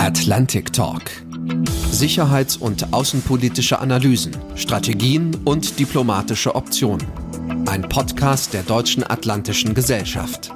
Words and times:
Atlantic 0.00 0.72
Talk. 0.72 1.02
Sicherheits- 1.90 2.56
und 2.56 2.94
außenpolitische 2.94 3.80
Analysen, 3.80 4.34
Strategien 4.54 5.36
und 5.44 5.78
diplomatische 5.78 6.54
Optionen. 6.54 7.06
Ein 7.66 7.82
Podcast 7.82 8.54
der 8.54 8.62
Deutschen 8.62 9.04
Atlantischen 9.04 9.74
Gesellschaft. 9.74 10.52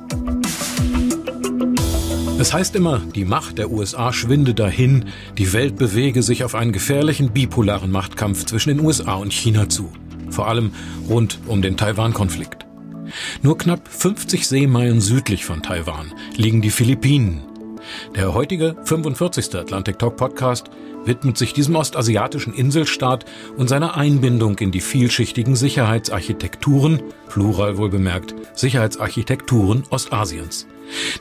Es 2.38 2.54
heißt 2.54 2.74
immer, 2.74 3.00
die 3.14 3.26
Macht 3.26 3.58
der 3.58 3.70
USA 3.70 4.14
schwinde 4.14 4.54
dahin, 4.54 5.10
die 5.36 5.52
Welt 5.52 5.76
bewege 5.76 6.22
sich 6.22 6.42
auf 6.42 6.54
einen 6.54 6.72
gefährlichen 6.72 7.30
bipolaren 7.30 7.90
Machtkampf 7.90 8.46
zwischen 8.46 8.70
den 8.70 8.80
USA 8.80 9.12
und 9.16 9.34
China 9.34 9.68
zu. 9.68 9.92
Vor 10.30 10.48
allem 10.48 10.72
rund 11.06 11.38
um 11.46 11.60
den 11.60 11.76
Taiwan-Konflikt. 11.76 12.64
Nur 13.42 13.58
knapp 13.58 13.88
50 13.88 14.48
Seemeilen 14.48 15.02
südlich 15.02 15.44
von 15.44 15.62
Taiwan 15.62 16.14
liegen 16.34 16.62
die 16.62 16.70
Philippinen. 16.70 17.42
Der 18.14 18.34
heutige 18.34 18.76
45. 18.84 19.54
Atlantic 19.54 19.98
Talk 19.98 20.16
Podcast 20.16 20.70
widmet 21.04 21.36
sich 21.36 21.52
diesem 21.52 21.76
ostasiatischen 21.76 22.54
Inselstaat 22.54 23.24
und 23.56 23.68
seiner 23.68 23.96
Einbindung 23.96 24.58
in 24.58 24.70
die 24.70 24.80
vielschichtigen 24.80 25.56
Sicherheitsarchitekturen, 25.56 27.02
plural 27.28 27.76
wohlbemerkt, 27.76 28.34
Sicherheitsarchitekturen 28.54 29.84
Ostasiens. 29.90 30.66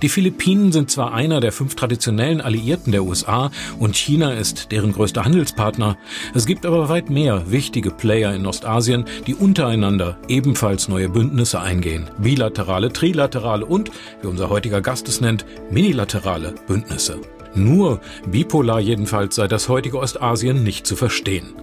Die 0.02 0.10
Philippinen 0.10 0.72
sind 0.72 0.92
zwar 0.92 1.14
einer 1.14 1.40
der 1.40 1.52
fünf 1.52 1.76
traditionellen 1.76 2.42
Alliierten 2.42 2.92
der 2.92 3.04
USA 3.04 3.52
und 3.80 3.96
China 3.96 4.34
ist 4.34 4.72
deren 4.72 4.94
größter 4.94 5.26
Handelspartner, 5.26 5.98
es 6.34 6.46
gibt 6.46 6.66
aber 6.66 6.90
weit 6.90 7.10
mehr 7.10 7.52
wichtige 7.52 7.92
Player 7.92 8.34
in 8.34 8.46
Ostasien, 8.46 9.06
die 9.28 9.36
untereinander 9.36 10.18
ebenfalls 10.28 10.88
neue 10.88 11.10
Bündnisse 11.10 11.62
eingehen, 11.62 12.10
bilaterale, 12.18 12.92
trilaterale 12.92 13.66
und, 13.66 13.92
wie 14.22 14.28
unser 14.28 14.50
heutiger 14.50 14.82
Gast 14.82 15.08
es 15.08 15.22
nennt, 15.22 15.46
minilaterale 15.72 16.54
Bündnisse. 16.68 17.20
Nur 17.56 18.02
bipolar 18.26 18.80
jedenfalls 18.80 19.36
sei 19.36 19.48
das 19.48 19.70
heutige 19.70 20.00
Ostasien 20.00 20.64
nicht 20.64 20.88
zu 20.88 20.96
verstehen. 20.96 21.54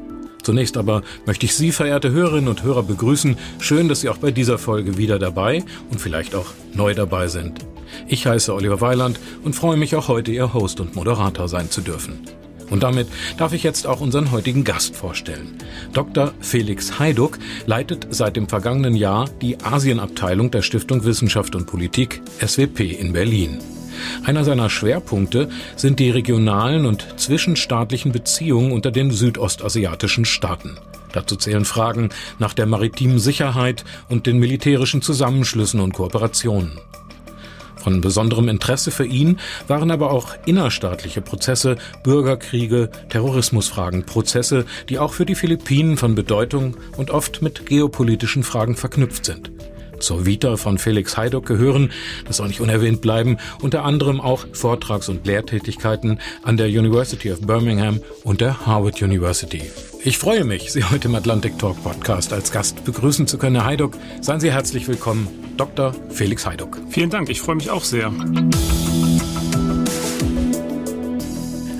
Zunächst 0.43 0.77
aber 0.77 1.03
möchte 1.27 1.47
ich 1.47 1.55
Sie, 1.55 1.73
verehrte 1.73 2.13
Hörerinnen 2.13 2.49
und 2.49 2.63
Hörer, 2.63 2.83
begrüßen. 2.83 3.37
Schön, 3.59 3.89
dass 3.89 4.01
Sie 4.01 4.09
auch 4.09 4.17
bei 4.17 4.31
dieser 4.31 4.59
Folge 4.59 4.97
wieder 4.97 5.19
dabei 5.19 5.65
und 5.91 6.01
vielleicht 6.01 6.35
auch 6.35 6.47
neu 6.73 6.95
dabei 6.95 7.29
sind. 7.29 7.61
Ich 8.09 8.27
heiße 8.27 8.55
Oliver 8.55 8.81
Weiland 8.81 9.21
und 9.45 9.55
freue 9.55 9.77
mich 9.77 9.97
auch 9.97 10.09
heute 10.09 10.33
Ihr 10.33 10.55
Host 10.55 10.81
und 10.81 10.97
Moderator 10.97 11.49
sein 11.49 11.71
zu 11.71 11.81
dürfen. 11.81 12.21
Und 12.71 12.85
damit 12.85 13.09
darf 13.37 13.53
ich 13.53 13.65
jetzt 13.65 13.87
auch 13.87 14.01
unseren 14.01 14.31
heutigen 14.31 14.65
Gast 14.65 14.95
vorstellen. 14.95 15.59
Dr. 15.93 16.33
Felix 16.41 16.99
Heiduck 16.99 17.39
leitet 17.67 18.07
seit 18.11 18.37
dem 18.37 18.49
vergangenen 18.49 18.95
Jahr 18.95 19.29
die 19.43 19.61
Asienabteilung 19.61 20.51
der 20.51 20.63
Stiftung 20.63 21.05
Wissenschaft 21.05 21.55
und 21.57 21.67
Politik 21.67 22.23
SWP 22.41 22.93
in 22.93 23.13
Berlin. 23.13 23.59
Einer 24.25 24.45
seiner 24.45 24.71
Schwerpunkte 24.71 25.51
sind 25.77 25.99
die 25.99 26.11
regionalen 26.11 26.87
und 26.87 27.19
zwischenstaatlichen 27.19 28.13
Beziehungen 28.13 28.73
unter 28.73 28.91
den 28.91 29.11
südostasiatischen 29.11 30.25
Staaten. 30.25 30.79
Dazu 31.13 31.37
zählen 31.37 31.65
Fragen 31.65 32.11
nach 32.39 32.55
der 32.55 32.67
maritimen 32.67 33.19
Sicherheit 33.19 33.85
und 34.09 34.27
den 34.27 34.39
militärischen 34.39 35.03
Zusammenschlüssen 35.03 35.81
und 35.81 35.93
Kooperationen. 35.93 36.79
Von 37.83 38.01
besonderem 38.01 38.49
Interesse 38.49 38.91
für 38.91 39.07
ihn 39.07 39.39
waren 39.67 39.91
aber 39.91 40.11
auch 40.11 40.35
innerstaatliche 40.47 41.23
Prozesse, 41.23 41.77
Bürgerkriege, 42.03 42.91
Terrorismusfragen, 43.09 44.05
Prozesse, 44.05 44.67
die 44.89 44.99
auch 44.99 45.15
für 45.15 45.27
die 45.27 45.35
Philippinen 45.35 45.97
von 45.97 46.15
Bedeutung 46.15 46.77
und 46.97 47.11
oft 47.11 47.43
mit 47.43 47.67
geopolitischen 47.67 48.43
Fragen 48.43 48.77
verknüpft 48.77 49.25
sind. 49.25 49.51
Zur 50.01 50.25
Vita 50.25 50.57
von 50.57 50.79
Felix 50.79 51.17
Heiduck 51.17 51.47
gehören, 51.47 51.93
das 52.27 52.39
soll 52.39 52.49
nicht 52.49 52.61
unerwähnt 52.61 53.01
bleiben, 53.01 53.37
unter 53.61 53.85
anderem 53.85 54.21
auch 54.21 54.47
Vortrags- 54.53 55.09
und 55.09 55.27
Lehrtätigkeiten 55.27 56.19
an 56.43 56.57
der 56.57 56.69
University 56.69 57.31
of 57.31 57.41
Birmingham 57.43 58.01
und 58.25 58.41
der 58.41 58.67
Harvard 58.67 59.01
University. 59.03 59.63
Ich 60.03 60.17
freue 60.17 60.45
mich, 60.45 60.73
Sie 60.73 60.85
heute 60.85 61.09
im 61.09 61.15
Atlantic 61.15 61.59
Talk 61.59 61.83
Podcast 61.83 62.33
als 62.33 62.51
Gast 62.51 62.85
begrüßen 62.85 63.27
zu 63.27 63.37
können, 63.37 63.57
Herr 63.57 63.67
Heiduck. 63.67 63.93
Seien 64.23 64.41
Sie 64.41 64.51
herzlich 64.51 64.89
willkommen, 64.89 65.29
Dr. 65.59 65.95
Felix 66.09 66.47
Heiduck. 66.47 66.79
Vielen 66.89 67.11
Dank, 67.11 67.29
ich 67.29 67.43
freue 67.43 67.57
mich 67.57 67.69
auch 67.69 67.85
sehr. 67.85 68.11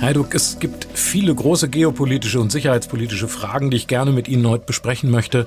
Heiduck, 0.03 0.35
es 0.35 0.59
gibt 0.59 0.87
viele 0.95 1.35
große 1.35 1.69
geopolitische 1.69 2.41
und 2.41 2.51
sicherheitspolitische 2.51 3.29
Fragen, 3.29 3.71
die 3.71 3.77
ich 3.77 3.87
gerne 3.87 4.13
mit 4.13 4.29
Ihnen 4.29 4.49
heute 4.49 4.65
besprechen 4.65 5.11
möchte 5.11 5.47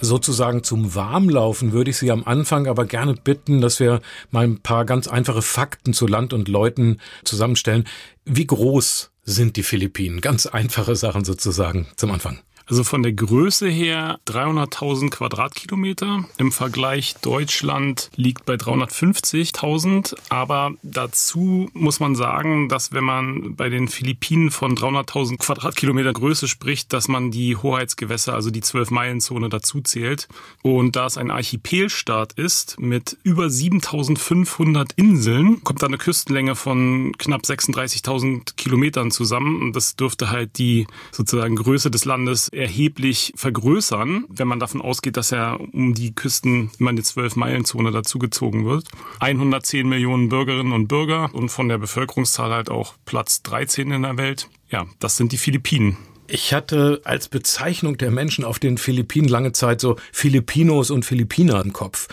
sozusagen 0.00 0.62
zum 0.62 0.94
Warmlaufen 0.94 1.72
würde 1.72 1.90
ich 1.90 1.96
Sie 1.96 2.10
am 2.10 2.24
Anfang 2.24 2.66
aber 2.66 2.86
gerne 2.86 3.14
bitten, 3.14 3.60
dass 3.60 3.80
wir 3.80 4.00
mal 4.30 4.44
ein 4.44 4.60
paar 4.60 4.84
ganz 4.84 5.08
einfache 5.08 5.42
Fakten 5.42 5.92
zu 5.92 6.06
Land 6.06 6.32
und 6.32 6.48
Leuten 6.48 6.98
zusammenstellen. 7.24 7.84
Wie 8.24 8.46
groß 8.46 9.10
sind 9.24 9.56
die 9.56 9.62
Philippinen? 9.62 10.20
Ganz 10.20 10.46
einfache 10.46 10.96
Sachen 10.96 11.24
sozusagen 11.24 11.86
zum 11.96 12.10
Anfang. 12.10 12.40
Also 12.66 12.82
von 12.82 13.02
der 13.02 13.12
Größe 13.12 13.68
her 13.68 14.18
300.000 14.26 15.10
Quadratkilometer. 15.10 16.24
Im 16.38 16.50
Vergleich 16.50 17.16
Deutschland 17.20 18.10
liegt 18.16 18.46
bei 18.46 18.54
350.000. 18.54 20.14
Aber 20.30 20.72
dazu 20.82 21.68
muss 21.74 22.00
man 22.00 22.14
sagen, 22.14 22.70
dass 22.70 22.92
wenn 22.92 23.04
man 23.04 23.54
bei 23.54 23.68
den 23.68 23.88
Philippinen 23.88 24.50
von 24.50 24.74
300.000 24.76 25.38
Quadratkilometer 25.38 26.14
Größe 26.14 26.48
spricht, 26.48 26.92
dass 26.94 27.06
man 27.06 27.30
die 27.30 27.56
Hoheitsgewässer, 27.56 28.32
also 28.32 28.50
die 28.50 28.62
12-Meilen-Zone 28.62 29.50
dazu 29.50 29.82
zählt. 29.82 30.28
Und 30.62 30.96
da 30.96 31.04
es 31.06 31.18
ein 31.18 31.30
Archipelstaat 31.30 32.32
ist 32.32 32.80
mit 32.80 33.18
über 33.24 33.46
7.500 33.46 34.92
Inseln, 34.96 35.62
kommt 35.64 35.82
da 35.82 35.86
eine 35.86 35.98
Küstenlänge 35.98 36.54
von 36.54 37.12
knapp 37.18 37.42
36.000 37.42 38.56
Kilometern 38.56 39.10
zusammen. 39.10 39.60
Und 39.60 39.76
das 39.76 39.96
dürfte 39.96 40.30
halt 40.30 40.56
die 40.56 40.86
sozusagen 41.12 41.56
Größe 41.56 41.90
des 41.90 42.06
Landes 42.06 42.53
erheblich 42.54 43.32
vergrößern, 43.36 44.24
wenn 44.28 44.48
man 44.48 44.60
davon 44.60 44.80
ausgeht, 44.80 45.16
dass 45.16 45.32
er 45.32 45.58
um 45.72 45.94
die 45.94 46.14
Küsten 46.14 46.70
immer 46.78 46.90
eine 46.90 47.00
12-Meilen-Zone 47.00 47.90
dazugezogen 47.90 48.64
wird. 48.64 48.88
110 49.20 49.88
Millionen 49.88 50.28
Bürgerinnen 50.28 50.72
und 50.72 50.88
Bürger 50.88 51.34
und 51.34 51.48
von 51.48 51.68
der 51.68 51.78
Bevölkerungszahl 51.78 52.50
halt 52.50 52.70
auch 52.70 52.94
Platz 53.04 53.42
13 53.42 53.90
in 53.90 54.02
der 54.02 54.16
Welt. 54.16 54.48
Ja, 54.70 54.86
das 54.98 55.16
sind 55.16 55.32
die 55.32 55.38
Philippinen. 55.38 55.96
Ich 56.26 56.54
hatte 56.54 57.02
als 57.04 57.28
Bezeichnung 57.28 57.98
der 57.98 58.10
Menschen 58.10 58.44
auf 58.44 58.58
den 58.58 58.78
Philippinen 58.78 59.28
lange 59.28 59.52
Zeit 59.52 59.80
so 59.80 59.96
Filipinos 60.10 60.90
und 60.90 61.04
Philippiner 61.04 61.60
im 61.62 61.74
Kopf. 61.74 62.08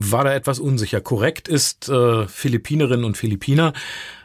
War 0.00 0.24
da 0.24 0.34
etwas 0.34 0.58
unsicher. 0.58 1.00
Korrekt 1.00 1.46
ist 1.46 1.88
äh, 1.88 2.26
Philippinerinnen 2.26 3.04
und 3.04 3.16
Philippiner. 3.16 3.72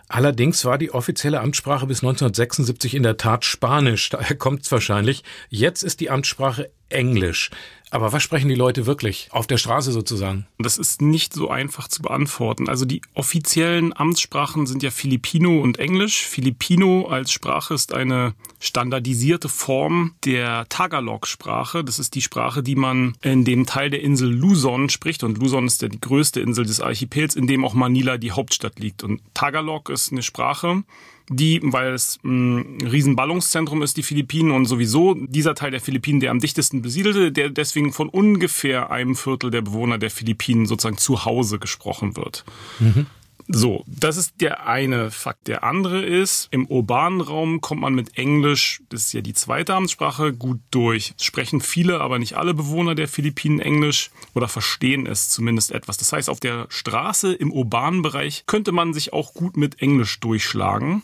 Allerdings 0.09 0.63
war 0.63 0.77
die 0.77 0.91
offizielle 0.91 1.41
Amtssprache 1.41 1.85
bis 1.85 1.99
1976 1.99 2.95
in 2.95 3.03
der 3.03 3.17
Tat 3.17 3.43
Spanisch, 3.43 4.09
daher 4.09 4.37
kommt 4.37 4.61
es 4.61 4.71
wahrscheinlich. 4.71 5.23
Jetzt 5.49 5.83
ist 5.83 5.99
die 5.99 6.09
Amtssprache 6.09 6.69
Englisch. 6.89 7.49
Aber 7.89 8.11
was 8.11 8.21
sprechen 8.21 8.49
die 8.49 8.55
Leute 8.55 8.85
wirklich 8.85 9.29
auf 9.31 9.47
der 9.47 9.57
Straße 9.57 9.91
sozusagen? 9.91 10.45
Das 10.59 10.77
ist 10.77 11.01
nicht 11.01 11.33
so 11.33 11.49
einfach 11.49 11.87
zu 11.87 12.01
beantworten. 12.01 12.67
Also 12.67 12.85
die 12.85 13.01
offiziellen 13.13 13.95
Amtssprachen 13.95 14.67
sind 14.67 14.83
ja 14.83 14.91
Filipino 14.91 15.61
und 15.61 15.79
Englisch. 15.79 16.25
Filipino 16.25 17.07
als 17.07 17.31
Sprache 17.31 17.73
ist 17.73 17.93
eine 17.93 18.33
standardisierte 18.59 19.47
Form 19.47 20.15
der 20.25 20.65
Tagalog-Sprache. 20.67 21.83
Das 21.83 21.99
ist 21.99 22.15
die 22.15 22.21
Sprache, 22.21 22.61
die 22.61 22.75
man 22.75 23.15
in 23.21 23.45
dem 23.45 23.65
Teil 23.65 23.89
der 23.89 24.01
Insel 24.01 24.31
Luzon 24.31 24.89
spricht. 24.89 25.23
Und 25.23 25.37
Luzon 25.37 25.67
ist 25.67 25.81
ja 25.81 25.87
die 25.87 26.01
größte 26.01 26.41
Insel 26.41 26.65
des 26.65 26.81
Archipels, 26.81 27.35
in 27.35 27.47
dem 27.47 27.63
auch 27.63 27.73
Manila 27.73 28.17
die 28.17 28.31
Hauptstadt 28.31 28.79
liegt. 28.79 29.03
Und 29.03 29.21
Tagalog 29.33 29.89
ist 29.89 30.11
eine 30.11 30.23
Sprache, 30.23 30.83
die, 31.29 31.59
weil 31.63 31.93
es 31.93 32.19
ein 32.23 32.79
Riesenballungszentrum 32.81 33.81
ist, 33.81 33.97
die 33.97 34.03
Philippinen 34.03 34.51
und 34.51 34.65
sowieso 34.65 35.13
dieser 35.13 35.55
Teil 35.55 35.71
der 35.71 35.81
Philippinen, 35.81 36.19
der 36.19 36.31
am 36.31 36.39
dichtesten 36.39 36.81
besiedelte, 36.81 37.31
der 37.31 37.49
deswegen 37.49 37.91
von 37.91 38.09
ungefähr 38.09 38.91
einem 38.91 39.15
Viertel 39.15 39.51
der 39.51 39.61
Bewohner 39.61 39.97
der 39.97 40.09
Philippinen 40.09 40.65
sozusagen 40.65 40.97
zu 40.97 41.25
Hause 41.25 41.59
gesprochen 41.59 42.15
wird. 42.15 42.45
Mhm. 42.79 43.07
So, 43.49 43.85
das 43.87 44.17
ist 44.17 44.41
der 44.41 44.67
eine 44.67 45.09
Fakt. 45.09 45.47
Der 45.47 45.63
andere 45.63 46.03
ist, 46.03 46.49
im 46.51 46.67
urbanen 46.67 47.21
Raum 47.21 47.61
kommt 47.61 47.79
man 47.79 47.95
mit 47.95 48.17
Englisch, 48.17 48.81
das 48.89 49.05
ist 49.05 49.13
ja 49.13 49.21
die 49.21 49.33
zweite 49.33 49.73
Amtssprache, 49.73 50.33
gut 50.33 50.59
durch. 50.69 51.13
Sprechen 51.21 51.61
viele, 51.61 52.01
aber 52.01 52.19
nicht 52.19 52.35
alle 52.35 52.53
Bewohner 52.53 52.93
der 52.93 53.07
Philippinen 53.07 53.61
Englisch 53.61 54.11
oder 54.33 54.49
verstehen 54.49 55.07
es 55.07 55.29
zumindest 55.29 55.71
etwas. 55.71 55.97
Das 55.97 56.11
heißt, 56.11 56.29
auf 56.29 56.41
der 56.41 56.65
Straße 56.67 57.33
im 57.33 57.53
urbanen 57.53 58.01
Bereich 58.01 58.43
könnte 58.47 58.73
man 58.73 58.93
sich 58.93 59.13
auch 59.13 59.33
gut 59.33 59.55
mit 59.55 59.81
Englisch 59.81 60.19
durchschlagen. 60.19 61.03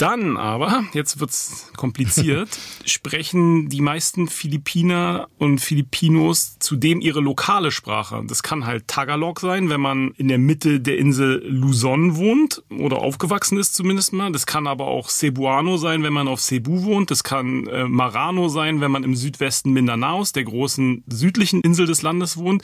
Dann 0.00 0.38
aber, 0.38 0.84
jetzt 0.94 1.20
wird's 1.20 1.70
kompliziert, 1.76 2.48
sprechen 2.86 3.68
die 3.68 3.82
meisten 3.82 4.28
Philippiner 4.28 5.28
und 5.36 5.58
Filipinos 5.58 6.58
zudem 6.58 7.02
ihre 7.02 7.20
lokale 7.20 7.70
Sprache. 7.70 8.24
Das 8.26 8.42
kann 8.42 8.64
halt 8.64 8.88
Tagalog 8.88 9.40
sein, 9.40 9.68
wenn 9.68 9.82
man 9.82 10.12
in 10.12 10.28
der 10.28 10.38
Mitte 10.38 10.80
der 10.80 10.96
Insel 10.96 11.44
Luzon 11.46 12.16
wohnt 12.16 12.62
oder 12.70 12.96
aufgewachsen 12.96 13.58
ist 13.58 13.74
zumindest 13.74 14.14
mal. 14.14 14.32
Das 14.32 14.46
kann 14.46 14.66
aber 14.66 14.86
auch 14.86 15.10
Cebuano 15.10 15.76
sein, 15.76 16.02
wenn 16.02 16.14
man 16.14 16.28
auf 16.28 16.40
Cebu 16.40 16.84
wohnt. 16.84 17.10
Das 17.10 17.22
kann 17.22 17.66
äh, 17.66 17.84
Marano 17.84 18.48
sein, 18.48 18.80
wenn 18.80 18.90
man 18.90 19.04
im 19.04 19.14
Südwesten 19.14 19.72
Mindanaos, 19.72 20.32
der 20.32 20.44
großen 20.44 21.04
südlichen 21.08 21.60
Insel 21.60 21.86
des 21.86 22.00
Landes 22.00 22.38
wohnt. 22.38 22.62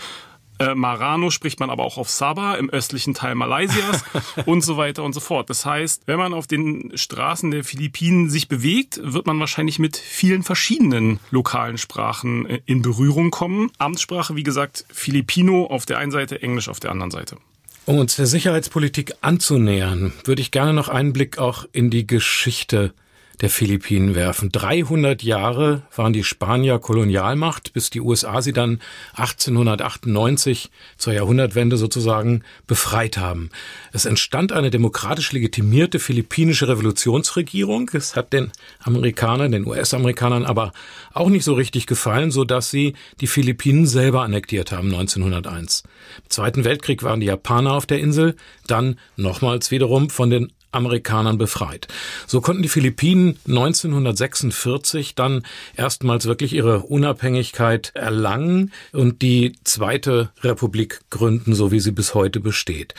Äh, 0.59 0.75
Marano 0.75 1.31
spricht 1.31 1.61
man 1.61 1.71
aber 1.71 1.85
auch 1.85 1.99
auf 1.99 2.09
Sabah 2.09 2.55
im 2.55 2.71
östlichen 2.71 3.15
Teil 3.15 3.35
Malaysias 3.35 4.05
und 4.47 4.63
so 4.63 4.77
weiter 4.77 5.05
und 5.05 5.13
so 5.13 5.21
fort. 5.21 5.51
Das 5.51 5.67
heißt, 5.67 6.03
wenn 6.07 6.19
man 6.19 6.35
auf 6.35 6.47
den 6.47 6.93
Straßen 6.95 7.51
der 7.51 7.65
Philippinen 7.65 8.31
sich 8.31 8.49
bewegt, 8.49 9.01
wird 9.03 9.27
man 9.27 9.39
wahrscheinlich 9.41 9.79
mit 9.79 9.97
vielen 9.97 10.43
verschiedenen 10.43 11.21
lokalen 11.31 11.79
Sprachen 11.79 12.47
äh, 12.47 12.61
in 12.67 12.83
Berührung 12.83 13.31
kommen. 13.31 13.71
Amtssprache, 13.79 14.37
wie 14.37 14.43
gesagt, 14.43 14.85
Filipino 14.93 15.67
auf 15.67 15.87
der 15.87 15.99
einen 15.99 16.11
Seite, 16.11 16.41
Englisch 16.43 16.69
auf 16.69 16.81
der 16.81 16.91
anderen 16.91 17.11
Seite. 17.11 17.37
Um 17.85 17.99
uns 17.99 18.17
der 18.17 18.27
Sicherheitspolitik 18.27 19.15
anzunähern, 19.21 20.13
würde 20.25 20.43
ich 20.43 20.51
gerne 20.51 20.73
noch 20.73 20.89
einen 20.89 21.13
Blick 21.13 21.39
auch 21.39 21.67
in 21.71 21.89
die 21.89 22.07
Geschichte 22.07 22.93
der 23.41 23.51
Philippinen 23.51 24.15
werfen. 24.15 24.51
300 24.51 25.23
Jahre 25.23 25.83
waren 25.95 26.13
die 26.13 26.25
Spanier 26.25 26.79
Kolonialmacht, 26.79 27.73
bis 27.73 27.91
die 27.91 28.01
USA 28.01 28.41
sie 28.41 28.53
dann 28.53 28.81
1898 29.15 30.71
zur 30.97 31.13
Jahrhundertwende 31.13 31.77
sozusagen 31.77 32.43
befreit 32.67 33.19
haben. 33.19 33.51
Es 33.93 34.05
entstand 34.05 34.53
eine 34.53 34.71
demokratisch 34.71 35.33
legitimierte 35.33 35.99
philippinische 35.99 36.69
Revolutionsregierung. 36.69 37.91
Es 37.93 38.17
hat 38.17 38.33
den 38.33 38.53
Amerikanern, 38.83 39.53
den 39.53 39.67
US-Amerikanern 39.67 40.45
aber 40.45 40.73
auch 41.13 41.29
nicht 41.29 41.45
so 41.45 41.55
richtig 41.55 41.87
gefallen, 41.87 42.31
so 42.31 42.45
dass 42.45 42.71
sie 42.71 42.95
die 43.21 43.27
Philippinen 43.27 43.87
selber 43.87 44.23
annektiert 44.23 44.73
haben 44.73 44.89
1901. 44.89 45.85
Im 46.25 46.31
Zweiten 46.31 46.65
Weltkrieg 46.65 47.03
waren 47.03 47.21
die 47.21 47.27
Japaner 47.27 47.73
auf 47.73 47.87
der 47.87 48.01
Insel, 48.01 48.37
dann 48.67 48.99
nochmals 49.17 49.71
wiederum 49.71 50.11
von 50.11 50.31
den 50.31 50.53
Amerikanern 50.77 51.39
befreit. 51.39 51.89
So 52.27 52.41
konnten 52.41 52.63
die 52.63 52.69
Philippinen 52.69 53.39
1946 53.49 55.15
dann 55.15 55.43
erstmals 55.75 56.27
wirklich 56.27 56.53
ihre 56.53 56.81
Unabhängigkeit 56.81 57.91
erlangen 57.95 58.73
und 58.93 59.23
die 59.23 59.55
zweite 59.65 60.31
Republik 60.43 61.01
gründen, 61.11 61.55
so 61.55 61.73
wie 61.73 61.81
sie 61.81 61.93
bis 61.93 62.15
heute 62.15 62.41
besteht. 62.41 62.95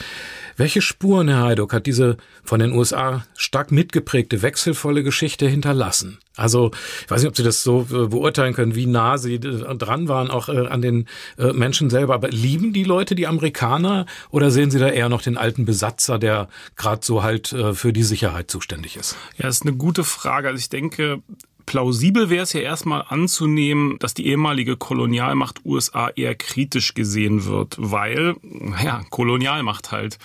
Welche 0.56 0.82
Spuren, 0.82 1.28
Herr 1.28 1.44
Heiduck, 1.44 1.72
hat 1.72 1.86
diese 1.86 2.16
von 2.42 2.60
den 2.60 2.72
USA 2.72 3.24
stark 3.36 3.70
mitgeprägte 3.70 4.42
wechselvolle 4.42 5.02
Geschichte 5.02 5.48
hinterlassen? 5.48 6.18
Also, 6.38 6.70
ich 7.04 7.10
weiß 7.10 7.20
nicht, 7.22 7.28
ob 7.28 7.36
Sie 7.36 7.42
das 7.42 7.62
so 7.62 7.86
äh, 7.90 8.06
beurteilen 8.06 8.54
können, 8.54 8.74
wie 8.74 8.86
nah 8.86 9.18
Sie 9.18 9.34
äh, 9.34 9.76
dran 9.76 10.08
waren, 10.08 10.30
auch 10.30 10.48
äh, 10.48 10.66
an 10.66 10.82
den 10.82 11.06
Menschen 11.36 11.90
selber. 11.90 12.14
Aber 12.14 12.28
lieben 12.28 12.72
die 12.72 12.84
Leute 12.84 13.14
die 13.14 13.26
Amerikaner 13.26 14.06
oder 14.30 14.50
sehen 14.50 14.70
Sie 14.70 14.78
da 14.78 14.88
eher 14.88 15.08
noch 15.08 15.22
den 15.22 15.36
alten 15.36 15.64
Besatzer, 15.64 16.18
der 16.18 16.48
gerade 16.76 17.04
so 17.04 17.22
halt 17.22 17.54
für 17.72 17.92
die 17.92 18.02
Sicherheit 18.02 18.50
zuständig 18.50 18.96
ist? 18.96 19.16
Ja, 19.36 19.48
ist 19.48 19.62
eine 19.62 19.74
gute 19.74 20.04
Frage. 20.04 20.48
Also 20.48 20.58
ich 20.58 20.68
denke, 20.68 21.22
plausibel 21.68 22.30
wäre 22.30 22.42
es 22.42 22.54
ja 22.54 22.60
erstmal 22.60 23.04
anzunehmen, 23.08 23.98
dass 23.98 24.14
die 24.14 24.26
ehemalige 24.26 24.76
Kolonialmacht 24.76 25.64
USA 25.66 26.08
eher 26.08 26.34
kritisch 26.34 26.94
gesehen 26.94 27.44
wird, 27.44 27.76
weil, 27.78 28.36
ja, 28.82 29.02
Kolonialmacht 29.10 29.92
halt. 29.92 30.18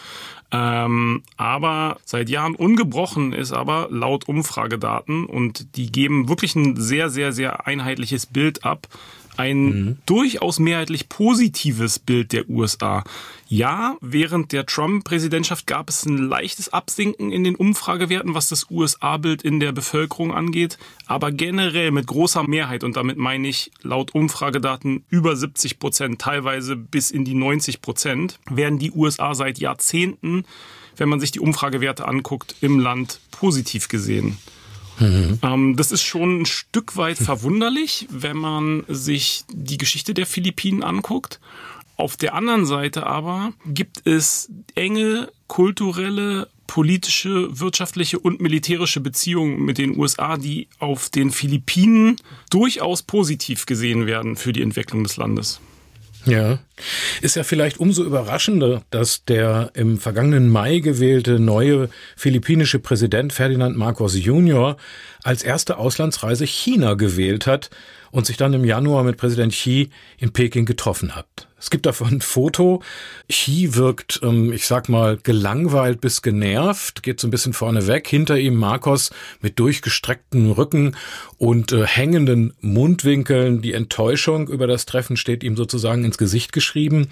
Ähm, 0.56 1.24
aber 1.36 1.98
seit 2.06 2.30
Jahren 2.30 2.54
ungebrochen 2.54 3.34
ist 3.34 3.52
aber 3.52 3.88
laut 3.90 4.28
Umfragedaten 4.28 5.26
und 5.26 5.76
die 5.78 5.92
geben 5.92 6.30
wirklich 6.30 6.56
ein 6.56 6.76
sehr, 6.76 7.10
sehr, 7.10 7.34
sehr 7.34 7.66
einheitliches 7.66 8.28
Bild 8.28 8.64
ab, 8.64 8.88
ein 9.38 9.66
mhm. 9.66 9.98
durchaus 10.06 10.60
mehrheitlich 10.60 11.10
positives 11.10 12.00
Bild 12.00 12.32
der 12.32 12.50
USA. 12.50 13.04
Ja, 13.48 13.98
während 14.02 14.52
der 14.52 14.66
Trump-Präsidentschaft 14.66 15.68
gab 15.68 15.90
es 15.90 16.06
ein 16.06 16.18
leichtes 16.18 16.74
Absinken 16.74 17.32
in 17.32 17.44
den 17.44 17.56
Umfragewerten, 17.56 18.34
was 18.34 18.48
das 18.48 18.70
USA-Bild 18.72 19.44
in 19.44 19.60
der 19.60 19.72
Bevölkerung 19.72 20.34
angeht. 20.34 20.78
Aber 21.06 21.32
generell 21.32 21.92
mit 21.92 22.08
großer 22.08 22.48
Mehrheit, 22.48 22.84
und 22.84 22.98
damit 22.98 23.18
meine 23.18 23.48
ich 23.48 23.72
laut 23.82 24.16
Umfragedaten 24.16 25.04
über 25.10 25.36
70 25.36 25.78
Prozent, 25.78 26.20
teilweise 26.20 26.76
bis 26.76 27.12
in 27.12 27.26
die 27.26 27.36
90 27.36 27.82
Prozent, 27.82 28.40
werden 28.50 28.80
die 28.80 28.92
USA 28.92 29.36
seit 29.36 29.60
Jahrzehnten, 29.60 30.46
wenn 30.98 31.10
man 31.10 31.20
sich 31.20 31.32
die 31.32 31.40
Umfragewerte 31.40 32.08
anguckt, 32.08 32.56
im 32.62 32.80
Land 32.80 33.20
positiv 33.32 33.88
gesehen. 33.88 34.38
Mhm. 35.00 35.40
Ähm, 35.42 35.76
das 35.76 35.92
ist 35.92 36.04
schon 36.04 36.42
ein 36.42 36.46
Stück 36.46 36.98
weit 36.98 37.18
verwunderlich, 37.18 38.08
wenn 38.10 38.38
man 38.38 38.84
sich 38.88 39.44
die 39.52 39.78
Geschichte 39.78 40.14
der 40.14 40.26
Philippinen 40.26 40.84
anguckt. 40.84 41.40
Auf 41.96 42.18
der 42.18 42.34
anderen 42.34 42.66
Seite 42.66 43.06
aber 43.06 43.54
gibt 43.66 44.08
es 44.08 44.50
enge 44.76 45.32
kulturelle, 45.48 46.50
politische, 46.66 47.60
wirtschaftliche 47.60 48.18
und 48.18 48.42
militärische 48.42 49.00
Beziehungen 49.00 49.64
mit 49.64 49.78
den 49.78 49.98
USA, 49.98 50.38
die 50.38 50.68
auf 50.80 51.10
den 51.10 51.30
Philippinen 51.30 52.16
durchaus 52.50 53.04
positiv 53.04 53.68
gesehen 53.68 54.08
werden 54.08 54.36
für 54.36 54.54
die 54.54 54.64
Entwicklung 54.64 55.04
des 55.04 55.18
Landes. 55.18 55.60
Ja, 56.26 56.60
ist 57.22 57.36
ja 57.36 57.44
vielleicht 57.44 57.80
umso 57.80 58.04
überraschender, 58.04 58.84
dass 58.92 59.26
der 59.26 59.72
im 59.74 59.98
vergangenen 59.98 60.50
Mai 60.50 60.80
gewählte 60.80 61.38
neue 61.40 61.90
philippinische 62.16 62.80
Präsident 62.80 63.34
Ferdinand 63.34 63.78
Marcos 63.78 64.18
Jr. 64.18 64.78
als 65.24 65.44
erste 65.44 65.78
Auslandsreise 65.78 66.46
China 66.46 66.94
gewählt 66.94 67.46
hat 67.46 67.70
und 68.12 68.26
sich 68.26 68.38
dann 68.38 68.54
im 68.54 68.64
Januar 68.64 69.04
mit 69.04 69.18
Präsident 69.18 69.54
Xi 69.54 69.90
in 70.18 70.32
Peking 70.32 70.66
getroffen 70.66 71.16
hat. 71.16 71.48
Es 71.64 71.70
gibt 71.70 71.86
davon 71.86 72.16
ein 72.16 72.22
Foto. 72.22 72.84
Xi 73.30 73.70
wirkt, 73.76 74.20
ähm, 74.22 74.52
ich 74.52 74.68
sag 74.68 74.90
mal, 74.90 75.18
gelangweilt 75.18 76.02
bis 76.02 76.22
genervt, 76.22 77.04
geht 77.04 77.22
so 77.22 77.28
ein 77.28 77.32
bisschen 77.32 77.54
vorne 77.54 77.88
weg. 77.88 78.08
Hinter 78.08 78.38
ihm 78.38 78.56
Marcos 78.56 79.12
mit 79.40 79.60
durchgestrecktem 79.60 80.52
Rücken 80.52 80.96
und 81.44 81.74
äh, 81.74 81.86
hängenden 81.86 82.54
Mundwinkeln. 82.62 83.62
Die 83.62 83.74
Enttäuschung 83.74 84.48
über 84.48 84.66
das 84.66 84.86
Treffen 84.86 85.18
steht 85.18 85.44
ihm 85.44 85.58
sozusagen 85.58 86.06
ins 86.06 86.18
Gesicht 86.18 86.54
geschrieben. 86.54 87.10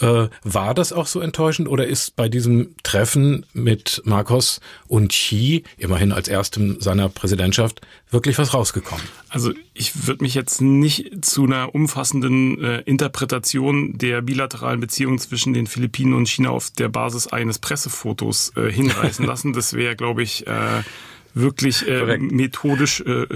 Äh, 0.00 0.26
war 0.42 0.74
das 0.74 0.92
auch 0.92 1.06
so 1.06 1.20
enttäuschend 1.20 1.68
oder 1.68 1.86
ist 1.86 2.16
bei 2.16 2.28
diesem 2.28 2.74
Treffen 2.82 3.46
mit 3.52 4.02
Marcos 4.04 4.60
und 4.88 5.12
Xi, 5.12 5.62
immerhin 5.78 6.10
als 6.10 6.26
erstem 6.26 6.80
seiner 6.80 7.08
Präsidentschaft, 7.08 7.80
wirklich 8.10 8.38
was 8.38 8.54
rausgekommen? 8.54 9.04
Also 9.28 9.52
ich 9.72 10.08
würde 10.08 10.24
mich 10.24 10.34
jetzt 10.34 10.60
nicht 10.60 11.24
zu 11.24 11.44
einer 11.44 11.72
umfassenden 11.72 12.60
äh, 12.60 12.80
Interpretation 12.80 13.96
der 13.96 14.20
bilateralen 14.20 14.80
Beziehungen 14.80 15.20
zwischen 15.20 15.52
den 15.52 15.68
Philippinen 15.68 16.14
und 16.14 16.28
China 16.28 16.50
auf 16.50 16.72
der 16.72 16.88
Basis 16.88 17.28
eines 17.28 17.60
Pressefotos 17.60 18.50
äh, 18.56 18.68
hinreißen 18.68 19.24
lassen. 19.28 19.52
Das 19.52 19.74
wäre, 19.74 19.94
glaube 19.94 20.24
ich, 20.24 20.44
äh, 20.48 20.82
wirklich 21.34 21.86
äh, 21.86 22.18
methodisch 22.18 23.00
äh, 23.00 23.26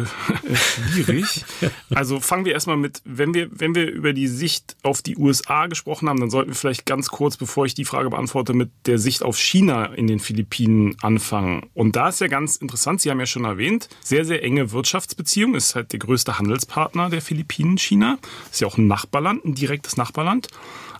schwierig. 0.55 1.45
Also 1.95 2.19
fangen 2.19 2.45
wir 2.45 2.53
erstmal 2.53 2.77
mit, 2.77 3.03
wenn 3.05 3.35
wir, 3.35 3.49
wenn 3.51 3.75
wir 3.75 3.91
über 3.91 4.13
die 4.13 4.27
Sicht 4.27 4.77
auf 4.83 5.03
die 5.03 5.17
USA 5.17 5.67
gesprochen 5.67 6.09
haben, 6.09 6.19
dann 6.19 6.31
sollten 6.31 6.51
wir 6.51 6.57
vielleicht 6.57 6.87
ganz 6.87 7.09
kurz, 7.09 7.37
bevor 7.37 7.67
ich 7.67 7.75
die 7.75 7.85
Frage 7.85 8.11
beantworte, 8.11 8.53
mit 8.53 8.71
der 8.87 8.99
Sicht 8.99 9.23
auf 9.23 9.39
China 9.39 9.87
in 9.87 10.07
den 10.07 10.19
Philippinen 10.19 10.97
anfangen. 11.03 11.67
Und 11.75 11.97
da 11.97 12.09
ist 12.09 12.21
ja 12.21 12.27
ganz 12.27 12.57
interessant, 12.57 13.01
Sie 13.01 13.11
haben 13.11 13.21
ja 13.21 13.27
schon 13.27 13.45
erwähnt, 13.45 13.89
sehr, 14.03 14.25
sehr 14.25 14.43
enge 14.43 14.73
Wirtschaftsbeziehung, 14.73 15.55
ist 15.55 15.75
halt 15.75 15.93
der 15.93 16.01
größte 16.01 16.39
Handelspartner 16.39 17.11
der 17.11 17.23
Philippinen, 17.23 17.79
China. 17.79 18.19
Ist 18.51 18.61
ja 18.61 18.67
auch 18.67 18.79
ein 18.79 18.87
Nachbarland, 18.87 19.45
ein 19.45 19.55
direktes 19.55 19.97
Nachbarland 19.97 20.49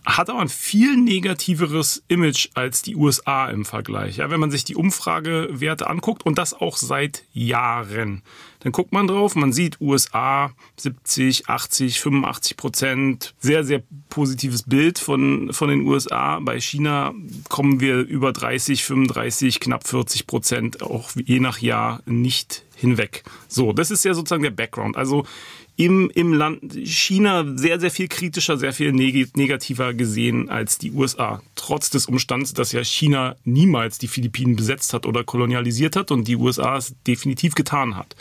hat 0.05 0.29
aber 0.29 0.39
ein 0.39 0.49
viel 0.49 0.97
negativeres 0.97 2.03
Image 2.07 2.49
als 2.53 2.81
die 2.81 2.95
USA 2.95 3.49
im 3.49 3.65
Vergleich. 3.65 4.17
Ja, 4.17 4.29
wenn 4.29 4.39
man 4.39 4.51
sich 4.51 4.63
die 4.63 4.75
Umfragewerte 4.75 5.87
anguckt 5.87 6.25
und 6.25 6.37
das 6.37 6.53
auch 6.53 6.77
seit 6.77 7.23
Jahren, 7.33 8.21
dann 8.59 8.71
guckt 8.71 8.93
man 8.93 9.07
drauf, 9.07 9.35
man 9.35 9.53
sieht 9.53 9.79
USA 9.79 10.51
70, 10.77 11.49
80, 11.49 11.99
85 11.99 12.57
Prozent, 12.57 13.35
sehr, 13.39 13.63
sehr 13.63 13.83
positives 14.09 14.63
Bild 14.63 14.97
von, 14.97 15.53
von 15.53 15.69
den 15.69 15.81
USA. 15.81 16.39
Bei 16.39 16.59
China 16.59 17.13
kommen 17.49 17.79
wir 17.79 17.99
über 17.99 18.31
30, 18.31 18.83
35, 18.83 19.59
knapp 19.59 19.87
40 19.87 20.25
Prozent, 20.25 20.81
auch 20.81 21.11
je 21.15 21.39
nach 21.39 21.59
Jahr 21.59 22.01
nicht 22.05 22.63
hinweg. 22.75 23.23
So, 23.47 23.71
das 23.71 23.91
ist 23.91 24.03
ja 24.03 24.13
sozusagen 24.13 24.43
der 24.43 24.51
Background. 24.51 24.97
Also 24.97 25.25
im, 25.77 26.09
im 26.13 26.33
Land 26.33 26.73
China 26.85 27.45
sehr, 27.55 27.79
sehr 27.79 27.91
viel 27.91 28.07
kritischer, 28.07 28.57
sehr 28.57 28.71
viel 28.71 28.93
negativer 28.93 29.93
gesehen 29.93 30.49
als 30.49 30.77
die 30.77 30.91
USA. 30.91 31.41
Trotz 31.55 31.89
des 31.89 32.05
Umstands, 32.05 32.53
dass 32.53 32.71
ja 32.71 32.83
China 32.83 33.35
niemals 33.43 33.97
die 33.97 34.07
Philippinen 34.07 34.55
besetzt 34.55 34.93
hat 34.93 35.05
oder 35.05 35.23
kolonialisiert 35.23 35.95
hat 35.95 36.11
und 36.11 36.27
die 36.27 36.37
USA 36.37 36.77
es 36.77 36.95
definitiv 37.05 37.55
getan 37.55 37.97
hat. 37.97 38.15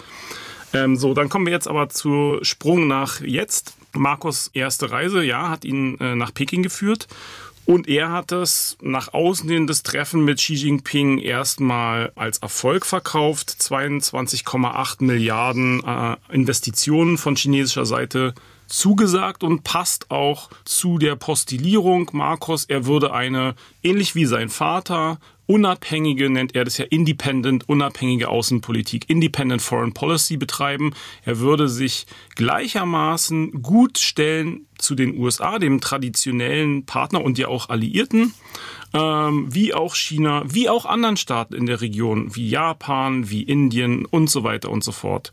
Ähm, 0.73 0.96
so, 0.96 1.14
dann 1.14 1.28
kommen 1.28 1.46
wir 1.46 1.52
jetzt 1.52 1.68
aber 1.68 1.88
zu 1.88 2.38
Sprung 2.42 2.88
nach 2.88 3.20
jetzt. 3.20 3.76
Marcos 3.92 4.50
erste 4.52 4.90
Reise, 4.90 5.23
ja, 5.23 5.49
hat 5.49 5.64
ihn 5.64 5.96
äh, 6.00 6.16
nach 6.16 6.34
Peking 6.34 6.64
geführt. 6.64 7.06
Und 7.66 7.88
er 7.88 8.12
hat 8.12 8.30
es 8.30 8.76
nach 8.83 9.14
außen 9.14 9.49
hin 9.49 9.66
das 9.66 9.83
Treffen 9.83 10.25
mit 10.25 10.38
Xi 10.38 10.54
Jinping 10.54 11.18
erstmal 11.18 12.12
als 12.14 12.38
Erfolg 12.38 12.85
verkauft. 12.85 13.56
22,8 13.59 15.02
Milliarden 15.02 15.83
äh, 15.83 16.16
Investitionen 16.30 17.16
von 17.16 17.37
chinesischer 17.37 17.87
Seite 17.87 18.35
zugesagt 18.66 19.42
und 19.42 19.64
passt 19.64 20.11
auch 20.11 20.50
zu 20.64 20.99
der 20.99 21.16
Postillierung 21.16 22.11
Marcos. 22.12 22.64
Er 22.64 22.87
würde 22.87 23.12
eine, 23.12 23.54
ähnlich 23.83 24.14
wie 24.14 24.26
sein 24.26 24.49
Vater, 24.50 25.18
unabhängige, 25.46 26.30
nennt 26.30 26.54
er 26.54 26.64
das 26.64 26.78
ja 26.78 26.86
independent, 26.86 27.68
unabhängige 27.68 28.28
Außenpolitik, 28.28 29.08
independent 29.08 29.62
Foreign 29.62 29.92
Policy 29.92 30.36
betreiben. 30.36 30.92
Er 31.24 31.38
würde 31.38 31.68
sich 31.68 32.06
gleichermaßen 32.34 33.62
gut 33.62 33.98
stellen 33.98 34.66
zu 34.78 34.94
den 34.94 35.18
USA, 35.18 35.58
dem 35.58 35.80
traditionellen 35.80 36.86
Partner 36.86 37.22
und 37.22 37.38
ja 37.38 37.48
auch 37.48 37.68
Alliierten, 37.68 38.34
ähm, 38.92 39.54
wie 39.54 39.74
auch 39.74 39.94
China, 39.94 40.42
wie 40.46 40.68
auch 40.68 40.86
anderen 40.86 41.16
Staaten 41.16 41.54
in 41.54 41.66
der 41.66 41.80
Region, 41.80 42.34
wie 42.34 42.48
Japan, 42.48 43.30
wie 43.30 43.42
Indien 43.42 44.06
und 44.06 44.30
so 44.30 44.44
weiter 44.44 44.70
und 44.70 44.82
so 44.82 44.92
fort. 44.92 45.32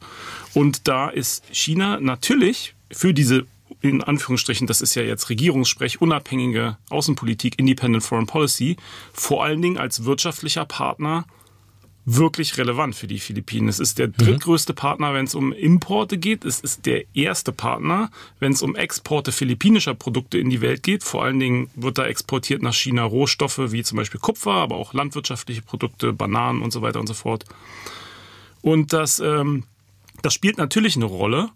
Und 0.53 0.87
da 0.87 1.09
ist 1.09 1.43
China 1.51 1.99
natürlich 1.99 2.75
für 2.91 3.13
diese 3.13 3.45
in 3.81 4.03
Anführungsstrichen, 4.03 4.67
das 4.67 4.81
ist 4.81 4.95
ja 4.95 5.01
jetzt 5.01 5.29
Regierungssprech, 5.29 6.01
unabhängige 6.01 6.77
Außenpolitik, 6.89 7.57
Independent 7.57 8.03
Foreign 8.03 8.27
Policy, 8.27 8.77
vor 9.11 9.43
allen 9.43 9.61
Dingen 9.61 9.77
als 9.77 10.05
wirtschaftlicher 10.05 10.65
Partner 10.65 11.25
wirklich 12.05 12.57
relevant 12.57 12.95
für 12.95 13.07
die 13.07 13.19
Philippinen. 13.19 13.67
Es 13.67 13.79
ist 13.79 13.99
der 13.99 14.07
mhm. 14.07 14.13
drittgrößte 14.17 14.73
Partner, 14.73 15.13
wenn 15.13 15.25
es 15.25 15.35
um 15.35 15.53
Importe 15.53 16.17
geht. 16.17 16.45
Es 16.45 16.59
ist 16.59 16.85
der 16.85 17.03
erste 17.13 17.51
Partner, 17.51 18.09
wenn 18.39 18.53
es 18.53 18.61
um 18.61 18.75
Exporte 18.75 19.31
philippinischer 19.31 19.93
Produkte 19.93 20.37
in 20.37 20.49
die 20.49 20.61
Welt 20.61 20.83
geht. 20.83 21.03
Vor 21.03 21.23
allen 21.23 21.39
Dingen 21.39 21.69
wird 21.75 21.97
da 21.97 22.05
exportiert 22.05 22.61
nach 22.61 22.73
China 22.73 23.03
Rohstoffe 23.03 23.71
wie 23.71 23.83
zum 23.83 23.97
Beispiel 23.97 24.19
Kupfer, 24.19 24.51
aber 24.51 24.75
auch 24.75 24.93
landwirtschaftliche 24.93 25.61
Produkte, 25.61 26.13
Bananen 26.13 26.61
und 26.61 26.71
so 26.71 26.81
weiter 26.81 26.99
und 26.99 27.07
so 27.07 27.13
fort. 27.13 27.45
Und 28.61 28.93
das, 28.93 29.19
ähm, 29.19 29.63
das 30.21 30.33
spielt 30.33 30.57
natürlich 30.57 30.95
eine 30.95 31.05
Rolle. 31.05 31.49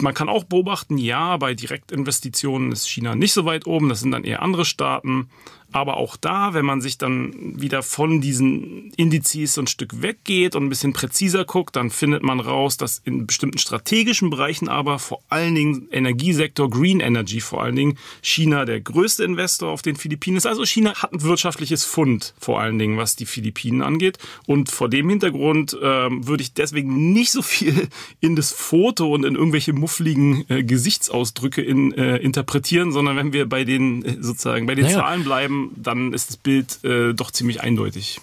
Man 0.00 0.14
kann 0.14 0.28
auch 0.28 0.44
beobachten, 0.44 0.98
ja, 0.98 1.36
bei 1.36 1.54
Direktinvestitionen 1.54 2.72
ist 2.72 2.88
China 2.88 3.14
nicht 3.14 3.32
so 3.32 3.44
weit 3.44 3.66
oben, 3.66 3.88
das 3.88 4.00
sind 4.00 4.10
dann 4.10 4.24
eher 4.24 4.42
andere 4.42 4.64
Staaten. 4.64 5.28
Aber 5.74 5.96
auch 5.96 6.16
da, 6.16 6.54
wenn 6.54 6.64
man 6.64 6.80
sich 6.80 6.98
dann 6.98 7.60
wieder 7.60 7.82
von 7.82 8.20
diesen 8.20 8.92
Indizes 8.92 9.54
so 9.54 9.60
ein 9.60 9.66
Stück 9.66 10.02
weggeht 10.02 10.54
und 10.54 10.62
ein 10.62 10.68
bisschen 10.68 10.92
präziser 10.92 11.44
guckt, 11.44 11.74
dann 11.74 11.90
findet 11.90 12.22
man 12.22 12.38
raus, 12.38 12.76
dass 12.76 13.02
in 13.04 13.26
bestimmten 13.26 13.58
strategischen 13.58 14.30
Bereichen 14.30 14.68
aber 14.68 15.00
vor 15.00 15.18
allen 15.30 15.56
Dingen 15.56 15.88
Energiesektor, 15.90 16.70
Green 16.70 17.00
Energy 17.00 17.40
vor 17.40 17.60
allen 17.60 17.74
Dingen, 17.74 17.98
China 18.22 18.66
der 18.66 18.80
größte 18.82 19.24
Investor 19.24 19.72
auf 19.72 19.82
den 19.82 19.96
Philippinen 19.96 20.36
ist. 20.36 20.46
Also 20.46 20.64
China 20.64 20.94
hat 20.94 21.12
ein 21.12 21.22
wirtschaftliches 21.22 21.84
Fund 21.84 22.34
vor 22.38 22.60
allen 22.60 22.78
Dingen, 22.78 22.96
was 22.96 23.16
die 23.16 23.26
Philippinen 23.26 23.82
angeht. 23.82 24.18
Und 24.46 24.70
vor 24.70 24.88
dem 24.88 25.08
Hintergrund 25.08 25.72
äh, 25.72 25.80
würde 25.82 26.44
ich 26.44 26.54
deswegen 26.54 27.12
nicht 27.12 27.32
so 27.32 27.42
viel 27.42 27.88
in 28.20 28.36
das 28.36 28.52
Foto 28.52 29.12
und 29.12 29.24
in 29.24 29.34
irgendwelche 29.34 29.72
muffligen 29.72 30.44
äh, 30.48 30.62
Gesichtsausdrücke 30.62 31.62
in, 31.62 31.92
äh, 31.94 32.18
interpretieren, 32.18 32.92
sondern 32.92 33.16
wenn 33.16 33.32
wir 33.32 33.48
bei 33.48 33.64
den 33.64 34.04
äh, 34.04 34.16
sozusagen 34.20 34.66
bei 34.66 34.76
den 34.76 34.84
naja. 34.84 34.98
Zahlen 34.98 35.24
bleiben, 35.24 35.63
dann 35.76 36.12
ist 36.12 36.30
das 36.30 36.36
Bild 36.36 36.82
äh, 36.84 37.12
doch 37.14 37.30
ziemlich 37.30 37.60
eindeutig. 37.60 38.20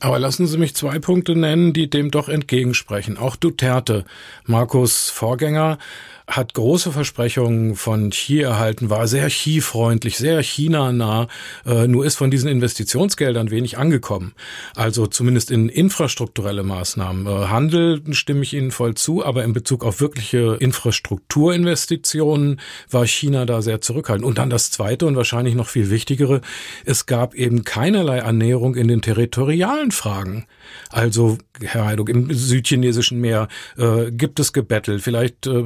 Aber 0.00 0.18
lassen 0.18 0.46
Sie 0.46 0.58
mich 0.58 0.74
zwei 0.74 0.98
Punkte 0.98 1.34
nennen, 1.34 1.72
die 1.72 1.88
dem 1.88 2.10
doch 2.10 2.28
entgegensprechen. 2.28 3.16
Auch 3.16 3.36
Duterte, 3.36 4.04
Markus 4.44 5.08
Vorgänger, 5.08 5.78
hat 6.26 6.54
große 6.54 6.90
Versprechungen 6.90 7.76
von 7.76 8.08
Xi 8.10 8.40
erhalten, 8.40 8.88
war 8.88 9.06
sehr 9.06 9.28
Xi-freundlich, 9.28 10.16
sehr 10.16 10.42
China-nah, 10.42 11.28
äh, 11.66 11.86
nur 11.86 12.06
ist 12.06 12.16
von 12.16 12.30
diesen 12.30 12.48
Investitionsgeldern 12.48 13.50
wenig 13.50 13.76
angekommen. 13.76 14.32
Also 14.74 15.06
zumindest 15.06 15.50
in 15.50 15.68
infrastrukturelle 15.68 16.62
Maßnahmen. 16.62 17.26
Äh, 17.26 17.48
Handel 17.48 18.00
stimme 18.12 18.42
ich 18.42 18.54
Ihnen 18.54 18.70
voll 18.70 18.94
zu, 18.94 19.24
aber 19.24 19.44
in 19.44 19.52
Bezug 19.52 19.84
auf 19.84 20.00
wirkliche 20.00 20.56
Infrastrukturinvestitionen 20.60 22.58
war 22.90 23.06
China 23.06 23.44
da 23.44 23.60
sehr 23.60 23.82
zurückhaltend. 23.82 24.26
Und 24.26 24.38
dann 24.38 24.48
das 24.48 24.70
Zweite 24.70 25.04
und 25.06 25.16
wahrscheinlich 25.16 25.54
noch 25.54 25.68
viel 25.68 25.90
wichtigere, 25.90 26.40
es 26.86 27.04
gab 27.04 27.34
eben 27.34 27.64
keinerlei 27.64 28.22
Annäherung 28.22 28.76
in 28.76 28.88
den 28.88 29.02
territorialen 29.02 29.90
Fragen. 29.90 30.46
Also, 30.88 31.36
Herr 31.60 31.84
Heiduk, 31.84 32.08
im 32.08 32.32
südchinesischen 32.32 33.20
Meer 33.20 33.48
äh, 33.76 34.10
gibt 34.10 34.40
es 34.40 34.52
Gebettel. 34.52 34.98
Vielleicht 35.00 35.46
äh, 35.46 35.62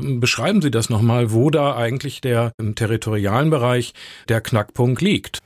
beschreiben 0.48 0.62
Sie 0.62 0.70
das 0.70 0.88
nochmal, 0.88 1.30
wo 1.30 1.50
da 1.50 1.76
eigentlich 1.76 2.22
der 2.22 2.52
im 2.56 2.74
territorialen 2.74 3.50
Bereich 3.50 3.92
der 4.30 4.40
Knackpunkt 4.40 5.02
liegt. 5.02 5.40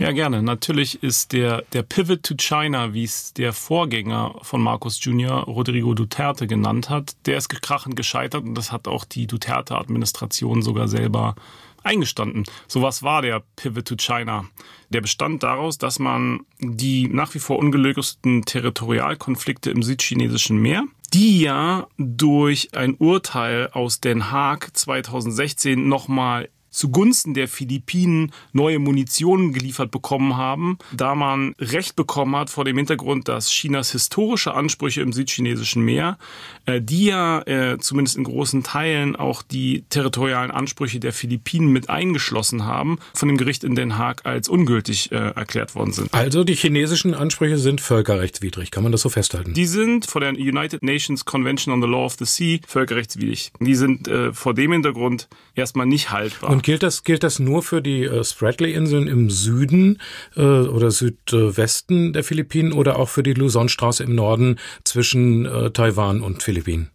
Ja, 0.00 0.10
gerne. 0.10 0.42
Natürlich 0.42 1.00
ist 1.00 1.32
der, 1.32 1.62
der 1.72 1.84
Pivot 1.84 2.24
to 2.24 2.34
China, 2.36 2.92
wie 2.92 3.04
es 3.04 3.32
der 3.34 3.52
Vorgänger 3.52 4.34
von 4.42 4.60
Marcos 4.60 4.98
Jr., 5.04 5.44
Rodrigo 5.44 5.94
Duterte, 5.94 6.48
genannt 6.48 6.90
hat, 6.90 7.14
der 7.26 7.36
ist 7.36 7.50
krachend 7.50 7.94
gescheitert 7.94 8.42
und 8.42 8.56
das 8.56 8.72
hat 8.72 8.88
auch 8.88 9.04
die 9.04 9.28
Duterte-Administration 9.28 10.62
sogar 10.62 10.88
selber 10.88 11.36
eingestanden. 11.84 12.44
So 12.68 12.82
was 12.82 13.02
war 13.02 13.22
der 13.22 13.42
Pivot 13.56 13.86
to 13.86 13.96
China. 13.96 14.44
Der 14.90 15.00
bestand 15.00 15.42
daraus, 15.42 15.78
dass 15.78 15.98
man 15.98 16.40
die 16.58 17.08
nach 17.08 17.34
wie 17.34 17.38
vor 17.38 17.58
ungelösten 17.58 18.44
Territorialkonflikte 18.44 19.70
im 19.70 19.82
südchinesischen 19.82 20.58
Meer, 20.58 20.84
die 21.12 21.40
ja 21.40 21.86
durch 21.98 22.74
ein 22.74 22.94
Urteil 22.94 23.68
aus 23.72 24.00
Den 24.00 24.30
Haag 24.30 24.76
2016 24.76 25.88
nochmal 25.88 26.48
zugunsten 26.72 27.34
der 27.34 27.46
Philippinen 27.46 28.32
neue 28.52 28.80
Munition 28.80 29.52
geliefert 29.52 29.90
bekommen 29.90 30.36
haben, 30.36 30.78
da 30.92 31.14
man 31.14 31.54
Recht 31.60 31.94
bekommen 31.94 32.34
hat 32.34 32.50
vor 32.50 32.64
dem 32.64 32.76
Hintergrund, 32.76 33.28
dass 33.28 33.50
Chinas 33.50 33.92
historische 33.92 34.54
Ansprüche 34.54 35.02
im 35.02 35.12
südchinesischen 35.12 35.84
Meer, 35.84 36.18
äh, 36.66 36.80
die 36.80 37.06
ja 37.06 37.42
äh, 37.42 37.78
zumindest 37.78 38.16
in 38.16 38.24
großen 38.24 38.62
Teilen 38.62 39.14
auch 39.14 39.42
die 39.42 39.84
territorialen 39.90 40.50
Ansprüche 40.50 40.98
der 40.98 41.12
Philippinen 41.12 41.68
mit 41.68 41.90
eingeschlossen 41.90 42.64
haben, 42.64 42.98
von 43.14 43.28
dem 43.28 43.36
Gericht 43.36 43.64
in 43.64 43.74
Den 43.74 43.98
Haag 43.98 44.24
als 44.24 44.48
ungültig 44.48 45.12
äh, 45.12 45.16
erklärt 45.16 45.74
worden 45.74 45.92
sind. 45.92 46.12
Also 46.12 46.44
die 46.44 46.54
chinesischen 46.54 47.14
Ansprüche 47.14 47.58
sind 47.58 47.80
völkerrechtswidrig, 47.80 48.70
kann 48.70 48.82
man 48.82 48.92
das 48.92 49.02
so 49.02 49.10
festhalten? 49.10 49.52
Die 49.54 49.66
sind 49.66 50.06
vor 50.06 50.20
der 50.20 50.30
United 50.30 50.82
Nations 50.82 51.24
Convention 51.24 51.74
on 51.74 51.82
the 51.82 51.88
Law 51.88 52.06
of 52.06 52.16
the 52.18 52.24
Sea 52.24 52.58
völkerrechtswidrig. 52.66 53.52
Die 53.60 53.74
sind 53.74 54.08
äh, 54.08 54.32
vor 54.32 54.54
dem 54.54 54.72
Hintergrund 54.72 55.28
erstmal 55.54 55.86
nicht 55.86 56.10
haltbar. 56.10 56.50
Und 56.50 56.61
gilt 56.62 56.82
das, 56.82 57.04
gilt 57.04 57.22
das 57.22 57.38
nur 57.38 57.62
für 57.62 57.82
die 57.82 58.04
äh, 58.04 58.24
Spratly-Inseln 58.24 59.08
im 59.08 59.30
Süden 59.30 60.00
äh, 60.36 60.40
oder 60.40 60.90
Südwesten 60.90 62.12
der 62.12 62.24
Philippinen 62.24 62.72
oder 62.72 62.98
auch 62.98 63.08
für 63.08 63.22
die 63.22 63.34
Luzonstraße 63.34 64.04
im 64.04 64.14
Norden 64.14 64.58
zwischen 64.84 65.46
äh, 65.46 65.70
Taiwan 65.70 66.22
und 66.22 66.42
Philippinen? 66.42 66.90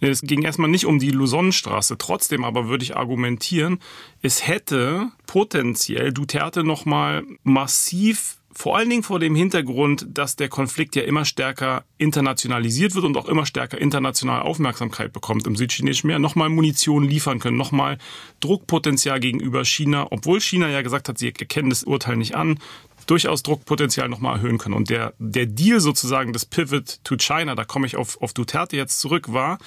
Es 0.00 0.22
ging 0.22 0.42
erstmal 0.42 0.70
nicht 0.70 0.86
um 0.86 0.98
die 0.98 1.10
Luzonstraße. 1.10 1.98
Trotzdem 1.98 2.44
aber 2.44 2.68
würde 2.68 2.84
ich 2.84 2.96
argumentieren, 2.96 3.80
es 4.22 4.46
hätte 4.46 5.08
potenziell 5.26 6.12
Duterte 6.12 6.64
nochmal 6.64 7.24
massiv 7.42 8.36
vor 8.54 8.76
allen 8.76 8.88
Dingen 8.88 9.02
vor 9.02 9.18
dem 9.18 9.34
Hintergrund, 9.34 10.06
dass 10.08 10.36
der 10.36 10.48
Konflikt 10.48 10.96
ja 10.96 11.02
immer 11.02 11.24
stärker 11.24 11.84
internationalisiert 11.98 12.94
wird 12.94 13.04
und 13.04 13.16
auch 13.16 13.26
immer 13.26 13.46
stärker 13.46 13.78
internationale 13.78 14.42
Aufmerksamkeit 14.42 15.12
bekommt 15.12 15.46
im 15.46 15.56
südchinesischen 15.56 16.08
Meer, 16.08 16.18
nochmal 16.18 16.48
Munition 16.48 17.04
liefern 17.04 17.40
können, 17.40 17.56
nochmal 17.56 17.98
Druckpotenzial 18.40 19.20
gegenüber 19.20 19.64
China, 19.64 20.06
obwohl 20.10 20.40
China 20.40 20.68
ja 20.68 20.82
gesagt 20.82 21.08
hat, 21.08 21.18
sie 21.18 21.28
erkennen 21.28 21.70
das 21.70 21.84
Urteil 21.84 22.16
nicht 22.16 22.34
an, 22.34 22.58
durchaus 23.06 23.42
Druckpotenzial 23.42 24.08
nochmal 24.08 24.36
erhöhen 24.36 24.58
können. 24.58 24.74
Und 24.74 24.90
der, 24.90 25.14
der 25.18 25.46
Deal 25.46 25.80
sozusagen 25.80 26.32
des 26.32 26.46
Pivot 26.46 27.00
to 27.04 27.16
China, 27.16 27.54
da 27.54 27.64
komme 27.64 27.86
ich 27.86 27.96
auf, 27.96 28.20
auf 28.22 28.32
Duterte 28.32 28.76
jetzt 28.76 29.00
zurück, 29.00 29.32
war, 29.32 29.58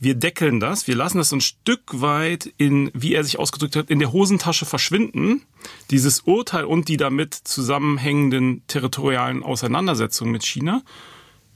wir 0.00 0.14
deckeln 0.14 0.60
das, 0.60 0.86
wir 0.86 0.96
lassen 0.96 1.18
das 1.18 1.28
so 1.28 1.36
ein 1.36 1.42
Stück 1.42 2.00
weit 2.00 2.50
in, 2.56 2.90
wie 2.94 3.14
er 3.14 3.22
sich 3.22 3.38
ausgedrückt 3.38 3.76
hat, 3.76 3.90
in 3.90 3.98
der 3.98 4.12
Hosentasche 4.12 4.64
verschwinden. 4.64 5.42
Dieses 5.90 6.20
Urteil 6.20 6.64
und 6.64 6.88
die 6.88 6.96
damit 6.96 7.34
zusammenhängenden 7.34 8.66
territorialen 8.66 9.42
Auseinandersetzungen 9.42 10.32
mit 10.32 10.42
China. 10.42 10.82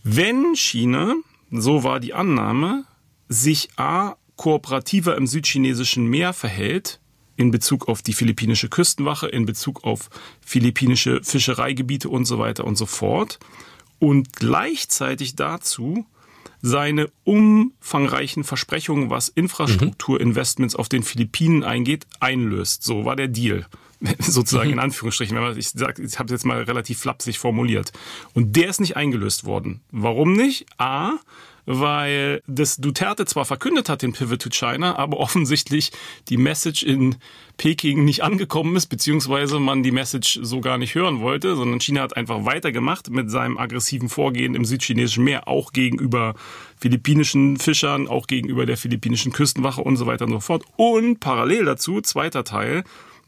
Wenn 0.02 0.54
China, 0.54 1.14
so 1.50 1.84
war 1.84 2.00
die 2.00 2.12
Annahme, 2.12 2.84
sich 3.28 3.70
A 3.76 4.16
kooperativer 4.36 5.16
im 5.16 5.26
südchinesischen 5.26 6.06
Meer 6.06 6.34
verhält, 6.34 7.00
in 7.36 7.50
Bezug 7.50 7.88
auf 7.88 8.02
die 8.02 8.12
philippinische 8.12 8.68
Küstenwache, 8.68 9.26
in 9.26 9.46
Bezug 9.46 9.84
auf 9.84 10.10
philippinische 10.44 11.22
Fischereigebiete 11.22 12.10
und 12.10 12.26
so 12.26 12.38
weiter 12.38 12.64
und 12.64 12.76
so 12.76 12.84
fort. 12.84 13.38
Und 13.98 14.34
gleichzeitig 14.34 15.34
dazu 15.34 16.04
seine 16.66 17.10
umfangreichen 17.24 18.42
Versprechungen, 18.42 19.10
was 19.10 19.28
Infrastrukturinvestments 19.28 20.74
auf 20.74 20.88
den 20.88 21.02
Philippinen 21.02 21.62
eingeht, 21.62 22.06
einlöst. 22.20 22.84
So 22.84 23.04
war 23.04 23.16
der 23.16 23.28
Deal. 23.28 23.66
Sozusagen 24.18 24.70
in 24.70 24.78
Anführungsstrichen, 24.78 25.36
wenn 25.36 25.42
man, 25.42 25.58
ich 25.58 25.68
sag, 25.68 25.98
ich 25.98 26.18
habe 26.18 26.28
es 26.28 26.30
jetzt 26.30 26.46
mal 26.46 26.62
relativ 26.62 27.00
flapsig 27.00 27.38
formuliert. 27.38 27.92
Und 28.32 28.56
der 28.56 28.70
ist 28.70 28.80
nicht 28.80 28.96
eingelöst 28.96 29.44
worden. 29.44 29.82
Warum 29.90 30.32
nicht? 30.32 30.64
A, 30.78 31.18
weil 31.66 32.42
das 32.46 32.76
Duterte 32.76 33.24
zwar 33.26 33.44
verkündet 33.44 33.88
hat, 33.88 34.02
den 34.02 34.12
Pivot 34.12 34.42
to 34.42 34.50
China, 34.50 34.96
aber 34.96 35.18
offensichtlich 35.18 35.92
die 36.28 36.36
Message 36.36 36.82
in 36.82 37.16
Peking 37.56 38.04
nicht 38.04 38.22
angekommen 38.22 38.74
ist, 38.76 38.86
beziehungsweise 38.86 39.60
man 39.60 39.82
die 39.82 39.92
Message 39.92 40.40
so 40.42 40.60
gar 40.60 40.78
nicht 40.78 40.94
hören 40.94 41.20
wollte, 41.20 41.54
sondern 41.56 41.80
China 41.80 42.02
hat 42.02 42.16
einfach 42.16 42.44
weitergemacht 42.44 43.10
mit 43.10 43.30
seinem 43.30 43.58
aggressiven 43.58 44.08
Vorgehen 44.08 44.54
im 44.54 44.64
südchinesischen 44.64 45.24
Meer, 45.24 45.46
auch 45.48 45.72
gegenüber 45.72 46.34
philippinischen 46.80 47.56
Fischern, 47.56 48.08
auch 48.08 48.26
gegenüber 48.26 48.66
der 48.66 48.76
philippinischen 48.76 49.32
Küstenwache 49.32 49.80
und 49.80 49.96
so 49.96 50.06
weiter 50.06 50.24
und 50.24 50.32
so 50.32 50.40
fort. 50.40 50.64
Und 50.76 51.20
parallel 51.20 51.64
dazu, 51.64 52.00
zweiter 52.00 52.44
Teil, 52.44 52.84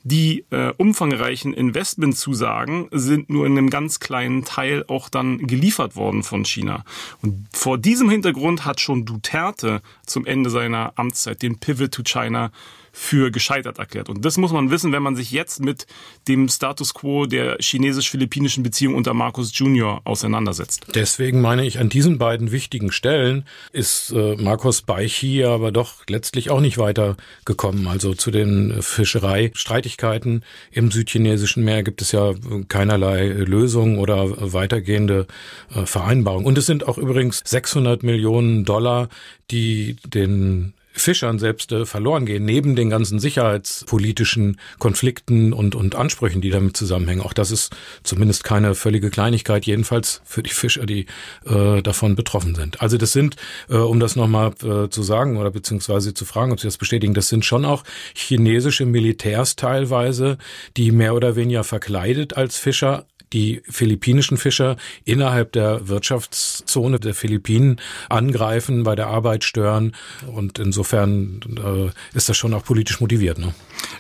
die 0.09 0.45
äh, 0.51 0.73
umfangreichen 0.77 1.53
Investmentzusagen 1.53 2.87
sind 2.93 3.29
nur 3.29 3.45
in 3.45 3.59
einem 3.59 3.71
ganz 3.71 3.99
kleinen 3.99 4.45
Teil 4.45 4.85
auch 4.87 5.09
dann 5.09 5.39
geliefert 5.49 5.97
worden 5.97 6.23
von 6.23 6.45
China. 6.45 6.85
Und 7.23 7.49
vor 7.53 7.77
diesem 7.77 8.09
Hintergrund 8.09 8.65
hat 8.65 8.81
schon 8.81 9.05
Duterte 9.05 9.83
zum 10.07 10.25
Ende 10.25 10.49
seiner 10.49 10.93
Amtszeit 10.95 11.43
den 11.43 11.59
Pivot 11.59 11.91
to 11.91 12.05
China 12.05 12.53
für 12.99 13.31
gescheitert 13.31 13.79
erklärt. 13.79 14.09
Und 14.09 14.25
das 14.25 14.39
muss 14.39 14.53
man 14.53 14.71
wissen, 14.71 14.91
wenn 14.91 15.03
man 15.03 15.17
sich 15.17 15.31
jetzt 15.31 15.61
mit 15.61 15.87
dem 16.29 16.49
Status 16.49 16.95
quo 16.95 17.27
der 17.27 17.59
chinesisch-philippinischen 17.61 18.63
Beziehung 18.63 18.95
unter 18.95 19.13
Marcos 19.13 19.57
Junior 19.57 20.01
auseinandersetzt. 20.05 20.87
Deswegen 20.95 21.43
meine 21.43 21.67
ich, 21.67 21.79
an 21.79 21.91
diesen 21.91 22.17
beiden 22.17 22.53
wichtigen 22.53 22.91
Stellen 22.91 23.45
ist 23.71 24.13
äh, 24.13 24.37
Marcos 24.37 24.81
Beichi 24.81 25.45
aber 25.45 25.73
doch 25.73 26.05
letztlich 26.09 26.49
auch 26.49 26.61
nicht 26.61 26.79
weitergekommen. 26.79 27.87
Also 27.87 28.15
zu 28.15 28.31
den 28.31 28.81
Fischereistreitigkeiten 28.81 30.43
im 30.73 30.91
südchinesischen 30.91 31.65
Meer 31.65 31.83
gibt 31.83 32.01
es 32.01 32.13
ja 32.13 32.33
keinerlei 32.69 33.27
Lösung 33.27 33.99
oder 33.99 34.53
weitergehende 34.55 35.27
äh, 35.75 35.85
Vereinbarung. 35.85 36.47
Und 36.47 36.57
es 36.57 36.65
sind 36.65 36.89
auch 36.89 36.97
übrigens 36.97 37.43
600 37.45 38.03
Millionen 38.03 38.65
Dollar, 38.65 39.11
die 39.51 39.97
den 40.07 40.73
Fischern 40.97 41.39
selbst 41.39 41.73
äh, 41.73 41.87
verloren 41.87 42.27
gehen, 42.27 42.45
neben 42.45 42.75
den 42.75 42.91
ganzen 42.91 43.19
sicherheitspolitischen 43.19 44.59
Konflikten 44.79 45.53
und, 45.53 45.75
und 45.75 45.95
Ansprüchen, 45.95 46.41
die 46.41 46.51
damit 46.51 46.77
zusammenhängen. 46.77 47.21
Auch 47.21 47.33
das 47.33 47.51
ist 47.51 47.75
zumindest 48.03 48.45
keine 48.45 48.75
völlige 48.75 49.11
Kleinigkeit, 49.11 49.67
jedenfalls 49.67 50.23
für 50.25 50.43
die 50.43 50.51
Fischer, 50.51 50.87
die 50.87 51.07
äh, 51.45 51.83
davon 51.83 52.17
betroffen 52.17 52.55
sind. 52.55 52.81
Also 52.81 52.97
das 52.97 53.13
sind, 53.13 53.37
äh, 53.69 53.77
um 53.77 54.01
das 54.01 54.17
nochmal 54.17 54.53
äh, 54.63 54.89
zu 54.89 55.03
sagen 55.03 55.37
oder 55.37 55.51
beziehungsweise 55.51 56.15
zu 56.15 56.25
fragen, 56.25 56.53
ob 56.53 56.61
Sie 56.61 56.67
das 56.67 56.79
bestätigen, 56.79 57.15
das 57.15 57.29
sind 57.29 57.45
schon 57.45 57.65
auch 57.65 57.85
chinesische 58.15 58.87
Militärs 58.87 59.57
teilweise, 59.57 60.39
die 60.77 60.91
mehr 60.93 61.15
oder 61.15 61.37
weniger 61.37 61.65
verkleidet 61.65 62.37
als 62.37 62.57
Fischer 62.57 63.07
die 63.33 63.63
philippinischen 63.69 64.37
Fischer 64.37 64.77
innerhalb 65.05 65.53
der 65.53 65.89
Wirtschaftszone 65.89 67.01
der 67.01 67.15
Philippinen 67.15 67.81
angreifen, 68.09 68.83
bei 68.83 68.95
der 68.95 69.09
Arbeit 69.09 69.45
stören. 69.45 69.95
Und 70.33 70.59
insofern 70.59 71.41
äh, 71.57 72.17
ist 72.17 72.29
das 72.29 72.37
schon 72.37 72.55
auch 72.55 72.65
politisch 72.65 73.01
motiviert. 73.01 73.39
Ne? 73.39 73.55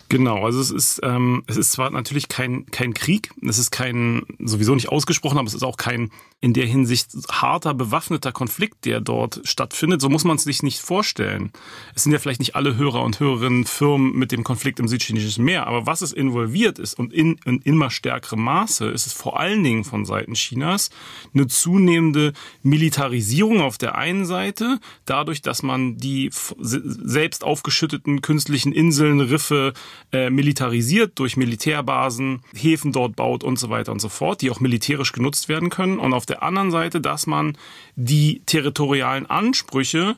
Genau, 0.09 0.45
also 0.45 0.61
es 0.61 0.71
ist, 0.71 1.01
ähm, 1.03 1.43
es 1.47 1.57
ist 1.57 1.73
zwar 1.73 1.91
natürlich 1.91 2.29
kein, 2.29 2.67
kein 2.67 2.95
Krieg, 2.95 3.31
es 3.47 3.59
ist 3.59 3.71
kein, 3.71 4.23
sowieso 4.39 4.75
nicht 4.75 4.89
ausgesprochen, 4.89 5.39
aber 5.39 5.49
es 5.49 5.55
ist 5.55 5.65
auch 5.65 5.77
kein 5.77 6.11
in 6.41 6.53
der 6.53 6.67
Hinsicht 6.67 7.13
harter, 7.31 7.73
bewaffneter 7.73 8.31
Konflikt, 8.31 8.85
der 8.85 9.01
dort 9.01 9.41
stattfindet. 9.45 10.03
So 10.03 10.11
muss 10.11 10.25
man 10.25 10.37
es 10.37 10.45
sich 10.45 10.63
nicht 10.63 10.81
vorstellen. 10.81 11.51
Es 11.95 12.03
sind 12.03 12.13
ja 12.13 12.19
vielleicht 12.19 12.41
nicht 12.41 12.55
alle 12.55 12.77
Hörer 12.77 13.03
und 13.03 13.19
Hörerinnen 13.21 13.65
Firmen 13.65 14.13
mit 14.13 14.33
dem 14.33 14.45
Konflikt 14.45 14.79
im 14.79 14.87
südchinesischen 14.87 15.45
Meer, 15.45 15.67
aber 15.67 15.87
was 15.87 16.03
es 16.03 16.13
involviert 16.13 16.79
ist 16.79 16.95
und 16.99 17.13
in, 17.13 17.41
in 17.47 17.63
immer 17.63 17.91
stärkerem 17.91 18.45
Maße, 18.45 18.87
ist 18.87 19.07
es 19.07 19.15
vor 19.15 19.41
allen 19.41 19.65
Dingen 19.65 19.85
von 19.85 20.05
Seiten 20.05 20.35
Chinas 20.35 20.91
eine 21.33 21.47
zunehmende 21.47 22.35
Militarisierung 22.63 23.63
auf 23.63 23.79
der 23.79 23.97
einen 23.97 24.27
Seite, 24.27 24.79
dadurch, 25.07 25.41
dass 25.41 25.63
man 25.63 25.97
die 25.97 26.31
selbst 26.59 27.45
aufgeschütteten 27.45 28.21
künstlichen 28.21 28.73
Inseln, 28.73 29.21
Riffe 29.21 29.73
äh, 30.13 30.29
militarisiert 30.29 31.19
durch 31.19 31.37
Militärbasen, 31.37 32.43
Häfen 32.55 32.93
dort 32.93 33.17
baut 33.17 33.43
und 33.43 33.59
so 33.59 33.71
weiter 33.71 33.93
und 33.93 34.01
so 34.01 34.11
fort, 34.11 34.43
die 34.43 34.51
auch 34.51 34.61
militärisch 34.61 35.13
genutzt 35.13 35.49
werden 35.49 35.71
können. 35.71 35.99
Und 35.99 36.13
auf 36.13 36.27
der 36.27 36.36
anderen 36.43 36.71
Seite, 36.71 37.01
dass 37.01 37.27
man 37.27 37.57
die 37.97 38.43
territorialen 38.47 39.27
Ansprüche 39.27 40.17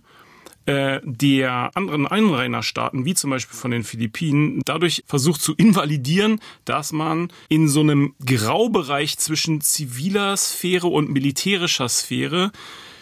äh, 0.68 1.00
der 1.02 1.70
anderen 1.74 2.06
Einrainerstaaten, 2.06 3.06
wie 3.06 3.14
zum 3.14 3.30
Beispiel 3.30 3.56
von 3.56 3.70
den 3.70 3.84
Philippinen, 3.84 4.60
dadurch 4.66 5.02
versucht 5.06 5.40
zu 5.40 5.54
invalidieren, 5.54 6.40
dass 6.66 6.92
man 6.92 7.32
in 7.48 7.68
so 7.68 7.80
einem 7.80 8.14
Graubereich 8.24 9.16
zwischen 9.16 9.62
ziviler 9.62 10.36
Sphäre 10.36 10.88
und 10.88 11.10
militärischer 11.10 11.88
Sphäre 11.88 12.52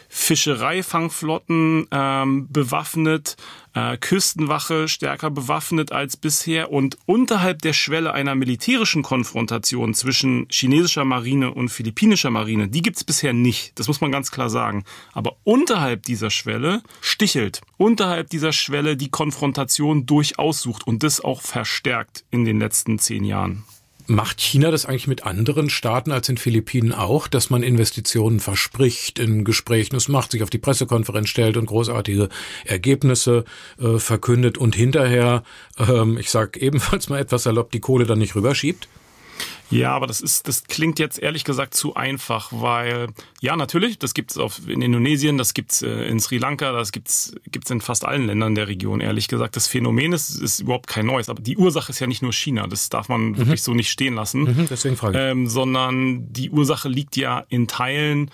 Fischereifangflotten 0.08 1.88
ähm, 1.90 2.49
bewaffnet, 2.50 3.37
äh, 3.76 3.99
Küstenwache 3.99 4.88
stärker 4.88 5.30
bewaffnet 5.30 5.92
als 5.92 6.16
bisher 6.16 6.73
und 6.73 6.97
unterhalb 7.04 7.61
der 7.61 7.75
Schwelle 7.75 8.14
einer 8.14 8.35
militärischen 8.35 9.02
Konfrontation 9.02 9.92
zwischen 9.92 10.47
chinesischer 10.50 11.04
Marine 11.04 11.52
und 11.52 11.68
philippinischer 11.68 12.30
Marine, 12.30 12.68
die 12.68 12.80
gibt's 12.80 13.04
bisher 13.04 13.35
nicht. 13.35 13.78
Das 13.78 13.87
muss 13.87 14.00
man 14.00 14.11
ganz 14.11 14.30
klar 14.30 14.49
sagen. 14.49 14.85
Aber 15.12 15.37
unterhalb 15.45 16.04
dieser 16.04 16.30
Schwelle 16.30 16.83
stichelt, 17.02 17.61
unterhalb 17.76 18.30
dieser 18.30 18.52
Schwelle 18.52 18.97
die 18.97 19.11
Konfrontation 19.11 20.07
durchaus 20.07 20.62
sucht 20.62 20.87
und 20.87 21.03
das 21.03 21.20
auch 21.20 21.42
verstärkt 21.42 22.24
in 22.31 22.46
den 22.46 22.59
letzten 22.59 22.98
zehn 22.98 23.24
Jahren. 23.24 23.64
Macht 24.09 24.40
China 24.40 24.71
das 24.71 24.87
eigentlich 24.87 25.09
mit 25.09 25.25
anderen 25.27 25.69
Staaten 25.69 26.12
als 26.12 26.29
in 26.29 26.37
Philippinen 26.37 26.92
auch, 26.92 27.27
dass 27.27 27.51
man 27.51 27.62
Investitionen 27.62 28.38
verspricht 28.38 29.19
in 29.19 29.45
Gesprächen, 29.45 29.97
es 29.97 30.09
macht, 30.09 30.31
sich 30.31 30.42
auf 30.42 30.51
die 30.51 30.59
Pressekonferenz 30.59 31.29
stellt 31.29 31.57
und 31.57 31.66
großartige 31.66 32.29
Ergebnisse 32.64 33.45
äh, 33.81 33.99
verkündet 33.99 34.59
und 34.59 34.77
hinterher, 34.77 35.42
ähm, 35.79 36.19
ich 36.19 36.31
sag 36.31 36.57
ebenfalls 36.57 37.09
mal 37.09 37.19
etwas 37.19 37.42
salopp, 37.45 37.73
die 37.73 37.81
Kohle 37.81 38.07
dann 38.07 38.19
nicht 38.19 38.37
rüberschiebt? 38.37 38.88
Ja, 39.70 39.92
aber 39.92 40.07
das 40.07 40.20
ist, 40.20 40.46
das 40.46 40.64
klingt 40.64 40.99
jetzt 40.99 41.18
ehrlich 41.18 41.44
gesagt 41.44 41.75
zu 41.75 41.94
einfach, 41.94 42.51
weil 42.53 43.09
ja 43.40 43.57
natürlich, 43.57 43.99
das 43.99 44.14
gibt's 44.14 44.38
auf 44.38 44.68
in 44.68 44.81
Indonesien, 44.81 45.38
das 45.38 45.55
gibt's 45.55 45.83
äh, 45.83 46.05
in 46.05 46.20
Sri 46.20 46.38
Lanka, 46.38 46.72
das 46.72 46.92
gibt's 46.92 47.35
gibt's 47.51 47.70
in 47.70 47.81
fast 47.81 48.05
allen 48.05 48.27
Ländern 48.27 48.55
der 48.55 48.68
Region. 48.68 49.01
Ehrlich 49.01 49.29
gesagt, 49.29 49.57
das 49.57 49.66
Phänomen 49.66 50.12
ist, 50.12 50.31
ist 50.31 50.61
überhaupt 50.61 50.87
kein 50.87 51.07
neues, 51.07 51.29
aber 51.29 51.42
die 51.42 51.57
Ursache 51.57 51.90
ist 51.90 51.99
ja 51.99 52.07
nicht 52.07 52.22
nur 52.22 52.33
China. 52.33 52.66
Das 52.66 52.88
darf 52.88 53.09
man 53.09 53.31
mhm. 53.31 53.38
wirklich 53.38 53.62
so 53.62 53.75
nicht 53.75 53.90
stehen 53.90 54.14
lassen, 54.14 54.42
mhm, 54.42 54.66
deswegen 54.70 54.96
frage 54.96 55.18
ich. 55.18 55.25
Ähm, 55.25 55.49
sondern 55.49 56.33
die 56.33 56.51
Ursache 56.51 56.88
liegt 56.88 57.16
ja 57.16 57.44
in 57.49 57.66
Teilen 57.66 58.31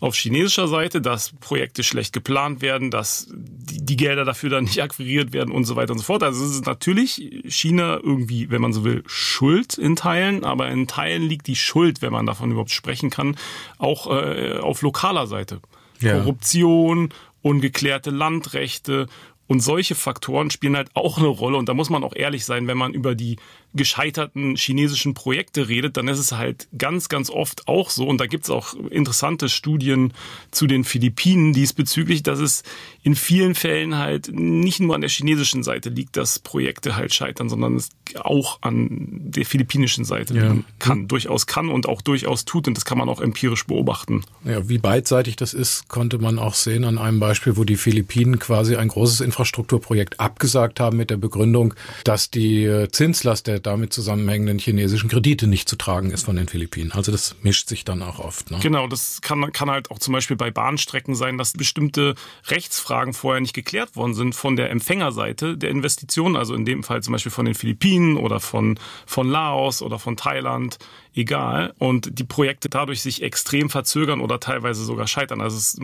auf 0.00 0.16
chinesischer 0.16 0.66
Seite, 0.66 1.00
dass 1.02 1.32
Projekte 1.40 1.82
schlecht 1.82 2.12
geplant 2.14 2.62
werden, 2.62 2.90
dass 2.90 3.28
die, 3.30 3.84
die 3.84 3.96
Gelder 3.96 4.24
dafür 4.24 4.48
dann 4.48 4.64
nicht 4.64 4.82
akquiriert 4.82 5.32
werden 5.32 5.52
und 5.52 5.64
so 5.64 5.76
weiter 5.76 5.92
und 5.92 5.98
so 5.98 6.04
fort. 6.04 6.22
Also 6.22 6.44
es 6.44 6.52
ist 6.52 6.66
natürlich 6.66 7.42
China 7.46 8.00
irgendwie, 8.02 8.50
wenn 8.50 8.62
man 8.62 8.72
so 8.72 8.82
will, 8.82 9.02
schuld 9.06 9.76
in 9.76 9.96
Teilen, 9.96 10.44
aber 10.44 10.68
in 10.68 10.86
Teilen 10.86 11.22
liegt 11.22 11.46
die 11.46 11.56
Schuld, 11.56 12.00
wenn 12.00 12.12
man 12.12 12.26
davon 12.26 12.50
überhaupt 12.50 12.70
sprechen 12.70 13.10
kann, 13.10 13.36
auch 13.78 14.06
äh, 14.10 14.58
auf 14.58 14.80
lokaler 14.82 15.26
Seite. 15.26 15.60
Ja. 16.00 16.18
Korruption, 16.18 17.10
ungeklärte 17.42 18.10
Landrechte 18.10 19.06
und 19.50 19.58
solche 19.58 19.96
Faktoren 19.96 20.50
spielen 20.50 20.76
halt 20.76 20.90
auch 20.94 21.18
eine 21.18 21.26
Rolle. 21.26 21.56
Und 21.56 21.68
da 21.68 21.74
muss 21.74 21.90
man 21.90 22.04
auch 22.04 22.14
ehrlich 22.14 22.44
sein, 22.44 22.68
wenn 22.68 22.78
man 22.78 22.94
über 22.94 23.16
die 23.16 23.36
gescheiterten 23.74 24.56
chinesischen 24.56 25.14
Projekte 25.14 25.68
redet, 25.68 25.96
dann 25.96 26.08
ist 26.08 26.18
es 26.18 26.32
halt 26.32 26.68
ganz, 26.76 27.08
ganz 27.08 27.30
oft 27.30 27.68
auch 27.68 27.90
so, 27.90 28.06
und 28.06 28.18
da 28.18 28.26
gibt 28.26 28.44
es 28.44 28.50
auch 28.50 28.74
interessante 28.90 29.48
Studien 29.48 30.12
zu 30.50 30.66
den 30.66 30.84
Philippinen 30.84 31.52
diesbezüglich, 31.52 32.22
dass 32.22 32.40
es 32.40 32.62
in 33.02 33.14
vielen 33.14 33.54
Fällen 33.54 33.96
halt 33.96 34.30
nicht 34.32 34.80
nur 34.80 34.94
an 34.94 35.00
der 35.00 35.10
chinesischen 35.10 35.62
Seite 35.62 35.88
liegt, 35.88 36.16
dass 36.16 36.38
Projekte 36.38 36.96
halt 36.96 37.14
scheitern, 37.14 37.48
sondern 37.48 37.76
es 37.76 37.90
auch 38.16 38.58
an 38.62 38.88
der 39.24 39.46
philippinischen 39.46 40.04
Seite 40.04 40.34
ja. 40.34 40.56
kann, 40.78 41.06
durchaus 41.06 41.46
kann 41.46 41.68
und 41.68 41.88
auch 41.88 42.02
durchaus 42.02 42.44
tut, 42.44 42.66
und 42.66 42.76
das 42.76 42.84
kann 42.84 42.98
man 42.98 43.08
auch 43.08 43.20
empirisch 43.20 43.66
beobachten. 43.66 44.22
Ja, 44.44 44.68
wie 44.68 44.78
beidseitig 44.78 45.36
das 45.36 45.54
ist, 45.54 45.88
konnte 45.88 46.18
man 46.18 46.38
auch 46.38 46.54
sehen 46.54 46.84
an 46.84 46.98
einem 46.98 47.20
Beispiel, 47.20 47.56
wo 47.56 47.64
die 47.64 47.76
Philippinen 47.76 48.38
quasi 48.38 48.76
ein 48.76 48.88
großes 48.88 49.20
Infrastrukturprojekt 49.20 50.18
abgesagt 50.18 50.80
haben 50.80 50.96
mit 50.96 51.10
der 51.10 51.18
Begründung, 51.18 51.74
dass 52.04 52.30
die 52.30 52.86
Zinslast 52.90 53.46
der 53.46 53.59
damit 53.66 53.92
zusammenhängenden 53.92 54.58
chinesischen 54.58 55.08
Kredite 55.08 55.46
nicht 55.46 55.68
zu 55.68 55.76
tragen 55.76 56.10
ist 56.10 56.24
von 56.24 56.36
den 56.36 56.48
Philippinen. 56.48 56.92
Also 56.92 57.12
das 57.12 57.36
mischt 57.42 57.68
sich 57.68 57.84
dann 57.84 58.02
auch 58.02 58.18
oft. 58.18 58.50
Ne? 58.50 58.58
Genau, 58.60 58.86
das 58.86 59.20
kann, 59.20 59.52
kann 59.52 59.70
halt 59.70 59.90
auch 59.90 59.98
zum 59.98 60.12
Beispiel 60.12 60.36
bei 60.36 60.50
Bahnstrecken 60.50 61.14
sein, 61.14 61.38
dass 61.38 61.52
bestimmte 61.52 62.14
Rechtsfragen 62.48 63.12
vorher 63.12 63.40
nicht 63.40 63.54
geklärt 63.54 63.96
worden 63.96 64.14
sind 64.14 64.34
von 64.34 64.56
der 64.56 64.70
Empfängerseite 64.70 65.56
der 65.56 65.70
Investitionen, 65.70 66.36
also 66.36 66.54
in 66.54 66.64
dem 66.64 66.82
Fall 66.82 67.02
zum 67.02 67.12
Beispiel 67.12 67.32
von 67.32 67.44
den 67.44 67.54
Philippinen 67.54 68.16
oder 68.16 68.40
von, 68.40 68.78
von 69.06 69.28
Laos 69.28 69.82
oder 69.82 69.98
von 69.98 70.16
Thailand, 70.16 70.78
egal. 71.14 71.74
Und 71.78 72.18
die 72.18 72.24
Projekte 72.24 72.68
dadurch 72.68 73.02
sich 73.02 73.22
extrem 73.22 73.70
verzögern 73.70 74.20
oder 74.20 74.40
teilweise 74.40 74.84
sogar 74.84 75.06
scheitern. 75.06 75.40
Also 75.40 75.56
es 75.56 75.78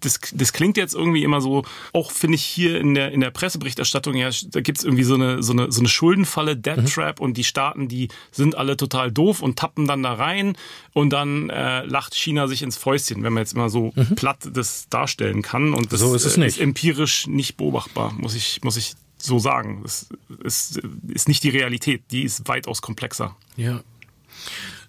das, 0.00 0.20
das 0.32 0.52
klingt 0.52 0.76
jetzt 0.76 0.94
irgendwie 0.94 1.22
immer 1.22 1.40
so, 1.40 1.64
auch 1.92 2.10
finde 2.10 2.36
ich 2.36 2.44
hier 2.44 2.80
in 2.80 2.94
der, 2.94 3.12
in 3.12 3.20
der 3.20 3.30
Presseberichterstattung, 3.30 4.14
ja, 4.14 4.30
da 4.50 4.60
gibt's 4.60 4.84
irgendwie 4.84 5.04
so 5.04 5.14
eine, 5.14 5.42
so 5.42 5.52
eine, 5.52 5.70
so 5.70 5.80
eine 5.80 5.88
Schuldenfalle, 5.88 6.56
Debt 6.56 6.78
mhm. 6.78 6.86
Trap 6.86 7.20
und 7.20 7.36
die 7.36 7.44
Staaten, 7.44 7.88
die 7.88 8.08
sind 8.30 8.56
alle 8.56 8.76
total 8.76 9.12
doof 9.12 9.42
und 9.42 9.58
tappen 9.58 9.86
dann 9.86 10.02
da 10.02 10.14
rein 10.14 10.56
und 10.92 11.10
dann 11.10 11.50
äh, 11.50 11.84
lacht 11.84 12.14
China 12.14 12.48
sich 12.48 12.62
ins 12.62 12.76
Fäustchen, 12.76 13.22
wenn 13.22 13.32
man 13.32 13.42
jetzt 13.42 13.52
immer 13.52 13.70
so 13.70 13.92
mhm. 13.94 14.14
platt 14.16 14.48
das 14.52 14.88
darstellen 14.88 15.42
kann. 15.42 15.74
Und 15.74 15.92
das 15.92 16.00
so 16.00 16.14
ist, 16.14 16.24
es 16.24 16.36
nicht. 16.36 16.56
ist 16.56 16.60
empirisch 16.60 17.26
nicht 17.26 17.56
beobachtbar, 17.56 18.12
muss 18.14 18.34
ich, 18.34 18.60
muss 18.62 18.76
ich 18.76 18.94
so 19.18 19.38
sagen. 19.38 19.80
Das 19.82 20.08
ist, 20.42 20.80
ist 21.08 21.28
nicht 21.28 21.42
die 21.42 21.50
Realität, 21.50 22.02
die 22.10 22.22
ist 22.22 22.48
weitaus 22.48 22.82
komplexer. 22.82 23.36
Ja. 23.56 23.82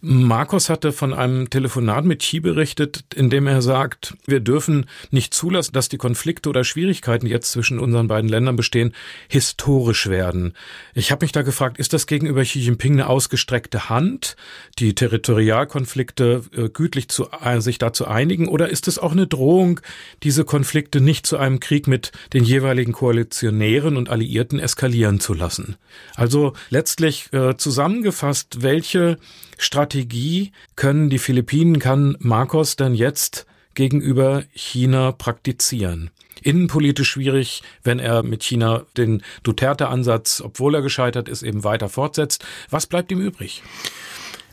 Markus 0.03 0.69
hatte 0.69 0.93
von 0.93 1.13
einem 1.13 1.51
Telefonat 1.51 2.05
mit 2.05 2.21
Xi 2.21 2.39
berichtet, 2.39 3.03
in 3.13 3.29
dem 3.29 3.45
er 3.45 3.61
sagt, 3.61 4.15
wir 4.25 4.39
dürfen 4.39 4.87
nicht 5.11 5.31
zulassen, 5.31 5.73
dass 5.73 5.89
die 5.89 5.99
Konflikte 5.99 6.49
oder 6.49 6.63
Schwierigkeiten, 6.63 7.27
die 7.27 7.31
jetzt 7.31 7.51
zwischen 7.51 7.77
unseren 7.77 8.07
beiden 8.07 8.27
Ländern 8.27 8.55
bestehen, 8.55 8.93
historisch 9.27 10.07
werden. 10.09 10.53
Ich 10.95 11.11
habe 11.11 11.23
mich 11.23 11.31
da 11.31 11.43
gefragt, 11.43 11.77
ist 11.77 11.93
das 11.93 12.07
gegenüber 12.07 12.41
Xi 12.41 12.59
Jinping 12.59 12.93
eine 12.93 13.07
ausgestreckte 13.07 13.89
Hand, 13.89 14.35
die 14.79 14.95
Territorialkonflikte 14.95 16.41
äh, 16.55 16.69
gütlich 16.69 17.07
zu, 17.07 17.27
äh, 17.43 17.61
sich 17.61 17.77
dazu 17.77 18.07
einigen, 18.07 18.47
oder 18.47 18.69
ist 18.69 18.87
es 18.87 18.97
auch 18.97 19.11
eine 19.11 19.27
Drohung, 19.27 19.81
diese 20.23 20.45
Konflikte 20.45 20.99
nicht 20.99 21.27
zu 21.27 21.37
einem 21.37 21.59
Krieg 21.59 21.85
mit 21.85 22.11
den 22.33 22.43
jeweiligen 22.43 22.91
Koalitionären 22.91 23.97
und 23.97 24.09
Alliierten 24.09 24.57
eskalieren 24.57 25.19
zu 25.19 25.35
lassen? 25.35 25.75
Also 26.15 26.53
letztlich 26.71 27.31
äh, 27.33 27.55
zusammengefasst, 27.55 28.63
welche 28.63 29.17
Strategie 29.61 30.51
können 30.75 31.11
die 31.11 31.19
Philippinen, 31.19 31.77
kann 31.77 32.17
Marcos 32.19 32.77
denn 32.77 32.95
jetzt 32.95 33.45
gegenüber 33.75 34.43
China 34.53 35.11
praktizieren? 35.11 36.09
Innenpolitisch 36.41 37.11
schwierig, 37.11 37.61
wenn 37.83 37.99
er 37.99 38.23
mit 38.23 38.43
China 38.43 38.85
den 38.97 39.21
Duterte-Ansatz, 39.43 40.41
obwohl 40.43 40.73
er 40.73 40.81
gescheitert 40.81 41.29
ist, 41.29 41.43
eben 41.43 41.63
weiter 41.63 41.89
fortsetzt. 41.89 42.43
Was 42.71 42.87
bleibt 42.87 43.11
ihm 43.11 43.21
übrig? 43.21 43.61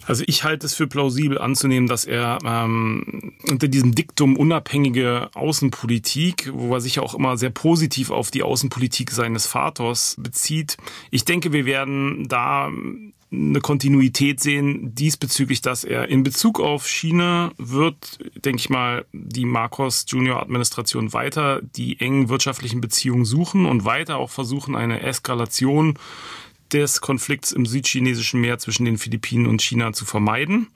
Also 0.05 0.25
ich 0.27 0.45
halte 0.45 0.67
es 0.67 0.75
für 0.75 0.87
plausibel 0.87 1.39
anzunehmen, 1.39 1.89
dass 1.89 2.05
er 2.05 2.39
ähm, 2.45 3.33
unter 3.51 3.69
diesem 3.69 3.95
Diktum 3.95 4.37
unabhängige 4.37 5.31
Außenpolitik, 5.35 6.51
wo 6.53 6.75
er 6.75 6.83
sich 6.83 7.01
auch 7.01 7.15
immer 7.15 7.39
sehr 7.39 7.51
positiv 7.51 8.11
auf 8.11 8.31
die 8.31 8.43
Außenpolitik 8.43 9.11
seines 9.11 9.47
Vaters 9.47 10.17
bezieht. 10.19 10.77
Ich 11.11 11.25
denke, 11.25 11.55
wir 11.55 11.65
werden 11.65 12.29
da 12.29 12.71
eine 13.31 13.61
Kontinuität 13.61 14.41
sehen 14.41 14.95
diesbezüglich, 14.95 15.61
dass 15.61 15.85
er 15.85 16.09
in 16.09 16.23
Bezug 16.23 16.61
auf 16.61 16.89
China 16.89 17.53
wird, 17.59 18.19
denke 18.45 18.61
ich 18.61 18.71
mal, 18.71 19.05
die 19.13 19.45
Marcos 19.45 20.07
Junior 20.09 20.41
Administration 20.41 21.13
weiter 21.13 21.61
die 21.63 22.01
engen 22.01 22.31
wirtschaftlichen 22.31 22.81
Beziehungen 22.81 23.27
suchen 23.27 23.67
und 23.67 23.85
weiter 23.85 24.17
auch 24.17 24.31
versuchen, 24.31 24.75
eine 24.75 25.03
Eskalation 25.03 25.99
des 26.73 27.01
Konflikts 27.01 27.53
im 27.53 27.67
südchinesischen 27.67 28.41
Meer 28.41 28.59
zwischen 28.59 28.85
den 28.85 28.99
Philippinen 28.99 29.47
und 29.47 29.61
China 29.61 29.93
zu 29.93 30.05
vermeiden. 30.05 30.69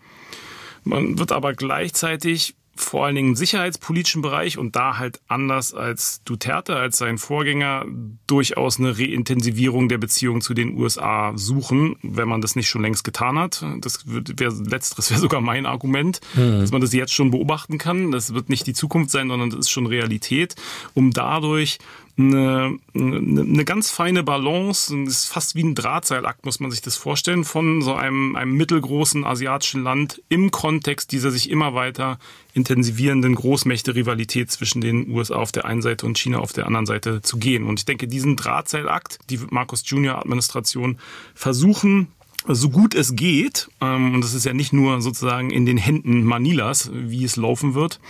Man 0.85 1.19
wird 1.19 1.33
aber 1.33 1.55
gleichzeitig 1.55 2.55
vor 2.75 3.05
allen 3.05 3.15
Dingen 3.15 3.29
im 3.31 3.37
sicherheitspolitischen 3.37 4.23
Bereich 4.23 4.57
und 4.57 4.77
da 4.77 4.97
halt 4.99 5.21
anders 5.29 5.75
als 5.75 6.23
Duterte, 6.25 6.77
als 6.77 6.99
sein 6.99 7.19
Vorgänger, 7.19 7.85
durchaus 8.27 8.79
eine 8.79 8.99
Reintensivierung 8.99 9.89
der 9.89 9.99
Beziehungen 9.99 10.41
zu 10.41 10.55
den 10.55 10.79
USA 10.79 11.33
suchen, 11.37 11.97
wenn 12.03 12.29
man 12.29 12.41
das 12.41 12.57
nicht 12.57 12.69
schon 12.69 12.83
längst 12.83 13.05
getan 13.05 13.39
hat. 13.39 13.65
Das 13.81 14.05
wäre 14.07 14.55
letzteres 14.65 15.11
wäre 15.11 15.21
sogar 15.21 15.41
mein 15.41 15.67
Argument, 15.67 16.21
mhm. 16.35 16.61
dass 16.61 16.73
man 16.73 16.81
das 16.81 16.93
jetzt 16.93 17.13
schon 17.13 17.31
beobachten 17.31 17.79
kann. 17.79 18.11
Das 18.11 18.33
wird 18.33 18.49
nicht 18.49 18.67
die 18.67 18.75
Zukunft 18.75 19.11
sein, 19.11 19.29
sondern 19.29 19.51
das 19.51 19.61
ist 19.61 19.71
schon 19.71 19.87
Realität, 19.87 20.57
um 20.95 21.11
dadurch 21.11 21.79
eine, 22.19 22.79
eine, 22.95 23.65
ganz 23.65 23.91
feine 23.91 24.23
Balance, 24.23 24.95
ist 25.05 25.27
fast 25.27 25.55
wie 25.55 25.63
ein 25.63 25.75
Drahtseilakt, 25.75 26.45
muss 26.45 26.61
man 26.61 26.71
sich 26.71 26.83
das 26.83 26.97
vorstellen, 26.97 27.45
von 27.45 27.81
so 27.81 27.95
einem, 27.95 28.37
einem 28.37 28.55
mittelgroßen 28.57 29.25
asiatischen 29.25 29.83
Land 29.83 30.23
im 30.29 30.51
Kontext 30.51 31.13
dieser 31.13 31.31
sich 31.31 31.51
immer 31.51 31.75
weiter 31.75 32.19
intensivierenden 32.53 33.35
Großmächte-Rivalität 33.35 34.51
zwischen 34.51 34.83
den 34.83 35.11
USA 35.11 35.37
auf 35.37 35.53
der 35.53 35.65
einen 35.65 35.81
Seite 35.81 36.05
und 36.05 36.19
China 36.19 36.39
auf 36.39 36.53
der 36.53 36.67
anderen 36.67 36.87
Seite 36.87 37.23
zu 37.23 37.39
gehen. 37.39 37.65
Und 37.65 37.81
ich 37.81 37.87
denke, 37.87 38.07
diesen 38.07 38.37
Drahtseilakt, 38.37 39.19
die 39.31 39.41
Markus 39.51 39.83
Junior 39.87 40.19
Administration 40.19 40.99
versuchen, 41.35 42.09
so 42.49 42.71
gut 42.71 42.95
es 42.95 43.15
geht, 43.15 43.69
ähm, 43.81 44.15
und 44.15 44.25
das 44.25 44.35
ist 44.35 44.45
ja 44.45 44.53
nicht 44.53 44.73
nur 44.73 45.01
sozusagen 45.01 45.51
in 45.51 45.65
den 45.65 45.77
Händen 45.77 46.25
Manilas, 46.25 46.91
wie 46.93 47.25
es 47.25 47.37
laufen 47.37 47.75
wird, 47.75 48.01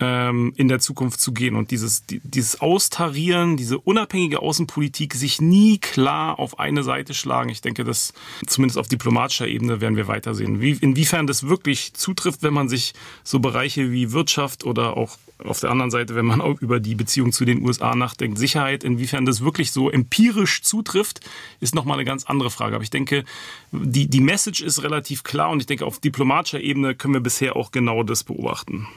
ähm, 0.00 0.52
in 0.56 0.68
der 0.68 0.78
Zukunft 0.78 1.20
zu 1.20 1.32
gehen. 1.32 1.56
Und 1.56 1.70
dieses, 1.70 2.04
dieses 2.06 2.60
Austarieren, 2.60 3.56
diese 3.56 3.78
unabhängige 3.78 4.40
Außenpolitik, 4.40 5.14
sich 5.14 5.40
nie 5.40 5.78
klar 5.78 6.38
auf 6.38 6.58
eine 6.58 6.82
Seite 6.82 7.14
schlagen, 7.14 7.50
ich 7.50 7.60
denke, 7.60 7.84
das 7.84 8.12
zumindest 8.46 8.78
auf 8.78 8.88
diplomatischer 8.88 9.48
Ebene 9.48 9.80
werden 9.80 9.96
wir 9.96 10.08
weitersehen. 10.08 10.60
Wie, 10.60 10.72
inwiefern 10.72 11.26
das 11.26 11.48
wirklich 11.48 11.94
zutrifft, 11.94 12.42
wenn 12.42 12.54
man 12.54 12.68
sich 12.68 12.94
so 13.24 13.40
Bereiche 13.40 13.90
wie 13.90 14.12
Wirtschaft 14.12 14.64
oder 14.64 14.96
auch 14.96 15.18
auf 15.44 15.60
der 15.60 15.70
anderen 15.70 15.90
Seite, 15.90 16.16
wenn 16.16 16.26
man 16.26 16.40
auch 16.40 16.60
über 16.60 16.80
die 16.80 16.96
Beziehung 16.96 17.30
zu 17.30 17.44
den 17.44 17.62
USA 17.62 17.94
nachdenkt, 17.94 18.38
Sicherheit, 18.38 18.82
inwiefern 18.82 19.24
das 19.24 19.40
wirklich 19.40 19.70
so 19.70 19.88
empirisch 19.88 20.62
zutrifft, 20.62 21.20
ist 21.60 21.74
nochmal 21.74 21.96
eine 21.96 22.04
ganz 22.04 22.24
andere 22.24 22.50
Frage. 22.50 22.74
Aber 22.74 22.82
ich 22.82 22.90
denke, 22.90 23.24
die, 23.70 24.08
die 24.08 24.20
Message 24.20 24.62
ist 24.62 24.82
relativ 24.82 25.22
klar 25.22 25.50
und 25.50 25.60
ich 25.60 25.66
denke, 25.66 25.86
auf 25.86 26.00
diplomatischer 26.00 26.60
Ebene 26.60 26.94
können 26.94 27.14
wir 27.14 27.20
bisher 27.20 27.54
auch 27.54 27.70
genau 27.70 28.02
das 28.02 28.24
beobachten. 28.24 28.88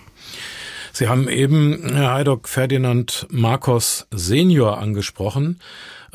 Sie 1.01 1.07
haben 1.07 1.27
eben 1.29 1.81
Herr 1.95 2.13
Heidock 2.13 2.47
Ferdinand 2.47 3.25
Marcos 3.31 4.05
Senior 4.11 4.77
angesprochen, 4.77 5.59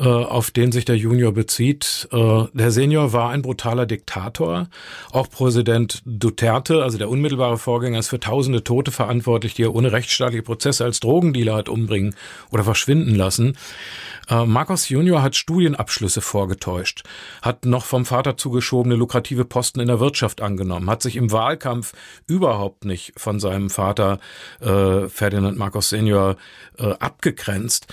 auf 0.03 0.51
den 0.51 0.71
sich 0.71 0.85
der 0.85 0.97
Junior 0.97 1.31
bezieht. 1.31 2.07
Äh, 2.11 2.43
der 2.53 2.71
Senior 2.71 3.13
war 3.13 3.31
ein 3.31 3.41
brutaler 3.41 3.85
Diktator. 3.85 4.67
Auch 5.11 5.29
Präsident 5.29 6.01
Duterte, 6.05 6.83
also 6.83 6.97
der 6.97 7.09
unmittelbare 7.09 7.57
Vorgänger, 7.57 7.99
ist 7.99 8.09
für 8.09 8.19
tausende 8.19 8.63
Tote 8.63 8.91
verantwortlich, 8.91 9.55
die 9.55 9.63
er 9.63 9.73
ohne 9.73 9.91
rechtsstaatliche 9.91 10.43
Prozesse 10.43 10.83
als 10.83 10.99
Drogendealer 10.99 11.55
hat 11.55 11.69
umbringen 11.69 12.15
oder 12.51 12.63
verschwinden 12.63 13.15
lassen. 13.15 13.57
Äh, 14.29 14.45
Marcos 14.45 14.89
Junior 14.89 15.21
hat 15.21 15.35
Studienabschlüsse 15.35 16.21
vorgetäuscht, 16.21 17.03
hat 17.41 17.65
noch 17.65 17.85
vom 17.85 18.05
Vater 18.05 18.37
zugeschobene 18.37 18.95
lukrative 18.95 19.45
Posten 19.45 19.79
in 19.79 19.87
der 19.87 19.99
Wirtschaft 19.99 20.41
angenommen, 20.41 20.89
hat 20.89 21.01
sich 21.01 21.15
im 21.15 21.31
Wahlkampf 21.31 21.93
überhaupt 22.27 22.85
nicht 22.85 23.13
von 23.17 23.39
seinem 23.39 23.69
Vater 23.69 24.19
äh, 24.59 25.07
Ferdinand 25.07 25.57
Marcos 25.57 25.89
Senior 25.89 26.35
äh, 26.77 26.91
abgegrenzt. 26.99 27.87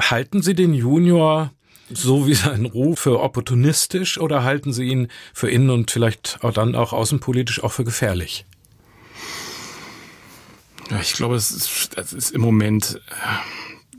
Halten 0.00 0.42
Sie 0.42 0.54
den 0.54 0.74
Junior 0.74 1.52
so 1.92 2.26
wie 2.26 2.34
sein 2.34 2.66
Ruf 2.66 3.00
für 3.00 3.20
opportunistisch 3.20 4.18
oder 4.18 4.44
halten 4.44 4.72
Sie 4.72 4.84
ihn 4.84 5.08
für 5.34 5.50
innen 5.50 5.70
und 5.70 5.90
vielleicht 5.90 6.38
auch 6.42 6.52
dann 6.52 6.74
auch 6.74 6.92
außenpolitisch 6.92 7.62
auch 7.64 7.72
für 7.72 7.84
gefährlich? 7.84 8.46
Ja, 10.90 11.00
ich 11.00 11.12
glaube, 11.12 11.34
es 11.34 11.50
ist, 11.50 11.96
es 11.96 12.12
ist 12.12 12.30
im 12.30 12.40
Moment 12.40 13.00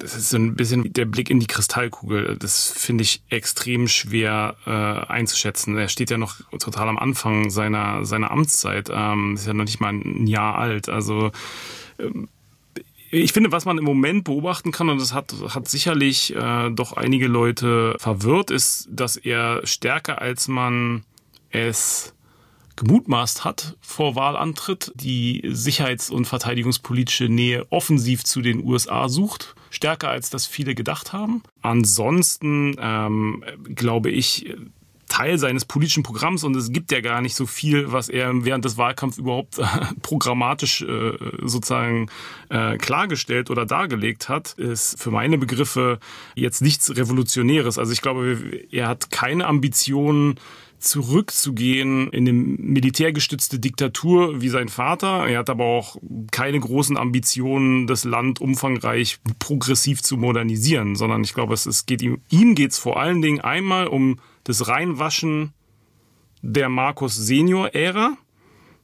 das 0.02 0.16
ist 0.16 0.32
so 0.32 0.38
ein 0.38 0.56
bisschen 0.56 0.92
der 0.94 1.06
Blick 1.06 1.30
in 1.30 1.40
die 1.40 1.48
Kristallkugel. 1.48 2.36
Das 2.38 2.72
finde 2.72 3.04
ich 3.04 3.22
extrem 3.30 3.88
schwer 3.88 4.56
äh, 4.66 4.72
einzuschätzen. 4.72 5.78
Er 5.78 5.90
steht 5.90 6.10
ja 6.10 6.18
noch 6.18 6.38
total 6.58 6.90
am 6.90 6.98
Anfang 6.98 7.52
seiner, 7.52 8.04
seiner 8.04 8.32
Amtszeit. 8.32 8.90
Ähm, 8.92 9.36
ist 9.36 9.46
ja 9.46 9.54
noch 9.54 9.66
nicht 9.66 9.80
mal 9.80 9.94
ein 9.94 10.26
Jahr 10.26 10.58
alt. 10.58 10.90
Also 10.90 11.32
ähm, 12.00 12.30
ich 13.12 13.34
finde, 13.34 13.52
was 13.52 13.65
man 13.65 13.78
im 13.78 13.84
Moment 13.84 14.24
beobachten 14.24 14.71
kann, 14.71 14.89
und 14.89 15.00
das 15.00 15.13
hat, 15.13 15.34
hat 15.50 15.67
sicherlich 15.67 16.36
äh, 16.36 16.69
doch 16.71 16.93
einige 16.93 17.28
Leute 17.28 17.95
verwirrt, 18.00 18.52
ist, 18.52 18.88
dass 18.89 19.17
er 19.17 19.65
stärker 19.65 20.21
als 20.21 20.47
man 20.47 21.04
es 21.50 22.13
gemutmaßt 22.78 23.43
hat 23.43 23.78
vor 23.82 24.15
Wahlantritt, 24.15 24.91
die 24.95 25.41
sicherheits- 25.45 26.10
und 26.10 26.26
verteidigungspolitische 26.26 27.26
Nähe 27.26 27.67
offensiv 27.69 28.24
zu 28.24 28.41
den 28.41 28.63
USA 28.63 29.10
sucht, 29.10 29.56
stärker 29.69 30.10
als 30.10 30.30
das 30.30 30.47
viele 30.47 30.74
gedacht 30.74 31.13
haben. 31.13 31.43
Ansonsten 31.62 32.76
ähm, 32.80 33.43
glaube 33.76 34.10
ich, 34.10 34.56
Teil 35.12 35.38
seines 35.38 35.65
politischen 35.65 36.04
Programms 36.04 36.45
und 36.45 36.56
es 36.56 36.71
gibt 36.71 36.89
ja 36.93 37.02
gar 37.02 37.21
nicht 37.21 37.36
so 37.36 37.45
viel, 37.45 37.91
was 37.91 38.08
er 38.08 38.32
während 38.45 38.63
des 38.63 38.78
Wahlkampfs 38.78 39.17
überhaupt 39.17 39.60
äh, 39.60 39.65
programmatisch 40.02 40.84
äh, 40.84 41.17
sozusagen 41.41 42.10
äh, 42.47 42.78
klargestellt 42.78 43.50
oder 43.50 43.65
dargelegt 43.65 44.30
hat, 44.30 44.54
ist 44.54 44.97
für 45.02 45.12
meine 45.12 45.38
Begriffe 45.38 46.00
jetzt 46.34 46.62
nichts 46.62 46.95
Revolutionäres. 46.95 47.78
Also 47.78 47.91
ich 47.91 48.02
glaube, 48.02 48.38
er 48.71 48.88
hat 48.88 49.12
keine 49.12 49.47
Ambitionen, 49.47 50.39
zurückzugehen 50.82 52.10
in 52.10 52.28
eine 52.28 52.34
militärgestützte 52.34 53.60
Diktatur 53.60 54.41
wie 54.41 54.50
sein 54.50 54.67
Vater. 54.67 55.28
Er 55.28 55.39
hat 55.39 55.50
aber 55.52 55.65
auch 55.65 55.97
keine 56.32 56.60
großen 56.60 56.97
Ambitionen, 56.97 57.86
das 57.86 58.04
Land 58.04 58.41
umfangreich 58.41 59.19
progressiv 59.38 60.02
zu 60.02 60.17
modernisieren, 60.17 60.95
sondern 60.95 61.24
ich 61.24 61.36
glaube, 61.36 61.54
es, 61.54 61.67
es 61.67 61.86
geht 61.86 62.02
ihm, 62.02 62.21
ihm 62.30 62.56
geht 62.56 62.71
es 62.71 62.80
vor 62.80 63.00
allen 63.00 63.21
Dingen 63.21 63.41
einmal 63.41 63.88
um 63.88 64.19
das 64.43 64.67
Reinwaschen 64.67 65.54
der 66.41 66.69
Markus 66.69 67.15
Senior-Ära. 67.15 68.17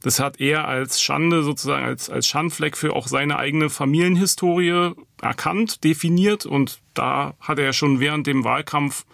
Das 0.02 0.20
hat 0.20 0.40
er 0.40 0.68
als 0.68 1.02
Schande 1.02 1.44
sozusagen, 1.44 1.84
als, 1.84 2.10
als 2.10 2.28
Schandfleck 2.28 2.78
für 2.78 2.94
auch 2.94 3.08
seine 3.08 3.38
eigene 3.38 3.70
Familienhistorie 3.70 4.92
erkannt, 5.22 5.84
definiert 5.84 6.46
und 6.46 6.82
da 6.94 7.34
hat 7.40 7.58
er 7.58 7.74
schon 7.74 8.00
während 8.00 8.28
dem 8.28 8.44
Wahlkampf 8.44 9.06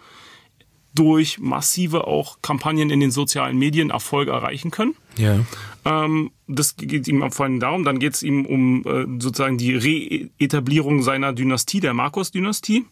durch 0.94 1.38
massive 1.40 2.06
auch 2.06 2.38
Kampagnen 2.40 2.90
in 2.90 3.00
den 3.00 3.10
sozialen 3.10 3.58
Medien 3.58 3.90
Erfolg 3.90 4.28
erreichen 4.28 4.70
können. 4.70 4.94
Ja. 5.16 5.40
Ähm, 5.84 6.30
das 6.46 6.76
geht 6.76 7.08
ihm 7.08 7.28
vor 7.32 7.46
allem 7.46 7.60
darum. 7.60 7.84
Dann 7.84 7.98
geht 7.98 8.14
es 8.14 8.22
ihm 8.22 8.46
um 8.46 8.84
äh, 8.86 9.20
sozusagen 9.20 9.58
die 9.58 9.74
Reetablierung 9.74 11.02
seiner 11.02 11.32
Dynastie, 11.32 11.80
der 11.80 11.94
Markus-Dynastie. 11.94 12.84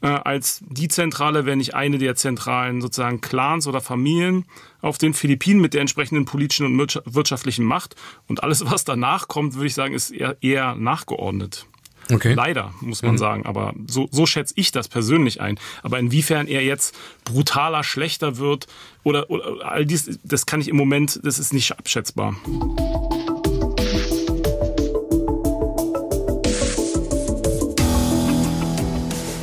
Äh, 0.00 0.06
als 0.06 0.62
die 0.68 0.88
Zentrale, 0.88 1.46
wenn 1.46 1.58
nicht 1.58 1.74
eine 1.74 1.98
der 1.98 2.14
zentralen 2.14 2.80
sozusagen 2.80 3.20
Clans 3.20 3.66
oder 3.66 3.80
Familien 3.80 4.44
auf 4.80 4.98
den 4.98 5.14
Philippinen 5.14 5.60
mit 5.60 5.74
der 5.74 5.80
entsprechenden 5.80 6.24
politischen 6.24 6.66
und 6.66 7.02
wirtschaftlichen 7.04 7.64
Macht. 7.64 7.96
Und 8.26 8.42
alles, 8.42 8.64
was 8.70 8.84
danach 8.84 9.28
kommt, 9.28 9.54
würde 9.54 9.66
ich 9.66 9.74
sagen, 9.74 9.94
ist 9.94 10.10
eher, 10.10 10.36
eher 10.40 10.74
nachgeordnet. 10.74 11.66
Okay. 12.10 12.32
Leider, 12.32 12.72
muss 12.80 13.02
man 13.02 13.12
mhm. 13.12 13.18
sagen. 13.18 13.46
Aber 13.46 13.74
so, 13.86 14.08
so 14.10 14.26
schätze 14.26 14.54
ich 14.56 14.72
das 14.72 14.88
persönlich 14.88 15.40
ein. 15.40 15.58
Aber 15.82 15.98
inwiefern 15.98 16.46
er 16.46 16.64
jetzt 16.64 16.96
brutaler, 17.24 17.84
schlechter 17.84 18.38
wird 18.38 18.66
oder, 19.02 19.28
oder 19.30 19.70
all 19.70 19.84
dies, 19.84 20.18
das 20.24 20.46
kann 20.46 20.60
ich 20.60 20.68
im 20.68 20.76
Moment, 20.76 21.20
das 21.22 21.38
ist 21.38 21.52
nicht 21.52 21.78
abschätzbar. 21.78 22.34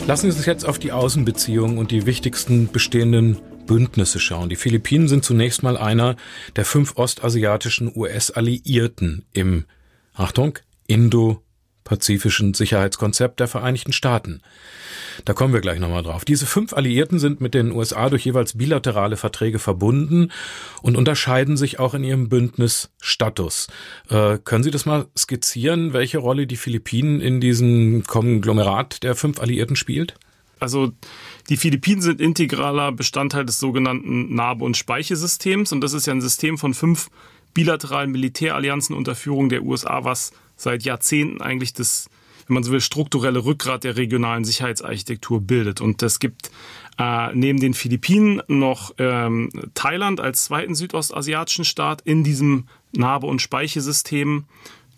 Lassen 0.07 0.29
Sie 0.29 0.37
uns 0.37 0.45
jetzt 0.45 0.65
auf 0.65 0.77
die 0.77 0.91
Außenbeziehungen 0.91 1.79
und 1.79 1.89
die 1.89 2.05
wichtigsten 2.05 2.71
bestehenden 2.71 3.39
Bündnisse 3.65 4.19
schauen. 4.19 4.49
Die 4.49 4.55
Philippinen 4.55 5.07
sind 5.07 5.25
zunächst 5.25 5.63
mal 5.63 5.77
einer 5.77 6.15
der 6.55 6.63
fünf 6.63 6.97
ostasiatischen 6.97 7.91
US-Alliierten 7.95 9.25
im, 9.33 9.65
Achtung, 10.13 10.59
Indo- 10.87 11.41
pazifischen 11.85 12.53
Sicherheitskonzept 12.53 13.39
der 13.39 13.47
Vereinigten 13.47 13.93
Staaten. 13.93 14.41
Da 15.23 15.33
kommen 15.33 15.53
wir 15.53 15.61
gleich 15.61 15.79
nochmal 15.79 16.03
drauf. 16.03 16.25
Diese 16.25 16.45
fünf 16.45 16.73
Alliierten 16.73 17.19
sind 17.19 17.39
mit 17.39 17.53
den 17.53 17.71
USA 17.71 18.09
durch 18.09 18.25
jeweils 18.25 18.57
bilaterale 18.57 19.15
Verträge 19.15 19.59
verbunden 19.59 20.31
und 20.81 20.97
unterscheiden 20.97 21.55
sich 21.55 21.79
auch 21.79 21.93
in 21.93 22.03
ihrem 22.03 22.27
Bündnisstatus. 22.27 23.67
Äh, 24.09 24.39
können 24.43 24.63
Sie 24.63 24.71
das 24.71 24.85
mal 24.85 25.05
skizzieren, 25.17 25.93
welche 25.93 26.17
Rolle 26.17 26.47
die 26.47 26.57
Philippinen 26.57 27.21
in 27.21 27.39
diesem 27.39 28.03
Konglomerat 28.03 29.03
der 29.03 29.15
fünf 29.15 29.39
Alliierten 29.39 29.77
spielt? 29.77 30.15
Also 30.59 30.91
die 31.49 31.57
Philippinen 31.57 32.01
sind 32.01 32.19
integraler 32.19 32.91
Bestandteil 32.91 33.45
des 33.45 33.59
sogenannten 33.59 34.33
Narbe- 34.33 34.63
und 34.63 34.75
Speichesystems 34.75 35.71
und 35.71 35.81
das 35.81 35.93
ist 35.93 36.07
ja 36.07 36.13
ein 36.13 36.21
System 36.21 36.57
von 36.57 36.73
fünf 36.73 37.09
bilateralen 37.53 38.11
Militärallianzen 38.11 38.95
unter 38.95 39.15
Führung 39.15 39.49
der 39.49 39.63
USA, 39.63 40.03
was 40.03 40.31
seit 40.55 40.83
Jahrzehnten 40.83 41.41
eigentlich 41.41 41.73
das, 41.73 42.09
wenn 42.47 42.55
man 42.55 42.63
so 42.63 42.71
will, 42.71 42.81
strukturelle 42.81 43.43
Rückgrat 43.43 43.83
der 43.83 43.97
regionalen 43.97 44.45
Sicherheitsarchitektur 44.45 45.41
bildet. 45.41 45.81
Und 45.81 46.01
es 46.03 46.19
gibt 46.19 46.51
äh, 46.97 47.33
neben 47.33 47.59
den 47.59 47.73
Philippinen 47.73 48.41
noch 48.47 48.93
ähm, 48.97 49.49
Thailand 49.73 50.19
als 50.19 50.45
zweiten 50.45 50.75
südostasiatischen 50.75 51.65
Staat 51.65 52.01
in 52.01 52.23
diesem 52.23 52.67
Narbe- 52.93 53.27
und 53.27 53.41
Speichesystem. 53.41 54.45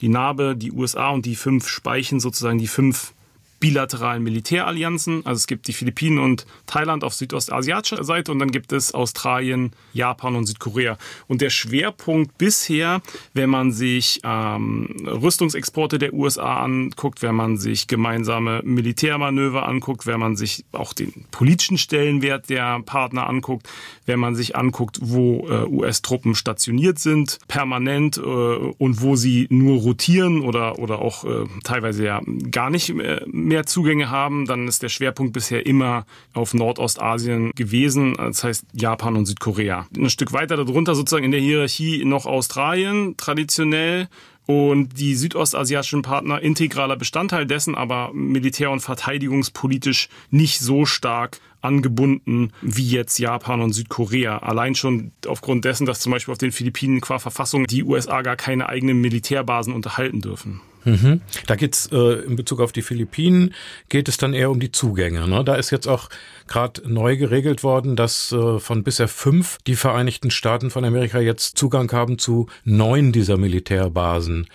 Die 0.01 0.09
Narbe, 0.09 0.55
die 0.55 0.71
USA 0.71 1.09
und 1.09 1.25
die 1.25 1.35
fünf 1.35 1.67
Speichen 1.67 2.19
sozusagen 2.19 2.59
die 2.59 2.67
fünf 2.67 3.13
bilateralen 3.59 4.23
Militärallianzen. 4.23 5.25
Also 5.25 5.37
es 5.37 5.47
gibt 5.47 5.67
die 5.67 5.73
Philippinen 5.73 6.19
und 6.19 6.45
Thailand 6.65 7.03
auf 7.03 7.13
südostasiatischer 7.13 8.03
Seite 8.03 8.31
und 8.31 8.39
dann 8.39 8.51
gibt 8.51 8.71
es 8.71 8.93
Australien, 8.93 9.71
Japan 9.93 10.35
und 10.35 10.45
Südkorea. 10.45 10.97
Und 11.27 11.41
der 11.41 11.49
Schwerpunkt 11.49 12.37
bisher, 12.37 13.01
wenn 13.33 13.49
man 13.49 13.71
sich 13.71 14.21
ähm, 14.23 14.95
Rüstungsexporte 15.05 15.97
der 15.97 16.13
USA 16.13 16.63
anguckt, 16.63 17.21
wenn 17.21 17.35
man 17.35 17.57
sich 17.57 17.87
gemeinsame 17.87 18.61
Militärmanöver 18.63 19.67
anguckt, 19.67 20.05
wenn 20.05 20.19
man 20.19 20.35
sich 20.35 20.65
auch 20.71 20.93
den 20.93 21.25
politischen 21.31 21.77
Stellenwert 21.77 22.49
der 22.49 22.79
Partner 22.81 23.27
anguckt, 23.27 23.67
wenn 24.05 24.19
man 24.19 24.35
sich 24.35 24.55
anguckt, 24.55 24.99
wo 25.01 25.47
äh, 25.49 25.65
US-Truppen 25.65 26.35
stationiert 26.35 26.99
sind, 26.99 27.39
permanent 27.47 28.17
äh, 28.17 28.21
und 28.21 29.01
wo 29.01 29.15
sie 29.15 29.47
nur 29.49 29.81
rotieren 29.81 30.41
oder, 30.41 30.79
oder 30.79 30.99
auch 30.99 31.23
äh, 31.23 31.45
teilweise 31.63 32.05
ja 32.05 32.21
gar 32.51 32.69
nicht 32.69 32.93
mehr 32.93 33.23
mehr 33.47 33.65
Zugänge 33.65 34.09
haben, 34.11 34.45
dann 34.45 34.67
ist 34.67 34.83
der 34.83 34.89
Schwerpunkt 34.89 35.33
bisher 35.33 35.65
immer 35.65 36.05
auf 36.33 36.53
Nordostasien 36.53 37.51
gewesen, 37.55 38.15
das 38.17 38.43
heißt 38.43 38.65
Japan 38.73 39.15
und 39.15 39.25
Südkorea. 39.25 39.87
Ein 39.95 40.09
Stück 40.09 40.33
weiter 40.33 40.57
darunter 40.57 40.93
sozusagen 40.93 41.25
in 41.25 41.31
der 41.31 41.39
Hierarchie 41.39 42.05
noch 42.05 42.25
Australien 42.25 43.15
traditionell 43.17 44.09
und 44.45 44.97
die 44.97 45.15
südostasiatischen 45.15 46.01
Partner 46.01 46.41
integraler 46.41 46.95
Bestandteil 46.95 47.45
dessen, 47.45 47.75
aber 47.75 48.11
militär- 48.13 48.71
und 48.71 48.79
verteidigungspolitisch 48.79 50.09
nicht 50.31 50.59
so 50.59 50.85
stark 50.85 51.39
angebunden 51.61 52.53
wie 52.61 52.87
jetzt 52.87 53.19
Japan 53.19 53.61
und 53.61 53.73
Südkorea. 53.73 54.37
Allein 54.37 54.75
schon 54.75 55.11
aufgrund 55.27 55.65
dessen, 55.65 55.85
dass 55.85 55.99
zum 55.99 56.13
Beispiel 56.13 56.31
auf 56.31 56.37
den 56.37 56.51
Philippinen 56.51 57.01
qua 57.01 57.19
Verfassung 57.19 57.67
die 57.67 57.83
USA 57.83 58.21
gar 58.21 58.37
keine 58.37 58.69
eigenen 58.69 59.01
Militärbasen 59.01 59.73
unterhalten 59.73 60.21
dürfen. 60.21 60.61
Mhm. 60.87 61.21
Da 61.47 61.55
geht's 61.55 61.89
äh, 61.91 62.23
in 62.23 62.37
Bezug 62.37 62.61
auf 62.61 62.71
die 62.71 62.81
Philippinen 62.81 63.53
geht 63.89 64.07
es 64.07 64.15
dann 64.15 64.33
eher 64.33 64.49
um 64.49 64.61
die 64.61 64.71
Zugänge. 64.71 65.27
Ne? 65.27 65.43
Da 65.43 65.55
ist 65.55 65.69
jetzt 65.69 65.87
auch 65.87 66.07
gerade 66.47 66.81
neu 66.89 67.17
geregelt 67.17 67.61
worden, 67.61 67.97
dass 67.97 68.31
äh, 68.31 68.59
von 68.59 68.83
bisher 68.83 69.09
fünf 69.09 69.57
die 69.67 69.75
Vereinigten 69.75 70.31
Staaten 70.31 70.69
von 70.69 70.85
Amerika 70.85 71.19
jetzt 71.19 71.57
Zugang 71.57 71.91
haben 71.91 72.17
zu 72.17 72.47
neun 72.63 73.11
dieser 73.11 73.35
Militärbasen. 73.37 74.47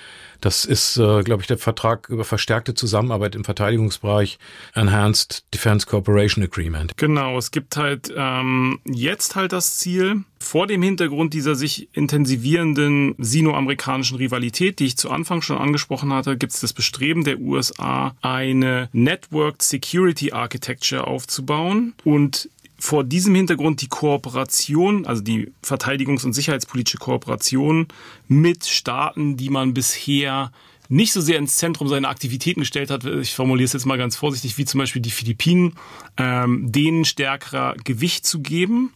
Das 0.42 0.64
ist, 0.64 0.96
äh, 0.96 1.22
glaube 1.22 1.42
ich, 1.42 1.46
der 1.46 1.56
Vertrag 1.56 2.08
über 2.08 2.24
verstärkte 2.24 2.74
Zusammenarbeit 2.74 3.36
im 3.36 3.44
Verteidigungsbereich 3.44 4.38
Enhanced 4.74 5.44
Defense 5.54 5.86
Cooperation 5.86 6.42
Agreement. 6.42 6.96
Genau, 6.96 7.38
es 7.38 7.52
gibt 7.52 7.76
halt 7.76 8.12
ähm, 8.14 8.80
jetzt 8.84 9.36
halt 9.36 9.52
das 9.52 9.76
Ziel, 9.78 10.24
vor 10.40 10.66
dem 10.66 10.82
Hintergrund 10.82 11.32
dieser 11.32 11.54
sich 11.54 11.88
intensivierenden 11.92 13.14
sino-amerikanischen 13.18 14.16
Rivalität, 14.16 14.80
die 14.80 14.86
ich 14.86 14.96
zu 14.96 15.10
Anfang 15.10 15.42
schon 15.42 15.58
angesprochen 15.58 16.12
hatte, 16.12 16.36
gibt 16.36 16.52
es 16.52 16.60
das 16.60 16.72
Bestreben 16.72 17.22
der 17.22 17.38
USA, 17.38 18.16
eine 18.20 18.88
Networked 18.92 19.62
Security 19.62 20.32
Architecture 20.32 21.06
aufzubauen 21.06 21.94
und 22.02 22.48
vor 22.82 23.04
diesem 23.04 23.36
Hintergrund 23.36 23.80
die 23.80 23.86
Kooperation, 23.86 25.06
also 25.06 25.22
die 25.22 25.52
verteidigungs- 25.64 26.24
und 26.24 26.32
sicherheitspolitische 26.32 26.98
Kooperation 26.98 27.86
mit 28.26 28.66
Staaten, 28.66 29.36
die 29.36 29.50
man 29.50 29.72
bisher 29.72 30.50
nicht 30.88 31.12
so 31.12 31.20
sehr 31.20 31.38
ins 31.38 31.54
Zentrum 31.54 31.86
seiner 31.86 32.08
Aktivitäten 32.08 32.58
gestellt 32.58 32.90
hat, 32.90 33.04
ich 33.04 33.36
formuliere 33.36 33.66
es 33.66 33.72
jetzt 33.72 33.86
mal 33.86 33.98
ganz 33.98 34.16
vorsichtig, 34.16 34.58
wie 34.58 34.64
zum 34.64 34.78
Beispiel 34.78 35.00
die 35.00 35.12
Philippinen, 35.12 35.74
ähm, 36.16 36.72
denen 36.72 37.04
stärkerer 37.04 37.76
Gewicht 37.84 38.26
zu 38.26 38.40
geben, 38.40 38.92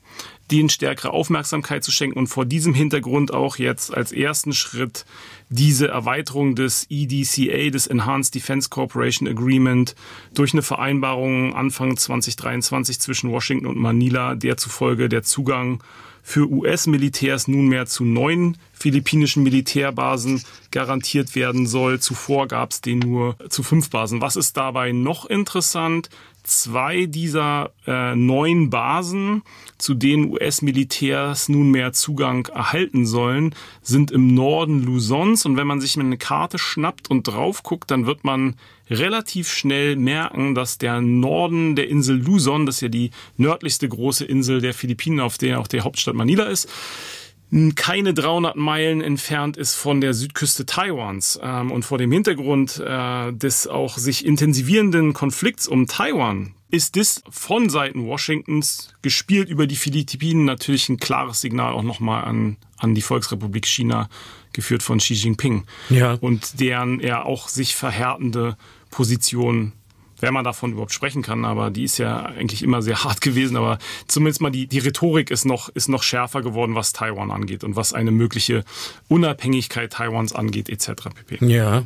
denen 0.50 0.68
stärkere 0.68 1.10
Aufmerksamkeit 1.10 1.82
zu 1.82 1.90
schenken 1.90 2.18
und 2.18 2.28
vor 2.28 2.44
diesem 2.44 2.74
Hintergrund 2.74 3.32
auch 3.32 3.56
jetzt 3.56 3.94
als 3.94 4.12
ersten 4.12 4.52
Schritt 4.52 5.04
diese 5.48 5.88
Erweiterung 5.88 6.54
des 6.54 6.86
EDCA, 6.88 7.70
des 7.70 7.86
Enhanced 7.86 8.34
Defense 8.34 8.68
Cooperation 8.68 9.28
Agreement, 9.28 9.94
durch 10.34 10.52
eine 10.52 10.62
Vereinbarung 10.62 11.54
Anfang 11.54 11.96
2023 11.96 13.00
zwischen 13.00 13.30
Washington 13.30 13.66
und 13.66 13.78
Manila, 13.78 14.34
der 14.34 14.56
zufolge 14.56 15.08
der 15.08 15.22
Zugang 15.22 15.82
für 16.26 16.50
US-Militärs 16.50 17.46
nunmehr 17.46 17.86
zu 17.86 18.04
neun 18.04 18.56
philippinischen 18.72 19.44
Militärbasen 19.44 20.42
garantiert 20.72 21.36
werden 21.36 21.68
soll. 21.68 22.00
Zuvor 22.00 22.48
gab 22.48 22.72
es 22.72 22.80
den 22.80 22.98
nur 22.98 23.36
zu 23.48 23.62
fünf 23.62 23.90
Basen. 23.90 24.20
Was 24.20 24.34
ist 24.34 24.56
dabei 24.56 24.90
noch 24.90 25.26
interessant? 25.26 26.10
Zwei 26.48 27.06
dieser 27.06 27.72
äh, 27.88 28.14
neun 28.14 28.70
Basen, 28.70 29.42
zu 29.78 29.94
denen 29.94 30.30
US-Militärs 30.30 31.48
nunmehr 31.48 31.92
Zugang 31.92 32.46
erhalten 32.46 33.04
sollen, 33.04 33.52
sind 33.82 34.12
im 34.12 34.32
Norden 34.32 34.84
Luzons. 34.84 35.44
Und 35.44 35.56
wenn 35.56 35.66
man 35.66 35.80
sich 35.80 35.98
eine 35.98 36.16
Karte 36.16 36.58
schnappt 36.58 37.10
und 37.10 37.26
drauf 37.26 37.64
guckt, 37.64 37.90
dann 37.90 38.06
wird 38.06 38.22
man 38.22 38.54
relativ 38.88 39.50
schnell 39.50 39.96
merken, 39.96 40.54
dass 40.54 40.78
der 40.78 41.00
Norden 41.00 41.74
der 41.74 41.88
Insel 41.88 42.16
Luzon, 42.16 42.64
das 42.64 42.76
ist 42.76 42.82
ja 42.82 42.88
die 42.90 43.10
nördlichste 43.36 43.88
große 43.88 44.24
Insel 44.24 44.60
der 44.60 44.72
Philippinen, 44.72 45.18
auf 45.18 45.38
der 45.38 45.58
auch 45.58 45.66
die 45.66 45.80
Hauptstadt 45.80 46.14
Manila 46.14 46.44
ist, 46.44 46.68
keine 47.76 48.12
300 48.12 48.56
Meilen 48.56 49.00
entfernt 49.00 49.56
ist 49.56 49.74
von 49.74 50.00
der 50.00 50.14
Südküste 50.14 50.66
Taiwans. 50.66 51.38
Ähm, 51.42 51.70
und 51.70 51.84
vor 51.84 51.98
dem 51.98 52.10
Hintergrund 52.10 52.82
äh, 52.84 53.32
des 53.32 53.66
auch 53.66 53.98
sich 53.98 54.26
intensivierenden 54.26 55.12
Konflikts 55.12 55.68
um 55.68 55.86
Taiwan 55.86 56.54
ist 56.68 56.96
das 56.96 57.22
von 57.30 57.68
Seiten 57.70 58.06
Washingtons 58.06 58.92
gespielt 59.00 59.48
über 59.48 59.66
die 59.66 59.76
Philippinen 59.76 60.44
natürlich 60.44 60.88
ein 60.88 60.96
klares 60.96 61.40
Signal 61.40 61.72
auch 61.72 61.84
nochmal 61.84 62.24
an, 62.24 62.56
an 62.78 62.94
die 62.94 63.02
Volksrepublik 63.02 63.66
China, 63.66 64.08
geführt 64.52 64.82
von 64.82 64.98
Xi 64.98 65.14
Jinping. 65.14 65.64
Ja. 65.90 66.14
Und 66.14 66.60
deren 66.60 67.00
ja 67.00 67.22
auch 67.22 67.48
sich 67.48 67.76
verhärtende 67.76 68.56
Position 68.90 69.72
wenn 70.20 70.34
man 70.34 70.44
davon 70.44 70.72
überhaupt 70.72 70.92
sprechen 70.92 71.22
kann, 71.22 71.44
aber 71.44 71.70
die 71.70 71.84
ist 71.84 71.98
ja 71.98 72.24
eigentlich 72.24 72.62
immer 72.62 72.82
sehr 72.82 73.04
hart 73.04 73.20
gewesen, 73.20 73.56
aber 73.56 73.78
zumindest 74.06 74.40
mal 74.40 74.50
die, 74.50 74.66
die 74.66 74.78
Rhetorik 74.78 75.30
ist 75.30 75.44
noch, 75.44 75.68
ist 75.70 75.88
noch 75.88 76.02
schärfer 76.02 76.42
geworden, 76.42 76.74
was 76.74 76.92
Taiwan 76.92 77.30
angeht 77.30 77.64
und 77.64 77.76
was 77.76 77.92
eine 77.92 78.10
mögliche 78.10 78.64
Unabhängigkeit 79.08 79.92
Taiwans 79.92 80.34
angeht, 80.34 80.68
etc. 80.68 81.08
pp. 81.14 81.46
Ja. 81.46 81.84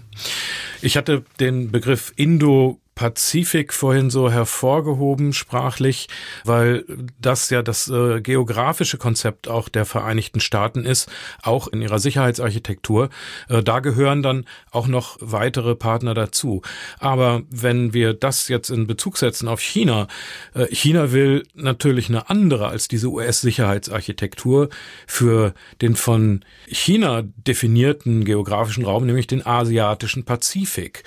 Ich 0.82 0.96
hatte 0.96 1.24
den 1.38 1.70
Begriff 1.70 2.12
Indo 2.16 2.79
Pazifik 3.00 3.72
vorhin 3.72 4.10
so 4.10 4.30
hervorgehoben 4.30 5.32
sprachlich, 5.32 6.08
weil 6.44 6.84
das 7.18 7.48
ja 7.48 7.62
das 7.62 7.88
äh, 7.88 8.20
geografische 8.20 8.98
Konzept 8.98 9.48
auch 9.48 9.70
der 9.70 9.86
Vereinigten 9.86 10.38
Staaten 10.38 10.84
ist, 10.84 11.10
auch 11.42 11.66
in 11.68 11.80
ihrer 11.80 11.98
Sicherheitsarchitektur. 11.98 13.08
Äh, 13.48 13.62
da 13.62 13.80
gehören 13.80 14.22
dann 14.22 14.44
auch 14.70 14.86
noch 14.86 15.16
weitere 15.18 15.76
Partner 15.76 16.12
dazu. 16.12 16.60
Aber 16.98 17.40
wenn 17.48 17.94
wir 17.94 18.12
das 18.12 18.48
jetzt 18.48 18.68
in 18.68 18.86
Bezug 18.86 19.16
setzen 19.16 19.48
auf 19.48 19.60
China, 19.62 20.06
äh, 20.52 20.66
China 20.66 21.10
will 21.10 21.44
natürlich 21.54 22.10
eine 22.10 22.28
andere 22.28 22.68
als 22.68 22.86
diese 22.86 23.08
US-Sicherheitsarchitektur 23.08 24.68
für 25.06 25.54
den 25.80 25.96
von 25.96 26.44
China 26.66 27.22
definierten 27.22 28.26
geografischen 28.26 28.84
Raum, 28.84 29.06
nämlich 29.06 29.26
den 29.26 29.46
asiatischen 29.46 30.26
Pazifik. 30.26 31.02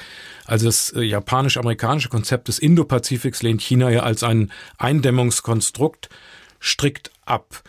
Also 0.45 0.65
das 0.65 0.91
äh, 0.91 1.01
japanisch-amerikanische 1.01 2.09
Konzept 2.09 2.47
des 2.47 2.59
Indo-Pazifiks 2.59 3.41
lehnt 3.43 3.61
China 3.61 3.89
ja 3.89 4.01
als 4.01 4.23
ein 4.23 4.51
Eindämmungskonstrukt 4.77 6.09
strikt 6.61 7.11
ab. 7.25 7.63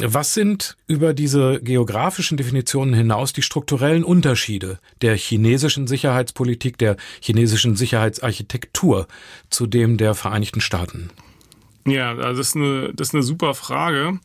Was 0.00 0.34
sind 0.34 0.76
über 0.88 1.14
diese 1.14 1.60
geografischen 1.62 2.36
Definitionen 2.36 2.94
hinaus 2.94 3.32
die 3.32 3.42
strukturellen 3.42 4.02
Unterschiede 4.02 4.80
der 5.02 5.16
chinesischen 5.16 5.86
Sicherheitspolitik, 5.86 6.78
der 6.78 6.96
chinesischen 7.20 7.76
Sicherheitsarchitektur 7.76 9.06
zu 9.50 9.66
dem 9.66 9.96
der 9.96 10.14
Vereinigten 10.14 10.60
Staaten? 10.60 11.10
Ja, 11.86 12.10
also 12.14 12.38
das 12.38 12.48
ist 12.48 12.56
eine, 12.56 12.92
das 12.94 13.08
ist 13.08 13.14
eine 13.14 13.22
super 13.22 13.54
Frage. 13.54 14.18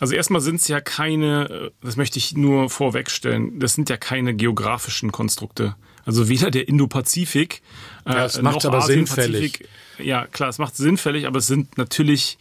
Also 0.00 0.14
erstmal 0.14 0.40
sind 0.40 0.56
es 0.56 0.68
ja 0.68 0.80
keine, 0.80 1.70
das 1.80 1.96
möchte 1.96 2.18
ich 2.18 2.36
nur 2.36 2.68
vorwegstellen, 2.68 3.60
das 3.60 3.74
sind 3.74 3.88
ja 3.90 3.96
keine 3.96 4.34
geografischen 4.34 5.12
Konstrukte. 5.12 5.76
Also 6.04 6.28
weder 6.28 6.50
der 6.50 6.68
Indo-Pazifik 6.68 7.62
äh, 8.06 8.12
ja, 8.12 8.24
es 8.26 8.40
macht 8.40 8.64
aber 8.66 8.82
sinnfällig. 8.82 9.66
Ja, 9.98 10.26
klar, 10.26 10.48
es 10.48 10.58
macht 10.58 10.76
sinnfällig, 10.76 11.26
aber 11.26 11.38
es 11.38 11.46
sind 11.46 11.78
natürlich 11.78 12.38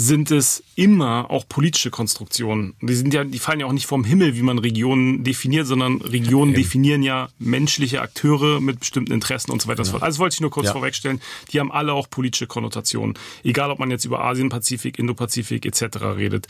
sind 0.00 0.30
es 0.30 0.62
immer 0.76 1.28
auch 1.28 1.48
politische 1.48 1.90
Konstruktionen. 1.90 2.74
Die 2.80 2.94
sind 2.94 3.12
ja, 3.12 3.24
die 3.24 3.40
fallen 3.40 3.58
ja 3.58 3.66
auch 3.66 3.72
nicht 3.72 3.86
vom 3.86 4.04
Himmel, 4.04 4.36
wie 4.36 4.42
man 4.42 4.60
Regionen 4.60 5.24
definiert, 5.24 5.66
sondern 5.66 6.00
Regionen 6.00 6.52
ja, 6.52 6.58
definieren 6.58 7.02
ja 7.02 7.28
menschliche 7.40 8.00
Akteure 8.00 8.60
mit 8.60 8.78
bestimmten 8.78 9.12
Interessen 9.12 9.50
und 9.50 9.60
so 9.60 9.66
weiter. 9.66 9.82
Ja. 9.82 9.94
Also 9.94 9.98
das 9.98 10.18
wollte 10.20 10.34
ich 10.34 10.40
nur 10.40 10.50
kurz 10.50 10.66
ja. 10.66 10.72
vorwegstellen. 10.72 11.20
Die 11.50 11.58
haben 11.58 11.72
alle 11.72 11.94
auch 11.94 12.08
politische 12.08 12.46
Konnotationen. 12.46 13.18
Egal, 13.42 13.72
ob 13.72 13.80
man 13.80 13.90
jetzt 13.90 14.04
über 14.04 14.22
Asien, 14.22 14.50
Pazifik, 14.50 15.00
Indo-Pazifik 15.00 15.66
etc. 15.66 15.98
redet. 16.16 16.46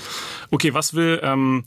Okay, 0.50 0.74
was 0.74 0.92
will 0.92 1.18
ähm, 1.22 1.64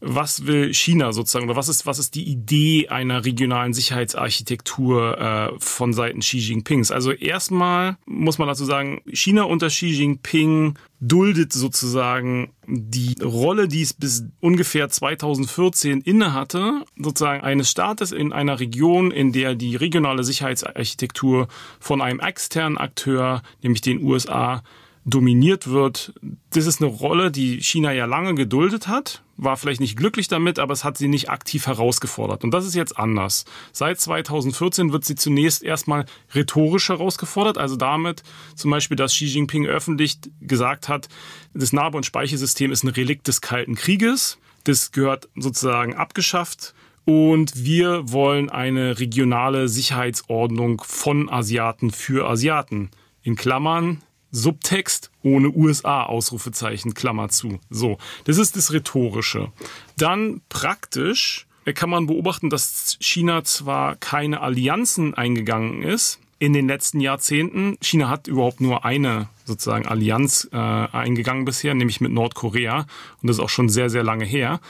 was 0.00 0.46
will 0.46 0.72
China 0.72 1.12
sozusagen 1.12 1.44
oder 1.46 1.56
was 1.56 1.68
ist, 1.68 1.86
was 1.86 1.98
ist 1.98 2.14
die 2.14 2.24
Idee 2.24 2.88
einer 2.88 3.24
regionalen 3.24 3.74
Sicherheitsarchitektur 3.74 5.18
äh, 5.18 5.50
von 5.58 5.92
Seiten 5.92 6.20
Xi 6.20 6.38
Jinpings? 6.38 6.90
Also 6.90 7.12
erstmal 7.12 7.96
muss 8.06 8.38
man 8.38 8.48
dazu 8.48 8.64
sagen, 8.64 9.02
China 9.12 9.42
unter 9.42 9.68
Xi 9.68 9.88
Jinping 9.88 10.78
duldet 11.00 11.52
sozusagen 11.52 12.52
die 12.66 13.16
Rolle, 13.22 13.68
die 13.68 13.82
es 13.82 13.92
bis 13.92 14.24
ungefähr 14.40 14.88
2014 14.88 16.00
innehatte, 16.00 16.84
sozusagen 16.96 17.42
eines 17.42 17.70
Staates 17.70 18.12
in 18.12 18.32
einer 18.32 18.60
Region, 18.60 19.10
in 19.10 19.32
der 19.32 19.54
die 19.54 19.76
regionale 19.76 20.24
Sicherheitsarchitektur 20.24 21.48
von 21.78 22.00
einem 22.00 22.20
externen 22.20 22.78
Akteur, 22.78 23.42
nämlich 23.62 23.80
den 23.80 24.02
USA, 24.02 24.62
dominiert 25.04 25.68
wird. 25.68 26.12
Das 26.50 26.66
ist 26.66 26.82
eine 26.82 26.90
Rolle, 26.90 27.30
die 27.30 27.60
China 27.62 27.92
ja 27.92 28.04
lange 28.04 28.34
geduldet 28.34 28.86
hat, 28.86 29.22
war 29.36 29.56
vielleicht 29.56 29.80
nicht 29.80 29.96
glücklich 29.96 30.28
damit, 30.28 30.58
aber 30.58 30.74
es 30.74 30.84
hat 30.84 30.98
sie 30.98 31.08
nicht 31.08 31.30
aktiv 31.30 31.66
herausgefordert. 31.66 32.44
Und 32.44 32.50
das 32.50 32.66
ist 32.66 32.74
jetzt 32.74 32.98
anders. 32.98 33.46
Seit 33.72 33.98
2014 33.98 34.92
wird 34.92 35.04
sie 35.04 35.14
zunächst 35.14 35.62
erstmal 35.62 36.04
rhetorisch 36.34 36.90
herausgefordert, 36.90 37.56
also 37.56 37.76
damit 37.76 38.22
zum 38.54 38.70
Beispiel, 38.70 38.96
dass 38.96 39.14
Xi 39.14 39.24
Jinping 39.26 39.66
öffentlich 39.66 40.18
gesagt 40.40 40.88
hat, 40.88 41.08
das 41.54 41.72
Narbe- 41.72 41.96
und 41.96 42.06
Speichersystem 42.06 42.70
ist 42.70 42.84
ein 42.84 42.88
Relikt 42.88 43.28
des 43.28 43.40
Kalten 43.40 43.74
Krieges. 43.74 44.38
Das 44.64 44.92
gehört 44.92 45.28
sozusagen 45.34 45.94
abgeschafft. 45.94 46.74
Und 47.06 47.64
wir 47.64 48.12
wollen 48.12 48.50
eine 48.50 49.00
regionale 49.00 49.68
Sicherheitsordnung 49.68 50.82
von 50.86 51.30
Asiaten 51.30 51.90
für 51.90 52.28
Asiaten. 52.28 52.90
In 53.22 53.36
Klammern, 53.36 54.02
Subtext 54.30 55.10
ohne 55.22 55.50
USA 55.50 56.04
Ausrufezeichen 56.04 56.94
Klammer 56.94 57.28
zu. 57.28 57.58
So, 57.70 57.98
das 58.24 58.38
ist 58.38 58.56
das 58.56 58.72
rhetorische. 58.72 59.52
Dann 59.96 60.40
praktisch 60.48 61.46
kann 61.74 61.90
man 61.90 62.06
beobachten, 62.06 62.50
dass 62.50 62.96
China 63.00 63.44
zwar 63.44 63.96
keine 63.96 64.40
Allianzen 64.40 65.14
eingegangen 65.14 65.82
ist 65.82 66.18
in 66.38 66.52
den 66.52 66.66
letzten 66.66 67.00
Jahrzehnten. 67.00 67.76
China 67.80 68.08
hat 68.08 68.26
überhaupt 68.26 68.60
nur 68.60 68.84
eine 68.84 69.28
sozusagen 69.44 69.86
Allianz 69.86 70.48
äh, 70.52 70.56
eingegangen 70.56 71.44
bisher, 71.44 71.74
nämlich 71.74 72.00
mit 72.00 72.12
Nordkorea 72.12 72.86
und 73.20 73.28
das 73.28 73.36
ist 73.36 73.42
auch 73.42 73.50
schon 73.50 73.68
sehr 73.68 73.90
sehr 73.90 74.02
lange 74.02 74.24
her. 74.24 74.60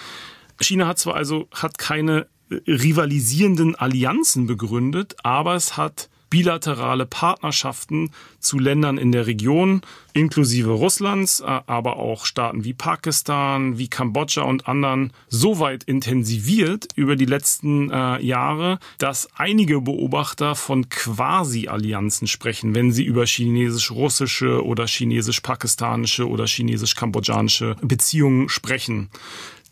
China 0.61 0.87
hat 0.87 0.99
zwar 0.99 1.15
also 1.15 1.49
hat 1.55 1.79
keine 1.79 2.27
rivalisierenden 2.51 3.77
Allianzen 3.77 4.47
begründet, 4.47 5.17
aber 5.23 5.55
es 5.55 5.77
hat 5.77 6.11
bilaterale 6.31 7.07
Partnerschaften 7.07 8.11
zu 8.39 8.59
Ländern 8.59 8.97
in 8.97 9.13
der 9.13 9.27
Region, 9.27 9.83
inklusive 10.13 10.71
Russlands, 10.71 11.41
äh, 11.41 11.45
aber 11.67 11.97
auch 11.97 12.25
Staaten 12.25 12.65
wie 12.65 12.73
Pakistan, 12.73 13.79
wie 13.79 13.89
Kambodscha 13.89 14.43
und 14.43 14.67
anderen, 14.69 15.13
so 15.29 15.59
weit 15.59 15.85
intensiviert 15.85 16.87
über 16.95 17.17
die 17.17 17.27
letzten 17.27 17.91
äh, 17.91 18.23
Jahre, 18.23 18.79
dass 18.99 19.29
einige 19.35 19.81
Beobachter 19.81 20.55
von 20.55 20.89
Quasi-Allianzen 20.89 22.29
sprechen, 22.29 22.75
wenn 22.75 22.93
sie 22.93 23.05
über 23.05 23.27
chinesisch-russische 23.27 24.65
oder 24.65 24.87
chinesisch-pakistanische 24.87 26.29
oder 26.29 26.47
chinesisch-kambodschanische 26.47 27.77
Beziehungen 27.83 28.49
sprechen. 28.49 29.11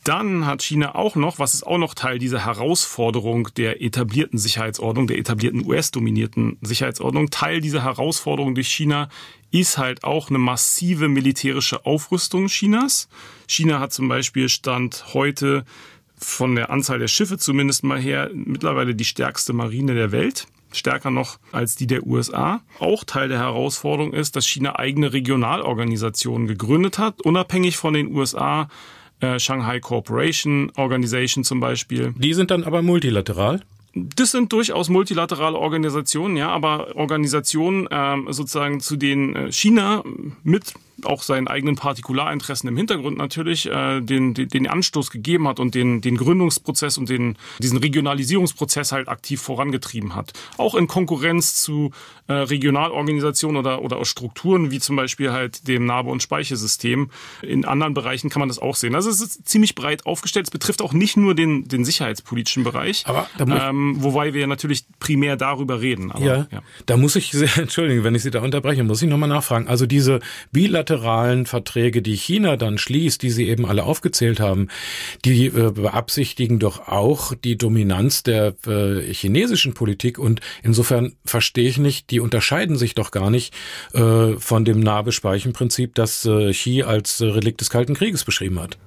Dann 0.09 0.47
hat 0.47 0.62
China 0.62 0.94
auch 0.94 1.16
noch, 1.16 1.38
was 1.38 1.53
ist 1.53 1.66
auch 1.66 1.77
noch 1.77 1.92
Teil 1.92 2.18
dieser 2.18 2.47
Herausforderung 2.47 3.51
der 3.59 3.83
etablierten 3.83 4.38
Sicherheitsordnung, 4.38 5.07
der 5.07 5.18
etablierten 5.18 5.66
US-dominierten 5.66 6.57
Sicherheitsordnung, 6.62 7.29
Teil 7.29 7.61
dieser 7.61 7.85
Herausforderung 7.85 8.55
durch 8.55 8.68
China 8.68 9.11
ist 9.51 9.77
halt 9.77 10.05
auch 10.05 10.31
eine 10.31 10.38
massive 10.38 11.09
militärische 11.09 11.85
Aufrüstung 11.85 12.47
Chinas. 12.47 13.11
China 13.47 13.81
hat 13.81 13.92
zum 13.92 14.09
Beispiel 14.09 14.49
Stand 14.49 15.12
heute 15.12 15.66
von 16.16 16.55
der 16.55 16.71
Anzahl 16.71 17.01
der 17.01 17.09
Schiffe 17.09 17.37
zumindest 17.37 17.85
mal 17.85 18.01
her 18.01 18.31
mittlerweile 18.33 18.94
die 18.94 19.05
stärkste 19.05 19.53
Marine 19.53 19.92
der 19.92 20.11
Welt 20.11 20.47
stärker 20.73 21.11
noch 21.11 21.38
als 21.53 21.77
die 21.77 21.87
der 21.87 22.07
USA. 22.07 22.62
Auch 22.79 23.05
Teil 23.05 23.29
der 23.29 23.38
Herausforderung 23.38 24.14
ist, 24.14 24.37
dass 24.37 24.47
China 24.47 24.79
eigene 24.79 25.12
Regionalorganisationen 25.12 26.47
gegründet 26.47 26.99
hat, 26.99 27.21
unabhängig 27.23 27.77
von 27.77 27.92
den 27.94 28.14
USA 28.14 28.68
äh, 29.20 29.38
Shanghai 29.38 29.81
Cooperation 29.81 30.70
Organization 30.76 31.44
zum 31.44 31.61
Beispiel. 31.61 32.14
Die 32.16 32.35
sind 32.35 32.50
dann 32.50 32.64
aber 32.64 32.83
multilateral? 32.83 33.62
Das 33.94 34.31
sind 34.31 34.52
durchaus 34.52 34.88
multilaterale 34.88 35.59
Organisationen, 35.59 36.37
ja, 36.37 36.50
aber 36.50 36.94
Organisationen 36.96 37.88
ähm, 37.90 38.26
sozusagen 38.31 38.81
zu 38.81 38.96
denen 38.96 39.35
äh, 39.35 39.52
China 39.52 40.04
mit 40.42 40.74
auch 41.04 41.22
seinen 41.22 41.48
eigenen 41.48 41.76
Partikularinteressen 41.76 42.68
im 42.68 42.76
Hintergrund 42.76 43.18
natürlich 43.18 43.66
äh, 43.66 44.00
den, 44.00 44.34
den, 44.34 44.48
den 44.48 44.66
Anstoß 44.66 45.11
gegeben 45.11 45.48
hat 45.48 45.61
und 45.61 45.74
den, 45.74 46.00
den 46.00 46.16
Gründungsprozess 46.16 46.98
und 46.98 47.08
den, 47.08 47.37
diesen 47.61 47.78
Regionalisierungsprozess 47.78 48.92
halt 48.92 49.08
aktiv 49.08 49.40
vorangetrieben 49.40 50.14
hat. 50.14 50.32
Auch 50.56 50.74
in 50.74 50.87
Konkurrenz 50.87 51.62
zu 51.62 51.90
äh, 52.26 52.32
Regionalorganisationen 52.32 53.58
oder, 53.58 53.82
oder 53.82 54.04
Strukturen 54.04 54.70
wie 54.70 54.80
zum 54.80 54.96
Beispiel 54.96 55.32
halt 55.32 55.66
dem 55.68 55.87
Narbe- 55.87 56.11
und 56.11 56.22
Speichersystem. 56.22 57.11
In 57.42 57.64
anderen 57.64 57.94
Bereichen 57.94 58.30
kann 58.30 58.40
man 58.40 58.48
das 58.48 58.58
auch 58.58 58.76
sehen. 58.76 58.94
Also 58.94 59.11
es 59.11 59.20
ist 59.20 59.48
ziemlich 59.48 59.74
breit 59.74 60.06
aufgestellt. 60.06 60.46
Es 60.46 60.50
betrifft 60.50 60.82
auch 60.82 60.92
nicht 60.92 61.16
nur 61.16 61.34
den, 61.34 61.68
den 61.68 61.84
sicherheitspolitischen 61.84 62.64
Bereich, 62.64 63.04
aber 63.06 63.28
ähm, 63.38 63.96
wobei 64.00 64.34
wir 64.34 64.46
natürlich 64.46 64.84
primär 65.00 65.37
darüber 65.37 65.80
reden. 65.80 66.12
Aber, 66.12 66.24
ja, 66.24 66.46
ja, 66.50 66.62
da 66.87 66.96
muss 66.96 67.16
ich, 67.16 67.32
entschuldigen, 67.56 68.04
wenn 68.04 68.14
ich 68.14 68.22
Sie 68.22 68.30
da 68.30 68.40
unterbreche, 68.40 68.84
muss 68.84 69.02
ich 69.02 69.08
nochmal 69.08 69.28
nachfragen. 69.28 69.68
Also 69.68 69.87
diese 69.87 70.20
bilateralen 70.52 70.88
bilateralen 70.88 71.46
Verträge, 71.46 72.03
die 72.03 72.16
China 72.16 72.57
dann 72.57 72.79
schließt, 72.79 73.22
die 73.22 73.31
Sie 73.31 73.48
eben 73.48 73.66
alle 73.66 73.85
aufgezählt 73.85 74.40
haben, 74.40 74.68
die 75.24 75.46
äh, 75.46 75.70
beabsichtigen 75.72 76.59
doch 76.59 76.88
auch 76.88 77.35
die 77.35 77.57
Dominanz 77.57 78.22
der 78.22 78.55
äh, 78.66 79.12
chinesischen 79.12 79.74
Politik 79.74 80.18
und 80.18 80.40
insofern 80.62 81.14
verstehe 81.24 81.68
ich 81.68 81.79
nicht, 81.79 82.11
die 82.11 82.20
unterscheiden 82.20 82.77
sich 82.77 82.94
doch 82.94 83.11
gar 83.11 83.31
nicht 83.31 83.55
äh, 83.92 84.33
von 84.38 84.64
dem 84.64 84.81
Nahbespeichenprinzip, 84.81 85.94
das 85.94 86.24
äh, 86.24 86.53
Xi 86.53 86.83
als 86.83 87.20
äh, 87.20 87.27
Relikt 87.27 87.61
des 87.61 87.70
Kalten 87.70 87.94
Krieges 87.94 88.24
beschrieben 88.24 88.59
hat. 88.61 88.79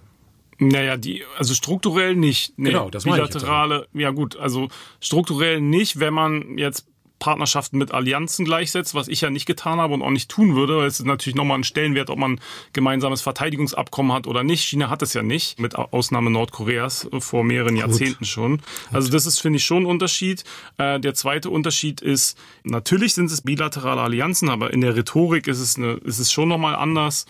Naja, 0.58 0.96
die, 0.96 1.24
also 1.38 1.56
strukturell 1.56 2.16
nicht. 2.16 2.54
Nee, 2.58 2.70
genau, 2.70 2.92
das 2.92 3.06
bilaterale, 3.06 3.88
ja 3.94 4.12
gut, 4.12 4.38
also 4.38 4.68
strukturell 5.00 5.60
nicht, 5.60 6.00
wenn 6.00 6.14
man 6.14 6.60
jetzt 6.60 6.86
Partnerschaften 7.22 7.78
mit 7.78 7.94
Allianzen 7.94 8.44
gleichsetzt, 8.44 8.96
was 8.96 9.08
ich 9.08 9.22
ja 9.22 9.30
nicht 9.30 9.46
getan 9.46 9.80
habe 9.80 9.94
und 9.94 10.02
auch 10.02 10.10
nicht 10.10 10.30
tun 10.30 10.56
würde. 10.56 10.84
Es 10.86 11.00
ist 11.00 11.06
natürlich 11.06 11.36
nochmal 11.36 11.60
ein 11.60 11.64
Stellenwert, 11.64 12.10
ob 12.10 12.18
man 12.18 12.42
gemeinsames 12.74 13.22
Verteidigungsabkommen 13.22 14.12
hat 14.12 14.28
oder 14.28 14.44
nicht. 14.44 14.66
China 14.66 14.90
hat 14.90 15.02
es 15.04 15.14
ja 15.14 15.22
nicht, 15.22 15.60
mit 15.60 15.76
Ausnahme 15.76 16.32
Nordkoreas 16.32 17.08
vor 17.20 17.44
mehreren 17.44 17.76
Gut. 17.76 17.82
Jahrzehnten 17.82 18.26
schon. 18.26 18.62
Also 18.92 19.12
das 19.12 19.26
ist, 19.26 19.40
finde 19.40 19.58
ich, 19.58 19.66
schon 19.66 19.84
ein 19.84 19.86
Unterschied. 19.86 20.44
Äh, 20.78 21.00
der 21.00 21.14
zweite 21.14 21.50
Unterschied 21.52 22.02
ist, 22.02 22.38
natürlich 22.64 23.14
sind 23.14 23.32
es 23.32 23.42
bilaterale 23.42 24.02
Allianzen, 24.02 24.50
aber 24.50 24.74
in 24.74 24.82
der 24.82 24.96
Rhetorik 24.96 25.48
ist 25.48 25.60
es, 25.60 25.78
eine, 25.78 25.94
ist 26.04 26.20
es 26.20 26.32
schon 26.32 26.50
nochmal 26.50 26.76
anders. 26.76 27.28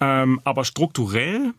Ähm, 0.00 0.40
aber 0.42 0.64
strukturell 0.64 1.52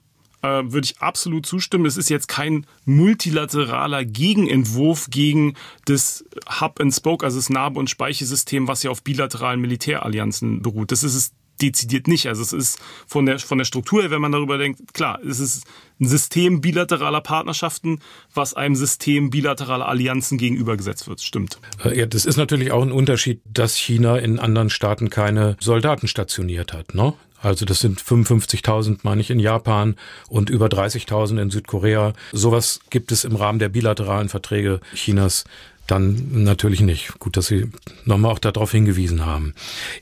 äh, 0.45 0.71
würde 0.71 0.86
ich 0.86 0.99
absolut 0.99 1.45
zustimmen. 1.45 1.86
Es 1.86 1.97
ist 1.97 2.09
jetzt 2.09 2.28
kein 2.28 2.65
multilateraler 2.86 4.05
Gegenentwurf 4.05 5.07
gegen 5.09 5.55
das 5.86 6.24
Hub 6.61 6.80
and 6.80 6.93
Spoke, 6.93 7.26
also 7.26 7.38
das 7.38 7.49
Narbe- 7.49 7.80
und 7.80 7.89
Speichesystem, 7.89 8.67
was 8.67 8.84
ja 8.84 8.91
auf 8.91 9.03
bilateralen 9.03 9.59
Militärallianzen 9.59 10.61
beruht. 10.61 10.91
Das 10.91 11.03
ist 11.03 11.15
es 11.15 11.32
dezidiert 11.61 12.07
nicht. 12.07 12.28
Also 12.28 12.41
es 12.41 12.53
ist 12.53 12.80
von 13.07 13.26
der, 13.26 13.39
von 13.39 13.57
der 13.57 13.65
Struktur 13.65 14.01
her, 14.01 14.11
wenn 14.11 14.22
man 14.22 14.32
darüber 14.32 14.57
denkt, 14.57 14.93
klar, 14.93 15.20
es 15.24 15.39
ist 15.39 15.63
ein 15.99 16.07
System 16.07 16.61
bilateraler 16.61 17.22
Partnerschaften, 17.22 17.99
was 18.34 18.53
einem 18.53 18.76
System 18.76 19.30
bilateraler 19.30 19.88
Allianzen 19.88 20.38
gegenübergesetzt 20.38 21.07
wird. 21.07 21.22
Stimmt. 21.22 21.59
Äh, 21.84 21.97
ja, 21.97 22.05
das 22.05 22.26
ist 22.26 22.38
natürlich 22.38 22.72
auch 22.72 22.84
ein 22.84 22.91
Unterschied, 22.91 23.41
dass 23.45 23.76
China 23.76 24.17
in 24.17 24.39
anderen 24.39 24.70
Staaten 24.70 25.09
keine 25.09 25.55
Soldaten 25.59 26.07
stationiert 26.07 26.74
hat. 26.74 26.93
Ne? 26.93 27.13
Also 27.46 27.64
das 27.64 27.80
sind 27.80 28.02
55.000, 28.02 29.02
meine 29.04 29.22
ich, 29.22 29.30
in 29.30 29.39
Japan 29.39 29.96
und 30.30 30.50
über 30.50 30.66
30.000 30.66 31.39
in 31.39 31.52
Südkorea. 31.52 32.14
Sowas 32.32 32.80
gibt 32.89 33.12
es 33.12 33.24
im 33.24 33.36
Rahmen 33.36 33.60
der 33.60 33.70
bilateralen 33.70 34.30
Verträge 34.30 34.80
Chinas 34.96 35.43
dann 35.88 36.43
natürlich 36.43 36.81
nicht. 36.81 37.19
Gut, 37.19 37.38
dass 37.38 37.47
Sie 37.47 37.69
nochmal 38.05 38.31
auch 38.31 38.39
darauf 38.39 38.71
hingewiesen 38.71 39.25
haben. 39.25 39.53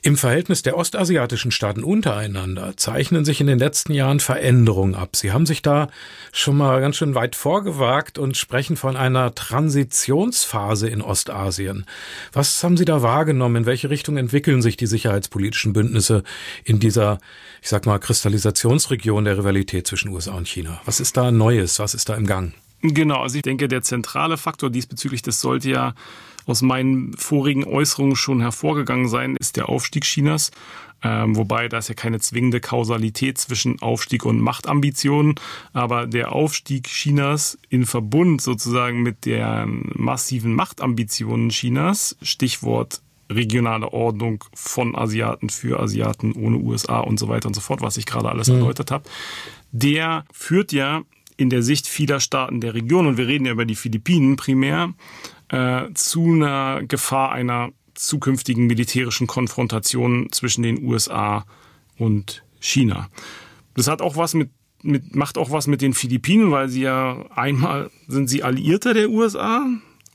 Im 0.01 0.17
Verhältnis 0.17 0.61
der 0.61 0.77
ostasiatischen 0.77 1.51
Staaten 1.51 1.84
untereinander 1.84 2.77
zeichnen 2.77 3.25
sich 3.25 3.41
in 3.41 3.47
den 3.47 3.59
letzten 3.59 3.93
Jahren 3.93 4.19
Veränderungen 4.19 4.95
ab. 4.95 5.15
Sie 5.15 5.31
haben 5.31 5.45
sich 5.45 5.61
da 5.61 5.89
schon 6.31 6.57
mal 6.57 6.79
ganz 6.81 6.95
schön 6.95 7.15
weit 7.15 7.36
vorgewagt 7.36 8.17
und 8.17 8.38
sprechen 8.38 8.77
von 8.77 8.95
einer 8.95 9.36
Transitionsphase 9.36 10.88
in 10.88 11.01
Ostasien. 11.01 11.86
Was 12.31 12.63
haben 12.63 12.77
Sie 12.77 12.86
da 12.86 13.01
wahrgenommen? 13.01 13.57
In 13.57 13.65
welche 13.65 13.89
Richtung 13.89 14.17
entwickeln 14.17 14.61
sich 14.61 14.77
die 14.77 14.88
sicherheitspolitischen 14.88 15.73
Bündnisse 15.73 16.23
in 16.63 16.79
dieser, 16.79 17.19
ich 17.61 17.69
sag 17.69 17.86
mal, 17.86 17.99
Kristallisationsregion 17.99 19.25
der 19.25 19.38
Rivalität 19.38 19.88
zwischen 19.88 20.09
USA 20.09 20.34
und 20.34 20.47
China? 20.47 20.81
Was 20.86 20.99
ist 20.99 21.17
da 21.17 21.31
Neues? 21.31 21.79
Was 21.79 21.93
ist 21.93 22.09
da 22.09 22.15
im 22.15 22.25
Gang? 22.25 22.53
Genau, 22.84 23.21
also 23.21 23.38
ich 23.38 23.43
denke, 23.43 23.69
der 23.69 23.81
zentrale 23.81 24.36
Faktor 24.38 24.69
diesbezüglich, 24.69 25.21
das 25.21 25.39
sollte 25.39 25.69
ja 25.69 25.95
aus 26.45 26.61
meinen 26.61 27.13
vorigen 27.13 27.63
Äußerungen 27.63 28.17
schon 28.17 28.41
hervorgegangen 28.41 29.07
sein, 29.07 29.38
ist 29.39 29.55
der 29.55 29.69
Aufstieg 29.69 30.03
Chinas. 30.03 30.51
Ähm, 31.01 31.36
wobei 31.36 31.67
da 31.69 31.77
ist 31.77 31.88
ja 31.88 31.95
keine 31.95 32.19
zwingende 32.19 32.59
Kausalität 32.59 33.38
zwischen 33.38 33.81
Aufstieg 33.81 34.25
und 34.25 34.39
Machtambitionen. 34.39 35.36
Aber 35.71 36.07
der 36.07 36.34
Aufstieg 36.34 36.88
Chinas 36.88 37.57
in 37.69 37.86
Verbund 37.86 38.41
sozusagen 38.41 39.01
mit 39.01 39.25
den 39.25 39.91
massiven 39.95 40.53
Machtambitionen 40.53 41.49
Chinas, 41.49 42.17
Stichwort 42.21 43.01
regionale 43.29 43.91
Ordnung 43.91 44.43
von 44.53 44.95
Asiaten 44.95 45.49
für 45.49 45.79
Asiaten 45.79 46.34
ohne 46.34 46.57
USA 46.57 46.99
und 46.99 47.17
so 47.17 47.29
weiter 47.29 47.47
und 47.47 47.53
so 47.53 47.61
fort, 47.61 47.81
was 47.81 47.97
ich 47.97 48.05
gerade 48.05 48.29
alles 48.29 48.49
mhm. 48.49 48.55
erläutert 48.55 48.91
habe, 48.91 49.05
der 49.71 50.25
führt 50.31 50.71
ja 50.71 51.03
in 51.38 51.49
der 51.49 51.63
Sicht 51.63 51.88
vieler 51.88 52.19
Staaten 52.19 52.61
der 52.61 52.73
Region, 52.73 53.07
und 53.07 53.17
wir 53.17 53.27
reden 53.27 53.45
ja 53.45 53.51
über 53.51 53.65
die 53.65 53.75
Philippinen 53.75 54.36
primär, 54.36 54.93
äh, 55.49 55.86
zu 55.93 56.25
einer 56.25 56.84
Gefahr 56.84 57.31
einer 57.31 57.69
zukünftigen 57.93 58.65
militärischen 58.65 59.27
Konfrontation 59.27 60.31
zwischen 60.31 60.63
den 60.63 60.84
USA 60.84 61.45
und 61.97 62.43
China. 62.59 63.09
Das 63.75 63.88
hat 63.88 64.01
auch 64.01 64.17
was 64.17 64.34
mit, 64.34 64.49
mit, 64.81 65.15
macht 65.15 65.38
auch 65.38 65.51
was 65.51 65.67
mit 65.67 65.81
den 65.81 65.93
Philippinen, 65.93 66.51
weil 66.51 66.69
sie 66.69 66.81
ja 66.81 67.25
einmal 67.36 67.89
sind 68.07 68.29
sie 68.29 68.43
Alliierte 68.43 68.93
der 68.93 69.09
USA, 69.09 69.65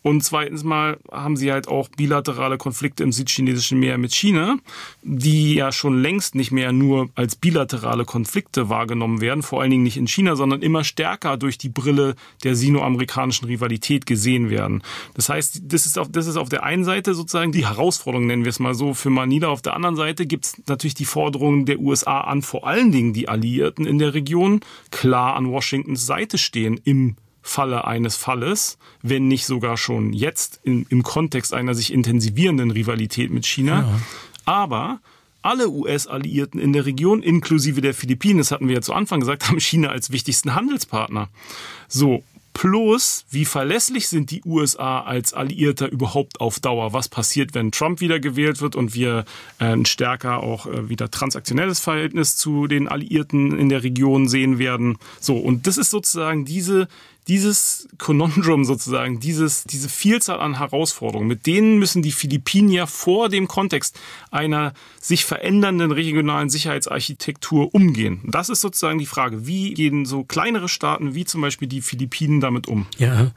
und 0.02 0.22
zweitens 0.22 0.64
mal 0.64 0.98
haben 1.10 1.36
sie 1.36 1.52
halt 1.52 1.68
auch 1.68 1.88
bilaterale 1.88 2.58
Konflikte 2.58 3.02
im 3.02 3.12
südchinesischen 3.12 3.78
Meer 3.78 3.98
mit 3.98 4.14
China, 4.14 4.56
die 5.02 5.54
ja 5.54 5.72
schon 5.72 6.00
längst 6.00 6.34
nicht 6.34 6.50
mehr 6.50 6.72
nur 6.72 7.08
als 7.14 7.36
bilaterale 7.36 8.04
Konflikte 8.04 8.68
wahrgenommen 8.68 9.20
werden, 9.20 9.42
vor 9.42 9.60
allen 9.60 9.70
Dingen 9.70 9.82
nicht 9.82 9.96
in 9.96 10.06
China, 10.06 10.36
sondern 10.36 10.62
immer 10.62 10.84
stärker 10.84 11.36
durch 11.36 11.58
die 11.58 11.68
Brille 11.68 12.14
der 12.44 12.54
sino-amerikanischen 12.54 13.46
Rivalität 13.46 14.06
gesehen 14.06 14.50
werden. 14.50 14.82
Das 15.14 15.28
heißt, 15.28 15.62
das 15.64 15.86
ist, 15.86 15.98
auf, 15.98 16.08
das 16.10 16.26
ist 16.26 16.36
auf 16.36 16.48
der 16.48 16.62
einen 16.62 16.84
Seite 16.84 17.14
sozusagen 17.14 17.52
die 17.52 17.66
Herausforderung, 17.66 18.26
nennen 18.26 18.44
wir 18.44 18.50
es 18.50 18.60
mal 18.60 18.74
so, 18.74 18.94
für 18.94 19.10
Manila. 19.10 19.48
Auf 19.48 19.62
der 19.62 19.74
anderen 19.74 19.96
Seite 19.96 20.26
gibt 20.26 20.44
es 20.46 20.62
natürlich 20.66 20.94
die 20.94 21.04
Forderungen 21.04 21.66
der 21.66 21.80
USA 21.80 22.20
an, 22.22 22.42
vor 22.42 22.66
allen 22.66 22.92
Dingen 22.92 23.12
die 23.12 23.28
Alliierten 23.28 23.86
in 23.86 23.98
der 23.98 24.14
Region, 24.14 24.60
klar 24.90 25.36
an 25.36 25.50
Washingtons 25.50 26.06
Seite 26.06 26.38
stehen 26.38 26.80
im 26.84 27.16
Falle 27.48 27.86
eines 27.86 28.16
Falles, 28.16 28.78
wenn 29.02 29.26
nicht 29.26 29.46
sogar 29.46 29.76
schon 29.76 30.12
jetzt 30.12 30.60
in, 30.62 30.86
im 30.90 31.02
Kontext 31.02 31.54
einer 31.54 31.74
sich 31.74 31.92
intensivierenden 31.92 32.70
Rivalität 32.70 33.30
mit 33.30 33.46
China. 33.46 33.80
Ja. 33.80 34.00
Aber 34.44 35.00
alle 35.42 35.70
US-Alliierten 35.70 36.60
in 36.60 36.72
der 36.72 36.84
Region, 36.84 37.22
inklusive 37.22 37.80
der 37.80 37.94
Philippinen, 37.94 38.38
das 38.38 38.50
hatten 38.50 38.68
wir 38.68 38.76
ja 38.76 38.80
zu 38.82 38.92
Anfang 38.92 39.20
gesagt, 39.20 39.44
haben 39.48 39.60
China 39.60 39.88
als 39.88 40.10
wichtigsten 40.10 40.54
Handelspartner. 40.54 41.28
So, 41.88 42.22
Plus, 42.58 43.24
wie 43.30 43.44
verlässlich 43.44 44.08
sind 44.08 44.32
die 44.32 44.42
USA 44.44 45.02
als 45.02 45.32
Alliierter 45.32 45.92
überhaupt 45.92 46.40
auf 46.40 46.58
Dauer? 46.58 46.92
Was 46.92 47.08
passiert, 47.08 47.54
wenn 47.54 47.70
Trump 47.70 48.00
wieder 48.00 48.18
gewählt 48.18 48.60
wird 48.60 48.74
und 48.74 48.94
wir 48.94 49.26
äh, 49.60 49.66
ein 49.66 49.84
stärker 49.84 50.42
auch 50.42 50.66
äh, 50.66 50.88
wieder 50.88 51.08
transaktionelles 51.08 51.78
Verhältnis 51.78 52.36
zu 52.36 52.66
den 52.66 52.88
Alliierten 52.88 53.56
in 53.56 53.68
der 53.68 53.84
Region 53.84 54.26
sehen 54.26 54.58
werden? 54.58 54.98
So, 55.20 55.36
und 55.36 55.68
das 55.68 55.78
ist 55.78 55.90
sozusagen 55.90 56.44
diese 56.44 56.88
dieses 57.28 57.88
Conundrum 57.98 58.64
sozusagen, 58.64 59.20
dieses, 59.20 59.64
diese 59.64 59.88
Vielzahl 59.88 60.40
an 60.40 60.58
Herausforderungen, 60.58 61.28
mit 61.28 61.46
denen 61.46 61.78
müssen 61.78 62.02
die 62.02 62.12
Philippinen 62.12 62.86
vor 62.86 63.28
dem 63.28 63.48
Kontext 63.48 63.98
einer 64.30 64.72
sich 65.00 65.24
verändernden 65.24 65.92
regionalen 65.92 66.48
Sicherheitsarchitektur 66.50 67.74
umgehen. 67.74 68.20
Das 68.24 68.48
ist 68.48 68.60
sozusagen 68.60 68.98
die 68.98 69.06
Frage, 69.06 69.46
wie 69.46 69.74
gehen 69.74 70.06
so 70.06 70.24
kleinere 70.24 70.68
Staaten 70.68 71.14
wie 71.14 71.24
zum 71.24 71.40
Beispiel 71.40 71.68
die 71.68 71.82
Philippinen 71.82 72.40
damit 72.40 72.66
um? 72.66 72.86
Ja, 72.98 73.32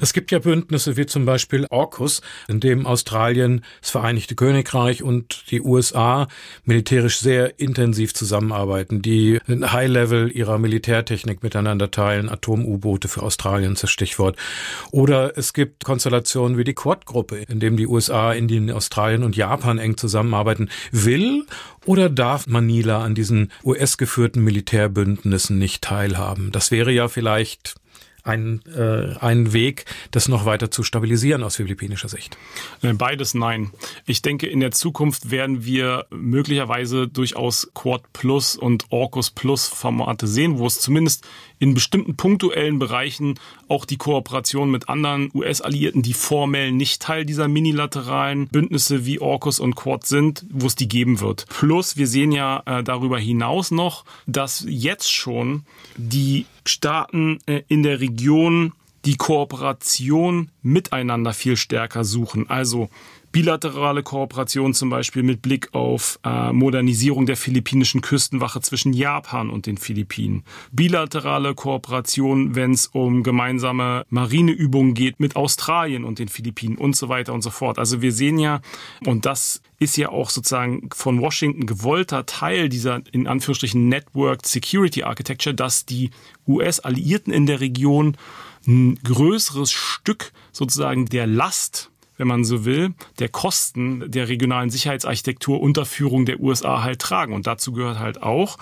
es 0.00 0.12
gibt 0.12 0.30
ja 0.30 0.40
Bündnisse 0.40 0.96
wie 0.96 1.06
zum 1.06 1.24
Beispiel 1.24 1.66
AUKUS, 1.70 2.22
in 2.48 2.60
dem 2.60 2.86
Australien, 2.86 3.64
das 3.80 3.90
Vereinigte 3.90 4.34
Königreich 4.34 5.02
und 5.02 5.50
die 5.50 5.60
USA 5.60 6.28
militärisch 6.64 7.18
sehr 7.18 7.58
intensiv 7.60 8.14
zusammenarbeiten, 8.14 9.02
die 9.02 9.40
ein 9.46 9.72
High-Level 9.72 10.30
ihrer 10.30 10.58
Militärtechnik 10.58 11.42
miteinander 11.42 11.90
teilen, 11.90 12.28
Atom-U-Boote 12.28 13.08
für 13.08 13.19
Australien 13.22 13.72
ist 13.72 13.82
das 13.82 13.90
Stichwort. 13.90 14.36
Oder 14.90 15.36
es 15.36 15.52
gibt 15.52 15.84
Konstellationen 15.84 16.58
wie 16.58 16.64
die 16.64 16.74
Quad-Gruppe, 16.74 17.38
in 17.48 17.60
dem 17.60 17.76
die 17.76 17.86
USA, 17.86 18.32
Indien, 18.32 18.70
Australien 18.70 19.22
und 19.22 19.36
Japan 19.36 19.78
eng 19.78 19.96
zusammenarbeiten. 19.96 20.70
Will 20.92 21.46
oder 21.84 22.08
darf 22.08 22.46
Manila 22.46 23.02
an 23.02 23.14
diesen 23.14 23.52
US-geführten 23.64 24.42
Militärbündnissen 24.44 25.58
nicht 25.58 25.82
teilhaben? 25.82 26.52
Das 26.52 26.70
wäre 26.70 26.92
ja 26.92 27.08
vielleicht 27.08 27.74
ein, 28.22 28.62
äh, 28.66 29.16
ein 29.18 29.52
Weg, 29.52 29.84
das 30.10 30.28
noch 30.28 30.44
weiter 30.44 30.70
zu 30.70 30.82
stabilisieren 30.82 31.42
aus 31.42 31.56
philippinischer 31.56 32.08
Sicht? 32.08 32.36
Äh, 32.82 32.92
beides 32.92 33.34
nein. 33.34 33.70
Ich 34.06 34.22
denke, 34.22 34.46
in 34.46 34.60
der 34.60 34.70
Zukunft 34.72 35.30
werden 35.30 35.64
wir 35.64 36.06
möglicherweise 36.10 37.08
durchaus 37.08 37.70
Quad 37.74 38.12
Plus 38.12 38.56
und 38.56 38.90
AUKUS 38.90 39.30
Plus 39.30 39.68
Formate 39.68 40.26
sehen, 40.26 40.58
wo 40.58 40.66
es 40.66 40.80
zumindest 40.80 41.26
in 41.60 41.74
bestimmten 41.74 42.16
punktuellen 42.16 42.80
Bereichen 42.80 43.38
auch 43.68 43.84
die 43.84 43.98
Kooperation 43.98 44.70
mit 44.70 44.88
anderen 44.88 45.30
US-Alliierten, 45.32 46.02
die 46.02 46.14
formell 46.14 46.72
nicht 46.72 47.02
Teil 47.02 47.24
dieser 47.24 47.46
minilateralen 47.46 48.48
Bündnisse 48.48 49.06
wie 49.06 49.20
AUKUS 49.20 49.60
und 49.60 49.76
Quad 49.76 50.06
sind, 50.06 50.44
wo 50.50 50.66
es 50.66 50.74
die 50.74 50.88
geben 50.88 51.20
wird. 51.20 51.46
Plus, 51.48 51.96
wir 51.96 52.08
sehen 52.08 52.32
ja 52.32 52.62
äh, 52.66 52.82
darüber 52.82 53.18
hinaus 53.18 53.70
noch, 53.70 54.04
dass 54.26 54.64
jetzt 54.66 55.12
schon 55.12 55.64
die 55.96 56.46
Staaten 56.66 57.38
äh, 57.46 57.62
in 57.68 57.82
der 57.82 58.00
Region 58.00 58.72
die 59.04 59.16
Kooperation 59.16 60.50
miteinander 60.62 61.32
viel 61.32 61.56
stärker 61.56 62.04
suchen. 62.04 62.50
Also 62.50 62.90
bilaterale 63.32 64.02
Kooperation 64.02 64.74
zum 64.74 64.90
Beispiel 64.90 65.22
mit 65.22 65.42
Blick 65.42 65.72
auf 65.72 66.18
äh, 66.24 66.52
Modernisierung 66.52 67.26
der 67.26 67.36
philippinischen 67.36 68.00
Küstenwache 68.00 68.60
zwischen 68.60 68.92
Japan 68.92 69.50
und 69.50 69.66
den 69.66 69.78
Philippinen. 69.78 70.44
Bilaterale 70.72 71.54
Kooperation, 71.54 72.54
wenn 72.54 72.72
es 72.72 72.88
um 72.88 73.22
gemeinsame 73.22 74.04
Marineübungen 74.08 74.94
geht 74.94 75.20
mit 75.20 75.36
Australien 75.36 76.04
und 76.04 76.18
den 76.18 76.28
Philippinen 76.28 76.76
und 76.76 76.96
so 76.96 77.08
weiter 77.08 77.32
und 77.32 77.42
so 77.42 77.50
fort. 77.50 77.78
Also 77.78 78.02
wir 78.02 78.12
sehen 78.12 78.38
ja, 78.38 78.60
und 79.06 79.26
das 79.26 79.62
ist 79.78 79.96
ja 79.96 80.10
auch 80.10 80.30
sozusagen 80.30 80.90
von 80.92 81.20
Washington 81.20 81.66
gewollter 81.66 82.26
Teil 82.26 82.68
dieser 82.68 83.02
in 83.12 83.26
Anführungsstrichen 83.26 83.88
Networked 83.88 84.46
Security 84.46 85.04
Architecture, 85.04 85.54
dass 85.54 85.86
die 85.86 86.10
US-Alliierten 86.46 87.32
in 87.32 87.46
der 87.46 87.60
Region 87.60 88.16
ein 88.66 88.96
größeres 89.02 89.72
Stück 89.72 90.32
sozusagen 90.52 91.06
der 91.06 91.26
Last 91.26 91.89
wenn 92.20 92.28
man 92.28 92.44
so 92.44 92.66
will, 92.66 92.92
der 93.18 93.30
Kosten 93.30 94.10
der 94.10 94.28
regionalen 94.28 94.68
Sicherheitsarchitektur 94.68 95.58
unter 95.58 95.86
Führung 95.86 96.26
der 96.26 96.38
USA 96.38 96.82
halt 96.82 97.00
tragen. 97.00 97.32
Und 97.32 97.46
dazu 97.46 97.72
gehört 97.72 97.98
halt 97.98 98.22
auch, 98.22 98.58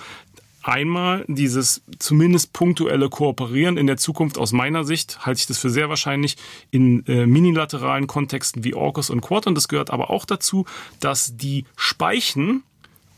einmal 0.63 1.25
dieses 1.27 1.83
zumindest 1.99 2.53
punktuelle 2.53 3.09
Kooperieren 3.09 3.77
in 3.77 3.89
der 3.89 3.97
Zukunft 3.97 4.39
aus 4.39 4.53
meiner 4.53 4.85
Sicht 4.85 5.27
halte 5.27 5.41
ich 5.41 5.47
das 5.47 5.59
für 5.59 5.71
sehr 5.71 5.89
wahrscheinlich 5.89 6.37
in 6.71 7.05
äh, 7.07 7.27
minilateralen 7.27 8.07
Kontexten 8.07 8.63
wie 8.63 8.75
AUKUS 8.75 9.11
und 9.11 9.21
Quad 9.21 9.47
und 9.49 9.55
das 9.57 9.67
gehört 9.67 9.91
aber 9.91 10.11
auch 10.11 10.25
dazu, 10.25 10.67
dass 11.01 11.37
die 11.37 11.65
Speichen 11.77 12.63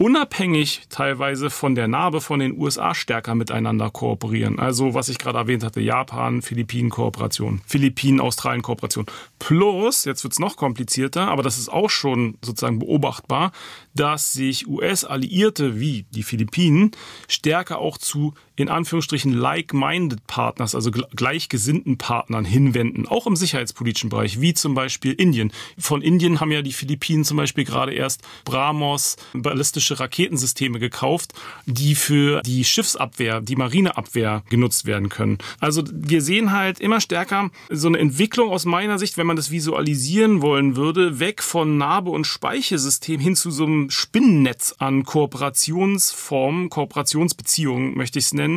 unabhängig 0.01 0.81
teilweise 0.89 1.51
von 1.51 1.75
der 1.75 1.87
Narbe 1.87 2.23
von 2.23 2.41
den 2.41 2.57
USA 2.57 2.95
stärker 2.95 3.35
miteinander 3.35 3.91
kooperieren. 3.91 4.59
Also 4.59 4.95
was 4.95 5.11
ich 5.11 5.19
gerade 5.19 5.37
erwähnt 5.37 5.63
hatte, 5.63 5.83
Japan, 5.83 6.41
Philippinen 6.41 6.89
Kooperation, 6.89 7.61
Philippinen, 7.67 8.19
Australien 8.19 8.63
Kooperation. 8.63 9.05
Plus, 9.39 10.07
jetzt 10.07 10.25
wird's 10.25 10.39
noch 10.39 10.57
komplizierter, 10.57 11.29
aber 11.29 11.43
das 11.43 11.59
ist 11.59 11.69
auch 11.69 11.91
schon 11.91 12.39
sozusagen 12.43 12.79
beobachtbar, 12.79 13.53
dass 13.95 14.33
sich 14.33 14.67
US-Alliierte 14.67 15.79
wie 15.79 16.07
die 16.11 16.23
Philippinen 16.23 16.93
stärker 17.29 17.79
auch 17.79 17.99
zu 17.99 18.33
in 18.61 18.69
Anführungsstrichen 18.69 19.33
like-minded 19.33 20.27
Partners, 20.27 20.75
also 20.75 20.91
gleichgesinnten 20.91 21.99
Partnern 21.99 22.45
hinwenden, 22.45 23.07
auch 23.07 23.27
im 23.27 23.37
sicherheitspolitischen 23.37 24.11
Bereich, 24.11 24.41
wie 24.41 24.55
zum 24.55 24.75
Beispiel 24.75 25.13
Indien. 25.13 25.53
Von 25.79 26.03
Indien 26.03 26.41
haben 26.41 26.53
ja 26.53 26.63
die 26.63 26.73
Philippinen 26.73 27.25
zum 27.25 27.37
Beispiel 27.37 27.65
gerade 27.65 27.93
erst 27.93 28.23
Brahmos 28.45 29.17
ballistische 29.33 30.01
Raketensysteme 30.01 30.79
gekauft, 30.79 31.33
die 31.67 31.95
für 31.95 32.43
die 32.43 32.65
Schiffsabwehr, 32.65 33.41
die 33.41 33.57
Marineabwehr 33.57 34.43
genutzt 34.49 34.87
werden 34.87 35.09
können. 35.09 35.39
Also 35.59 35.83
wir 35.91 36.23
sehen 36.23 36.53
halt 36.53 36.81
immer 36.81 37.01
stärker 37.01 37.51
so 37.71 37.89
eine 37.89 37.99
Entwicklung 37.99 38.51
aus 38.51 38.65
meiner 38.65 38.99
Sicht, 38.99 39.17
wenn 39.17 39.27
man 39.27 39.37
das 39.37 39.51
visualisieren 39.51 40.43
wollen 40.43 40.77
würde, 40.77 41.21
weg 41.21 41.43
von 41.43 41.79
Narbe- 41.79 42.11
und 42.11 42.27
Speichesystem 42.27 43.21
hin 43.21 43.37
zu 43.37 43.51
so 43.51 43.65
einem 43.65 43.91
Spinnennetz 43.91 44.75
an 44.79 45.05
Kooperationsformen, 45.05 46.71
Kooperationsbeziehungen, 46.71 47.97
möchte 47.97 48.19
ich 48.19 48.27
es 48.27 48.35
nennen, 48.35 48.50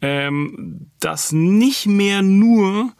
ähm, 0.00 0.90
das 1.00 1.32
nicht 1.32 1.86
mehr 1.86 2.22
nur 2.22 2.92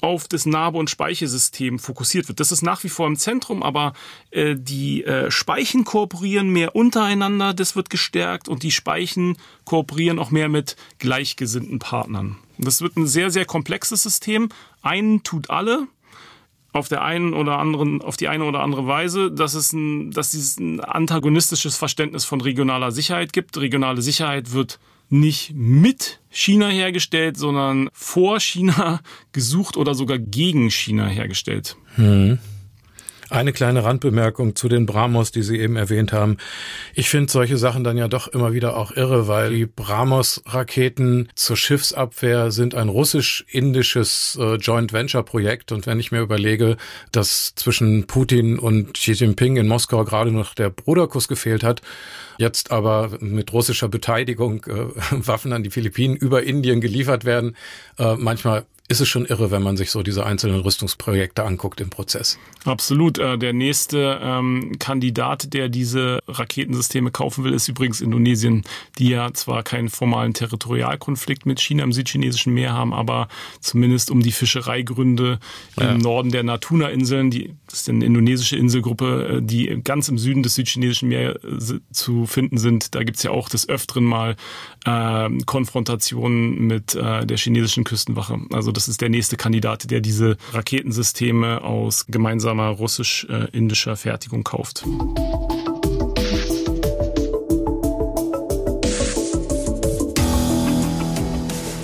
auf 0.00 0.28
das 0.28 0.46
Narbe- 0.46 0.78
und 0.78 0.90
Speichesystem 0.90 1.78
fokussiert 1.78 2.28
wird. 2.28 2.40
Das 2.40 2.52
ist 2.52 2.62
nach 2.62 2.84
wie 2.84 2.88
vor 2.88 3.06
im 3.06 3.16
Zentrum, 3.16 3.62
aber 3.62 3.92
äh, 4.30 4.56
die 4.58 5.04
äh, 5.04 5.30
Speichen 5.30 5.84
kooperieren 5.84 6.48
mehr 6.48 6.74
untereinander, 6.74 7.54
das 7.54 7.76
wird 7.76 7.90
gestärkt 7.90 8.48
und 8.48 8.62
die 8.62 8.70
Speichen 8.70 9.36
kooperieren 9.64 10.18
auch 10.18 10.30
mehr 10.30 10.48
mit 10.48 10.76
gleichgesinnten 10.98 11.78
Partnern. 11.78 12.36
Das 12.58 12.80
wird 12.80 12.96
ein 12.96 13.06
sehr, 13.06 13.30
sehr 13.30 13.44
komplexes 13.44 14.02
System. 14.02 14.48
Einen 14.82 15.22
tut 15.22 15.50
alle, 15.50 15.86
auf 16.72 16.88
der 16.88 17.02
einen 17.02 17.34
oder 17.34 17.58
anderen, 17.58 18.00
auf 18.00 18.16
die 18.16 18.28
eine 18.28 18.44
oder 18.44 18.60
andere 18.60 18.86
Weise, 18.86 19.30
dass 19.30 19.54
es 19.54 19.72
ein, 19.72 20.12
dass 20.12 20.34
es 20.34 20.58
ein 20.58 20.80
antagonistisches 20.80 21.76
Verständnis 21.76 22.24
von 22.24 22.40
regionaler 22.40 22.92
Sicherheit 22.92 23.32
gibt. 23.32 23.58
Regionale 23.58 24.02
Sicherheit 24.02 24.52
wird 24.52 24.78
nicht 25.10 25.52
mit 25.54 26.20
China 26.30 26.68
hergestellt, 26.68 27.36
sondern 27.36 27.88
vor 27.92 28.40
China 28.40 29.00
gesucht 29.32 29.76
oder 29.76 29.94
sogar 29.94 30.18
gegen 30.18 30.70
China 30.70 31.06
hergestellt. 31.06 31.76
Hm. 31.96 32.38
Eine 33.30 33.52
kleine 33.52 33.84
Randbemerkung 33.84 34.56
zu 34.56 34.68
den 34.68 34.86
Brahmos, 34.86 35.30
die 35.30 35.44
Sie 35.44 35.58
eben 35.58 35.76
erwähnt 35.76 36.12
haben. 36.12 36.36
Ich 36.94 37.08
finde 37.08 37.30
solche 37.30 37.58
Sachen 37.58 37.84
dann 37.84 37.96
ja 37.96 38.08
doch 38.08 38.26
immer 38.26 38.52
wieder 38.52 38.76
auch 38.76 38.90
irre, 38.90 39.28
weil 39.28 39.50
die 39.50 39.66
Brahmos-Raketen 39.66 41.28
zur 41.36 41.56
Schiffsabwehr 41.56 42.50
sind 42.50 42.74
ein 42.74 42.88
russisch-indisches 42.88 44.36
äh, 44.40 44.56
Joint 44.56 44.92
Venture-Projekt. 44.92 45.70
Und 45.70 45.86
wenn 45.86 46.00
ich 46.00 46.10
mir 46.10 46.20
überlege, 46.20 46.76
dass 47.12 47.54
zwischen 47.54 48.08
Putin 48.08 48.58
und 48.58 48.94
Xi 48.94 49.12
Jinping 49.12 49.56
in 49.56 49.68
Moskau 49.68 50.04
gerade 50.04 50.32
noch 50.32 50.54
der 50.54 50.70
Bruderkuss 50.70 51.28
gefehlt 51.28 51.62
hat, 51.62 51.82
jetzt 52.38 52.72
aber 52.72 53.10
mit 53.20 53.52
russischer 53.52 53.88
Beteiligung 53.88 54.64
äh, 54.64 54.86
Waffen 55.10 55.52
an 55.52 55.62
die 55.62 55.70
Philippinen 55.70 56.16
über 56.16 56.42
Indien 56.42 56.80
geliefert 56.80 57.24
werden, 57.24 57.56
äh, 57.96 58.16
manchmal 58.16 58.66
ist 58.90 59.00
es 59.00 59.08
schon 59.08 59.24
irre, 59.24 59.52
wenn 59.52 59.62
man 59.62 59.76
sich 59.76 59.92
so 59.92 60.02
diese 60.02 60.26
einzelnen 60.26 60.60
Rüstungsprojekte 60.60 61.44
anguckt 61.44 61.80
im 61.80 61.90
Prozess. 61.90 62.38
Absolut. 62.64 63.18
Äh, 63.18 63.38
der 63.38 63.52
nächste 63.52 64.18
ähm, 64.20 64.72
Kandidat, 64.80 65.54
der 65.54 65.68
diese 65.68 66.18
Raketensysteme 66.26 67.12
kaufen 67.12 67.44
will, 67.44 67.52
ist 67.52 67.68
übrigens 67.68 68.00
Indonesien, 68.00 68.64
die 68.98 69.10
ja 69.10 69.32
zwar 69.32 69.62
keinen 69.62 69.90
formalen 69.90 70.34
Territorialkonflikt 70.34 71.46
mit 71.46 71.60
China 71.60 71.84
im 71.84 71.92
südchinesischen 71.92 72.52
Meer 72.52 72.72
haben, 72.72 72.92
aber 72.92 73.28
zumindest 73.60 74.10
um 74.10 74.22
die 74.22 74.32
Fischereigründe 74.32 75.38
ja. 75.78 75.92
im 75.92 75.98
Norden 75.98 76.32
der 76.32 76.42
Natuna-Inseln, 76.42 77.30
die 77.30 77.54
das 77.70 77.82
ist 77.82 77.88
eine 77.88 78.04
indonesische 78.04 78.56
Inselgruppe, 78.56 79.38
äh, 79.38 79.42
die 79.42 79.80
ganz 79.84 80.08
im 80.08 80.18
Süden 80.18 80.42
des 80.42 80.56
südchinesischen 80.56 81.08
Meeres 81.08 81.70
äh, 81.70 81.78
zu 81.92 82.26
finden 82.26 82.58
sind. 82.58 82.94
Da 82.94 83.04
gibt's 83.04 83.22
ja 83.22 83.30
auch 83.30 83.48
des 83.48 83.68
Öfteren 83.68 84.04
mal 84.04 84.36
äh, 84.84 85.30
Konfrontationen 85.46 86.66
mit 86.66 86.94
der 86.94 87.36
chinesischen 87.36 87.84
Küstenwache. 87.84 88.38
Also 88.52 88.72
das 88.80 88.88
ist 88.88 89.02
der 89.02 89.10
nächste 89.10 89.36
Kandidat, 89.36 89.90
der 89.90 90.00
diese 90.00 90.38
Raketensysteme 90.54 91.60
aus 91.60 92.06
gemeinsamer 92.06 92.68
russisch-indischer 92.68 93.94
Fertigung 93.94 94.42
kauft. 94.42 94.86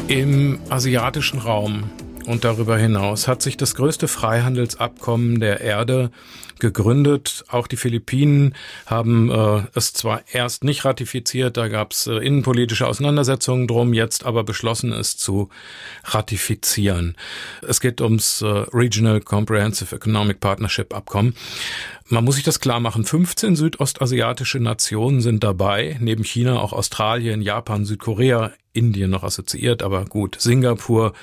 Im 0.09 0.59
asiatischen 0.71 1.39
Raum 1.39 1.91
und 2.25 2.45
darüber 2.45 2.79
hinaus 2.79 3.29
hat 3.29 3.43
sich 3.43 3.59
das 3.59 3.75
größte 3.75 4.09
Freihandelsabkommen 4.09 5.39
der 5.39 5.61
Erde 5.61 6.11
gegründet. 6.61 7.45
Auch 7.49 7.67
die 7.67 7.77
Philippinen 7.77 8.55
haben 8.87 9.31
äh, 9.31 9.63
es 9.75 9.93
zwar 9.93 10.23
erst 10.33 10.65
nicht 10.65 10.85
ratifiziert, 10.85 11.57
da 11.57 11.69
gab 11.69 11.93
es 11.93 12.07
äh, 12.07 12.17
innenpolitische 12.17 12.87
Auseinandersetzungen 12.87 13.67
drum, 13.67 13.93
jetzt 13.93 14.25
aber 14.25 14.45
beschlossen, 14.45 14.93
es 14.93 15.17
zu 15.17 15.49
ratifizieren. 16.05 17.17
Es 17.67 17.81
geht 17.81 18.01
ums 18.01 18.43
äh, 18.43 18.47
Regional 18.47 19.21
Comprehensive 19.21 19.95
Economic 19.95 20.41
Partnership 20.41 20.95
Abkommen. 20.95 21.35
Man 22.09 22.25
muss 22.25 22.37
sich 22.37 22.45
das 22.45 22.61
klar 22.61 22.79
machen. 22.79 23.05
15 23.05 23.57
südostasiatische 23.57 24.61
Nationen 24.61 25.21
sind 25.21 25.43
dabei, 25.43 25.97
neben 26.01 26.23
China 26.23 26.61
auch 26.61 26.73
Australien, 26.73 27.43
Japan, 27.43 27.85
Südkorea, 27.85 28.53
Indien 28.77 29.11
noch 29.11 29.25
assoziiert, 29.25 29.83
aber 29.83 30.05
gut, 30.05 30.37
Singapur, 30.39 31.15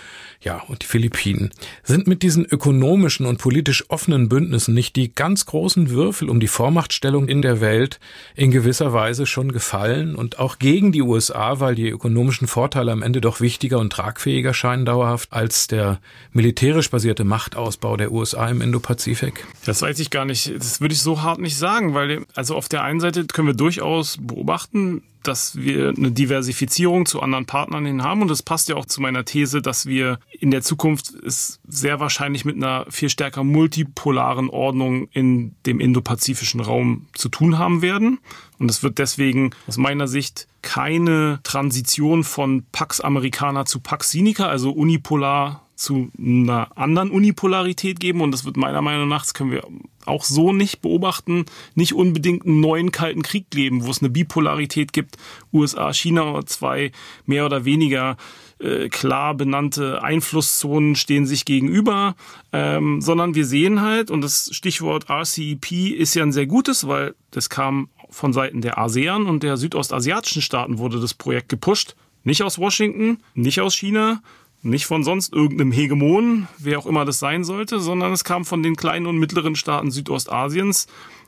ja, 0.41 0.59
und 0.67 0.81
die 0.81 0.87
Philippinen. 0.87 1.51
Sind 1.83 2.07
mit 2.07 2.23
diesen 2.23 2.45
ökonomischen 2.45 3.25
und 3.25 3.37
politisch 3.37 3.89
offenen 3.89 4.27
Bündnissen 4.27 4.73
nicht 4.73 4.95
die 4.95 5.13
ganz 5.23 5.45
großen 5.45 5.89
Würfel 5.89 6.29
um 6.29 6.41
die 6.41 6.49
Vormachtstellung 6.49 7.29
in 7.29 7.41
der 7.41 7.61
Welt 7.61 8.01
in 8.35 8.51
gewisser 8.51 8.91
Weise 8.91 9.25
schon 9.25 9.53
gefallen 9.53 10.15
und 10.15 10.37
auch 10.37 10.59
gegen 10.59 10.91
die 10.91 11.01
USA, 11.01 11.61
weil 11.61 11.75
die 11.75 11.87
ökonomischen 11.87 12.45
Vorteile 12.45 12.91
am 12.91 13.01
Ende 13.01 13.21
doch 13.21 13.39
wichtiger 13.39 13.79
und 13.79 13.93
tragfähiger 13.93 14.53
scheinen 14.53 14.83
dauerhaft 14.83 15.31
als 15.31 15.67
der 15.67 16.01
militärisch 16.33 16.89
basierte 16.89 17.23
Machtausbau 17.23 17.95
der 17.95 18.11
USA 18.11 18.49
im 18.49 18.61
Indopazifik? 18.61 19.47
Das 19.63 19.81
weiß 19.81 19.97
ich 19.99 20.09
gar 20.09 20.25
nicht. 20.25 20.53
Das 20.57 20.81
würde 20.81 20.93
ich 20.93 21.01
so 21.01 21.21
hart 21.21 21.39
nicht 21.39 21.57
sagen, 21.57 21.93
weil 21.93 22.25
also 22.35 22.57
auf 22.57 22.67
der 22.67 22.83
einen 22.83 22.99
Seite 22.99 23.23
können 23.23 23.47
wir 23.47 23.55
durchaus 23.55 24.17
beobachten, 24.19 25.03
dass 25.23 25.55
wir 25.55 25.89
eine 25.89 26.11
Diversifizierung 26.11 27.05
zu 27.05 27.21
anderen 27.21 27.45
Partnern 27.45 27.85
hin 27.85 28.03
haben. 28.03 28.21
Und 28.21 28.27
das 28.29 28.43
passt 28.43 28.69
ja 28.69 28.75
auch 28.75 28.85
zu 28.85 29.01
meiner 29.01 29.25
These, 29.25 29.61
dass 29.61 29.85
wir 29.85 30.19
in 30.31 30.51
der 30.51 30.61
Zukunft 30.61 31.13
es 31.25 31.59
sehr 31.67 31.99
wahrscheinlich 31.99 32.45
mit 32.45 32.55
einer 32.55 32.85
viel 32.89 33.09
stärker 33.09 33.43
multipolaren 33.43 34.49
Ordnung 34.49 35.07
in 35.11 35.55
dem 35.65 35.79
indopazifischen 35.79 36.59
Raum 36.59 37.07
zu 37.13 37.29
tun 37.29 37.57
haben 37.57 37.81
werden. 37.81 38.19
Und 38.59 38.69
es 38.69 38.83
wird 38.83 38.99
deswegen 38.99 39.51
aus 39.67 39.77
meiner 39.77 40.07
Sicht 40.07 40.47
keine 40.61 41.39
Transition 41.43 42.23
von 42.23 42.63
Pax 42.71 43.01
Americana 43.01 43.65
zu 43.65 43.79
Pax 43.79 44.11
Sinica, 44.11 44.47
also 44.47 44.71
unipolar 44.71 45.62
zu 45.75 46.11
einer 46.17 46.77
anderen 46.77 47.11
Unipolarität 47.11 47.99
geben. 47.99 48.21
Und 48.21 48.31
das 48.31 48.45
wird 48.45 48.57
meiner 48.57 48.81
Meinung 48.81 49.07
nach, 49.07 49.21
das 49.21 49.33
können 49.33 49.51
wir 49.51 49.63
auch 50.05 50.23
so 50.23 50.53
nicht 50.53 50.81
beobachten, 50.81 51.45
nicht 51.75 51.93
unbedingt 51.93 52.45
einen 52.45 52.59
neuen 52.59 52.91
Kalten 52.91 53.21
Krieg 53.21 53.49
geben, 53.49 53.85
wo 53.85 53.91
es 53.91 54.01
eine 54.01 54.09
Bipolarität 54.09 54.93
gibt, 54.93 55.17
USA, 55.51 55.93
China, 55.93 56.45
zwei 56.45 56.91
mehr 57.25 57.45
oder 57.45 57.65
weniger 57.65 58.17
äh, 58.59 58.89
klar 58.89 59.33
benannte 59.33 60.03
Einflusszonen 60.03 60.95
stehen 60.95 61.25
sich 61.25 61.45
gegenüber, 61.45 62.15
ähm, 62.51 63.01
sondern 63.01 63.35
wir 63.35 63.45
sehen 63.45 63.81
halt, 63.81 64.11
und 64.11 64.21
das 64.21 64.49
Stichwort 64.53 65.09
RCEP 65.09 65.71
ist 65.91 66.13
ja 66.15 66.23
ein 66.23 66.31
sehr 66.31 66.47
gutes, 66.47 66.87
weil 66.87 67.15
das 67.31 67.49
kam 67.49 67.89
von 68.09 68.31
Seiten 68.31 68.61
der 68.61 68.77
ASEAN 68.77 69.25
und 69.25 69.43
der 69.43 69.57
südostasiatischen 69.57 70.41
Staaten 70.41 70.77
wurde 70.77 70.99
das 70.99 71.13
Projekt 71.13 71.49
gepusht. 71.49 71.95
Nicht 72.23 72.43
aus 72.43 72.57
Washington, 72.57 73.17
nicht 73.33 73.59
aus 73.59 73.75
China, 73.75 74.21
nicht 74.63 74.85
von 74.85 75.03
sonst 75.03 75.33
irgendeinem 75.33 75.71
Hegemon, 75.71 76.47
wer 76.57 76.79
auch 76.79 76.85
immer 76.85 77.05
das 77.05 77.19
sein 77.19 77.43
sollte, 77.43 77.79
sondern 77.79 78.13
es 78.13 78.23
kam 78.23 78.45
von 78.45 78.63
den 78.63 78.75
kleinen 78.75 79.05
und 79.05 79.17
mittleren 79.17 79.55
Staaten 79.55 79.91
Südostasiens, 79.91 80.87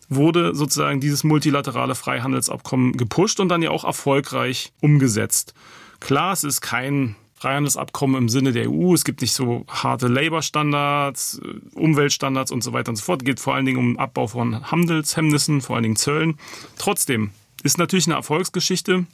wurde 0.09 0.55
sozusagen 0.55 0.99
dieses 0.99 1.23
multilaterale 1.23 1.95
Freihandelsabkommen 1.95 2.93
gepusht 2.97 3.39
und 3.39 3.49
dann 3.49 3.61
ja 3.61 3.71
auch 3.71 3.83
erfolgreich 3.83 4.71
umgesetzt. 4.81 5.53
Klar, 5.99 6.33
es 6.33 6.43
ist 6.43 6.61
kein 6.61 7.15
Freihandelsabkommen 7.35 8.15
im 8.15 8.29
Sinne 8.29 8.53
der 8.53 8.71
EU. 8.71 8.93
Es 8.93 9.03
gibt 9.03 9.21
nicht 9.21 9.33
so 9.33 9.65
harte 9.67 10.07
Labour-Standards, 10.07 11.41
Umweltstandards 11.73 12.51
und 12.51 12.63
so 12.63 12.73
weiter 12.73 12.89
und 12.89 12.95
so 12.95 13.03
fort. 13.03 13.21
Es 13.21 13.25
geht 13.25 13.39
vor 13.39 13.55
allen 13.55 13.65
Dingen 13.65 13.77
um 13.77 13.99
Abbau 13.99 14.27
von 14.27 14.71
Handelshemmnissen, 14.71 15.61
vor 15.61 15.75
allen 15.75 15.83
Dingen 15.83 15.95
Zöllen. 15.95 16.39
Trotzdem 16.77 17.31
ist 17.63 17.77
natürlich 17.77 18.07
eine 18.07 18.15
Erfolgsgeschichte. 18.15 19.05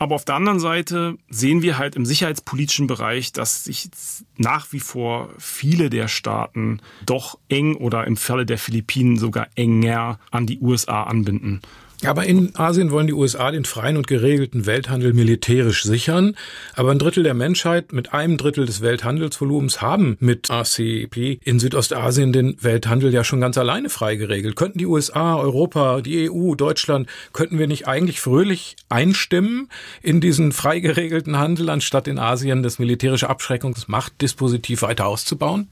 Aber 0.00 0.14
auf 0.14 0.24
der 0.24 0.34
anderen 0.34 0.60
Seite 0.60 1.18
sehen 1.28 1.60
wir 1.60 1.76
halt 1.76 1.94
im 1.94 2.06
sicherheitspolitischen 2.06 2.86
Bereich, 2.86 3.32
dass 3.32 3.64
sich 3.64 3.90
nach 4.38 4.72
wie 4.72 4.80
vor 4.80 5.28
viele 5.36 5.90
der 5.90 6.08
Staaten 6.08 6.80
doch 7.04 7.38
eng 7.50 7.76
oder 7.76 8.06
im 8.06 8.16
Falle 8.16 8.46
der 8.46 8.56
Philippinen 8.56 9.18
sogar 9.18 9.48
enger 9.56 10.18
an 10.30 10.46
die 10.46 10.58
USA 10.60 11.02
anbinden. 11.02 11.60
Aber 12.06 12.24
in 12.24 12.54
Asien 12.56 12.90
wollen 12.90 13.06
die 13.06 13.12
USA 13.12 13.50
den 13.50 13.64
freien 13.64 13.96
und 13.96 14.06
geregelten 14.06 14.64
Welthandel 14.64 15.12
militärisch 15.12 15.82
sichern. 15.82 16.34
Aber 16.74 16.90
ein 16.90 16.98
Drittel 16.98 17.22
der 17.22 17.34
Menschheit 17.34 17.92
mit 17.92 18.14
einem 18.14 18.36
Drittel 18.36 18.64
des 18.64 18.80
Welthandelsvolumens 18.80 19.82
haben 19.82 20.16
mit 20.20 20.50
RCEP 20.50 21.40
in 21.44 21.60
Südostasien 21.60 22.32
den 22.32 22.56
Welthandel 22.62 23.12
ja 23.12 23.22
schon 23.22 23.40
ganz 23.40 23.58
alleine 23.58 23.90
frei 23.90 24.16
geregelt. 24.16 24.56
Könnten 24.56 24.78
die 24.78 24.86
USA, 24.86 25.36
Europa, 25.36 26.00
die 26.00 26.30
EU, 26.30 26.54
Deutschland, 26.54 27.08
könnten 27.32 27.58
wir 27.58 27.66
nicht 27.66 27.86
eigentlich 27.86 28.20
fröhlich 28.20 28.76
einstimmen 28.88 29.68
in 30.02 30.20
diesen 30.20 30.52
frei 30.52 30.80
geregelten 30.80 31.38
Handel, 31.38 31.68
anstatt 31.68 32.08
in 32.08 32.18
Asien 32.18 32.62
das 32.62 32.78
militärische 32.78 33.28
Abschreckungsmachtdispositiv 33.28 34.82
weiter 34.82 35.06
auszubauen? 35.06 35.68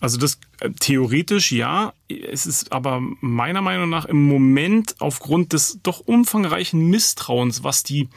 Also 0.00 0.18
das 0.18 0.38
äh, 0.60 0.70
theoretisch 0.70 1.52
ja, 1.52 1.92
es 2.08 2.46
ist 2.46 2.72
aber 2.72 3.00
meiner 3.20 3.62
Meinung 3.62 3.88
nach 3.88 4.04
im 4.04 4.22
Moment 4.22 4.96
aufgrund 4.98 5.52
des 5.52 5.80
doch 5.82 6.00
umfangreichen 6.00 6.88
Misstrauens, 6.88 7.64
was 7.64 7.82
die 7.82 8.08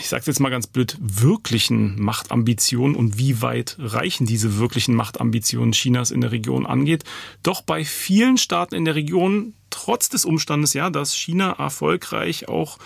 ich 0.00 0.08
sage 0.08 0.24
jetzt 0.26 0.40
mal 0.40 0.48
ganz 0.48 0.66
blöd, 0.66 0.96
wirklichen 1.00 2.00
Machtambitionen 2.00 2.96
und 2.96 3.18
wie 3.18 3.40
weit 3.40 3.76
reichen 3.78 4.26
diese 4.26 4.58
wirklichen 4.58 4.94
Machtambitionen 4.94 5.72
Chinas 5.72 6.10
in 6.10 6.20
der 6.20 6.32
Region 6.32 6.66
angeht, 6.66 7.04
doch 7.42 7.62
bei 7.62 7.84
vielen 7.84 8.36
Staaten 8.36 8.74
in 8.74 8.84
der 8.84 8.96
Region, 8.96 9.54
trotz 9.70 10.08
des 10.08 10.24
Umstandes 10.24 10.74
ja, 10.74 10.90
dass 10.90 11.14
China 11.14 11.52
erfolgreich 11.52 12.48
auch 12.48 12.78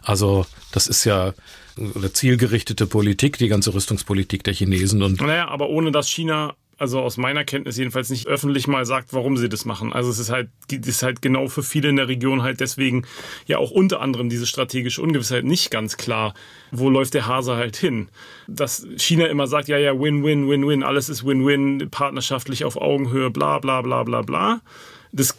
Also 0.01 0.45
das 0.71 0.87
ist 0.87 1.03
ja 1.03 1.33
eine 1.77 2.13
zielgerichtete 2.13 2.87
Politik, 2.87 3.37
die 3.37 3.49
ganze 3.49 3.73
Rüstungspolitik 3.73 4.43
der 4.43 4.53
Chinesen. 4.53 5.03
Und 5.03 5.19
naja, 5.21 5.49
aber 5.49 5.69
ohne 5.69 5.91
dass 5.91 6.09
China 6.09 6.55
also 6.79 7.01
aus 7.01 7.17
meiner 7.17 7.43
Kenntnis 7.43 7.77
jedenfalls 7.77 8.09
nicht 8.09 8.27
öffentlich 8.27 8.67
mal 8.67 8.85
sagt, 8.85 9.13
warum 9.13 9.37
sie 9.37 9.49
das 9.49 9.65
machen. 9.65 9.91
Also 9.93 10.09
es 10.09 10.17
ist 10.17 10.29
halt, 10.31 10.49
ist 10.71 11.03
halt 11.03 11.21
genau 11.21 11.47
für 11.49 11.61
viele 11.61 11.89
in 11.89 11.97
der 11.97 12.07
Region 12.07 12.41
halt 12.41 12.61
deswegen 12.61 13.05
ja 13.45 13.57
auch 13.57 13.71
unter 13.71 13.99
anderem 14.01 14.29
diese 14.29 14.47
strategische 14.47 15.01
Ungewissheit 15.01 15.43
nicht 15.43 15.71
ganz 15.71 15.97
klar, 15.97 16.33
wo 16.71 16.89
läuft 16.89 17.13
der 17.13 17.27
Hase 17.27 17.55
halt 17.55 17.75
hin. 17.75 18.07
Dass 18.47 18.87
China 18.97 19.25
immer 19.27 19.47
sagt, 19.47 19.67
ja, 19.67 19.77
ja, 19.77 19.99
Win-Win, 19.99 20.49
Win-Win, 20.49 20.83
alles 20.83 21.09
ist 21.09 21.25
Win-Win, 21.25 21.89
partnerschaftlich 21.91 22.63
auf 22.63 22.77
Augenhöhe, 22.77 23.29
bla, 23.29 23.59
bla, 23.59 23.81
bla, 23.81 24.03
bla, 24.03 24.21
bla. 24.21 24.61
Das 25.11 25.35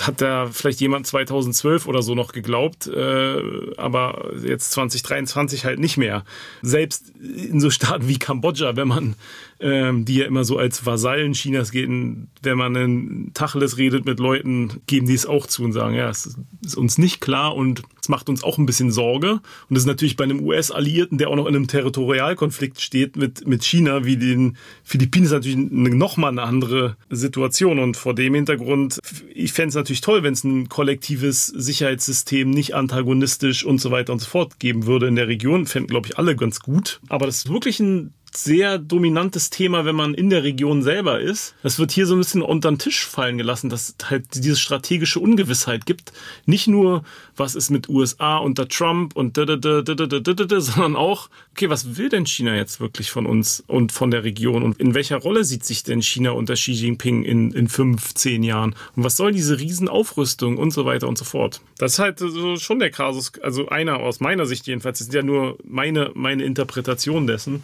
hat 0.00 0.20
da 0.20 0.48
vielleicht 0.50 0.80
jemand 0.80 1.06
2012 1.06 1.86
oder 1.86 2.02
so 2.02 2.14
noch 2.14 2.32
geglaubt, 2.32 2.88
äh, 2.88 3.40
aber 3.76 4.32
jetzt 4.44 4.72
2023 4.72 5.64
halt 5.64 5.78
nicht 5.78 5.96
mehr. 5.96 6.24
Selbst 6.62 7.10
in 7.20 7.60
so 7.60 7.70
Staaten 7.70 8.08
wie 8.08 8.18
Kambodscha, 8.18 8.74
wenn 8.76 8.88
man 8.88 9.14
ähm, 9.62 10.04
die 10.04 10.16
ja 10.16 10.26
immer 10.26 10.44
so 10.44 10.58
als 10.58 10.84
Vasallen 10.84 11.32
Chinas 11.32 11.70
gehen, 11.70 12.28
wenn 12.42 12.58
man 12.58 12.74
in 12.74 13.30
Tacheles 13.32 13.78
redet 13.78 14.04
mit 14.04 14.18
Leuten, 14.18 14.82
geben 14.86 15.06
die 15.06 15.14
es 15.14 15.24
auch 15.24 15.46
zu 15.46 15.62
und 15.62 15.72
sagen, 15.72 15.94
ja, 15.94 16.10
es 16.10 16.36
ist 16.64 16.76
uns 16.76 16.98
nicht 16.98 17.20
klar 17.20 17.54
und 17.54 17.82
es 18.00 18.08
macht 18.08 18.28
uns 18.28 18.42
auch 18.42 18.58
ein 18.58 18.66
bisschen 18.66 18.90
Sorge. 18.90 19.34
Und 19.34 19.42
das 19.70 19.84
ist 19.84 19.86
natürlich 19.86 20.16
bei 20.16 20.24
einem 20.24 20.40
US-Alliierten, 20.40 21.18
der 21.18 21.28
auch 21.28 21.36
noch 21.36 21.46
in 21.46 21.54
einem 21.54 21.68
Territorialkonflikt 21.68 22.80
steht 22.80 23.16
mit, 23.16 23.46
mit 23.46 23.62
China, 23.62 24.04
wie 24.04 24.16
den 24.16 24.56
Philippinen, 24.82 25.26
ist 25.26 25.32
natürlich 25.32 25.56
nochmal 25.56 26.32
eine 26.32 26.42
andere 26.42 26.96
Situation. 27.08 27.78
Und 27.78 27.96
vor 27.96 28.14
dem 28.14 28.34
Hintergrund, 28.34 28.98
ich 29.32 29.52
fände 29.52 29.68
es 29.68 29.74
natürlich 29.76 30.00
toll, 30.00 30.24
wenn 30.24 30.32
es 30.32 30.42
ein 30.42 30.68
kollektives 30.68 31.46
Sicherheitssystem 31.46 32.50
nicht 32.50 32.74
antagonistisch 32.74 33.64
und 33.64 33.80
so 33.80 33.92
weiter 33.92 34.12
und 34.12 34.18
so 34.18 34.28
fort 34.28 34.58
geben 34.58 34.86
würde 34.86 35.06
in 35.06 35.14
der 35.14 35.28
Region. 35.28 35.66
Fänden, 35.66 35.88
glaube 35.88 36.08
ich, 36.08 36.18
alle 36.18 36.34
ganz 36.34 36.58
gut. 36.58 37.00
Aber 37.08 37.26
das 37.26 37.36
ist 37.36 37.50
wirklich 37.52 37.78
ein 37.78 38.12
sehr 38.36 38.78
dominantes 38.78 39.50
Thema, 39.50 39.84
wenn 39.84 39.96
man 39.96 40.14
in 40.14 40.30
der 40.30 40.42
Region 40.42 40.82
selber 40.82 41.20
ist. 41.20 41.54
Das 41.62 41.78
wird 41.78 41.92
hier 41.92 42.06
so 42.06 42.14
ein 42.14 42.18
bisschen 42.18 42.42
unter 42.42 42.70
den 42.70 42.78
Tisch 42.78 43.06
fallen 43.06 43.38
gelassen, 43.38 43.70
dass 43.70 43.94
halt 44.04 44.26
diese 44.34 44.56
strategische 44.56 45.20
Ungewissheit 45.20 45.86
gibt. 45.86 46.12
Nicht 46.46 46.68
nur, 46.68 47.04
was 47.36 47.54
ist 47.54 47.70
mit 47.70 47.88
USA 47.88 48.38
unter 48.38 48.68
Trump 48.68 49.16
und 49.16 49.36
da, 49.36 49.44
da, 49.44 49.56
da, 49.56 49.82
da, 49.82 49.94
da, 49.94 50.06
da, 50.06 50.32
da, 50.32 50.60
sondern 50.60 50.96
auch, 50.96 51.28
okay, 51.52 51.68
was 51.68 51.96
will 51.96 52.08
denn 52.08 52.26
China 52.26 52.54
jetzt 52.54 52.80
wirklich 52.80 53.10
von 53.10 53.26
uns 53.26 53.62
und 53.66 53.92
von 53.92 54.10
der 54.10 54.24
Region 54.24 54.62
und 54.62 54.78
in 54.80 54.94
welcher 54.94 55.16
Rolle 55.16 55.44
sieht 55.44 55.64
sich 55.64 55.82
denn 55.82 56.02
China 56.02 56.30
unter 56.32 56.54
Xi 56.54 56.72
Jinping 56.72 57.24
in, 57.24 57.52
in 57.52 57.68
fünf, 57.68 58.14
zehn 58.14 58.42
Jahren 58.42 58.74
und 58.96 59.04
was 59.04 59.16
soll 59.16 59.32
diese 59.32 59.58
Riesenaufrüstung 59.58 60.56
und 60.56 60.70
so 60.72 60.84
weiter 60.84 61.08
und 61.08 61.18
so 61.18 61.24
fort. 61.24 61.60
Das 61.78 61.94
ist 61.94 61.98
halt 61.98 62.18
so 62.18 62.56
schon 62.56 62.78
der 62.78 62.90
Kasus, 62.90 63.32
also 63.42 63.68
einer 63.68 63.98
aus 64.00 64.20
meiner 64.20 64.46
Sicht 64.46 64.66
jedenfalls, 64.66 64.98
das 64.98 65.08
ist 65.08 65.14
ja 65.14 65.22
nur 65.22 65.58
meine, 65.64 66.10
meine 66.14 66.44
Interpretation 66.44 67.26
dessen. 67.26 67.62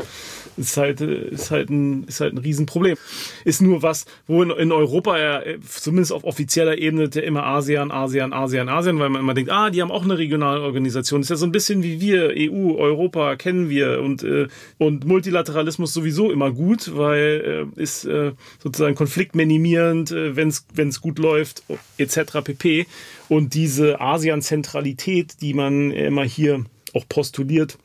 Ist 0.58 0.76
halt, 0.76 1.00
ist 1.00 1.50
halt 1.50 1.70
ein, 1.70 2.04
ist 2.04 2.20
halt 2.20 2.34
ein 2.34 2.38
Riesenproblem. 2.38 2.96
Ist 3.44 3.62
nur 3.62 3.82
was, 3.82 4.06
wo 4.26 4.42
in, 4.42 4.50
in 4.50 4.72
Europa 4.72 5.18
ja, 5.18 5.42
zumindest 5.66 6.12
auf 6.12 6.24
offizieller 6.24 6.76
Ebene, 6.78 7.08
der 7.08 7.22
immer 7.24 7.44
ASEAN, 7.44 7.90
ASEAN, 7.90 8.32
ASEAN, 8.32 8.68
ASEAN, 8.68 8.98
weil 8.98 9.08
man 9.08 9.22
immer 9.22 9.34
denkt, 9.34 9.50
ah, 9.50 9.70
die 9.70 9.80
haben 9.80 9.92
auch 9.92 10.02
eine 10.02 10.18
regionale 10.18 10.60
Organisation. 10.62 11.20
Ist 11.20 11.30
ja 11.30 11.36
so 11.36 11.46
ein 11.46 11.52
bisschen 11.52 11.82
wie 11.82 12.00
wir, 12.00 12.32
EU, 12.34 12.76
Europa, 12.76 13.36
kennen 13.36 13.70
wir 13.70 14.00
und, 14.00 14.24
äh, 14.24 14.48
und 14.78 15.04
Multilateralismus 15.06 15.94
sowieso 15.94 16.30
immer 16.32 16.50
gut, 16.50 16.96
weil 16.96 17.68
äh, 17.76 17.80
ist 17.80 18.04
äh, 18.04 18.32
sozusagen 18.62 18.94
konfliktminimierend, 18.94 20.10
äh, 20.10 20.36
wenn 20.36 20.48
es 20.88 21.00
gut 21.00 21.18
läuft, 21.18 21.62
etc. 21.98 22.42
pp. 22.42 22.86
Und 23.28 23.54
diese 23.54 24.00
ASEAN-Zentralität, 24.00 25.40
die 25.40 25.54
man 25.54 25.92
immer 25.92 26.24
hier 26.24 26.64
auch 26.94 27.04
postuliert, 27.08 27.78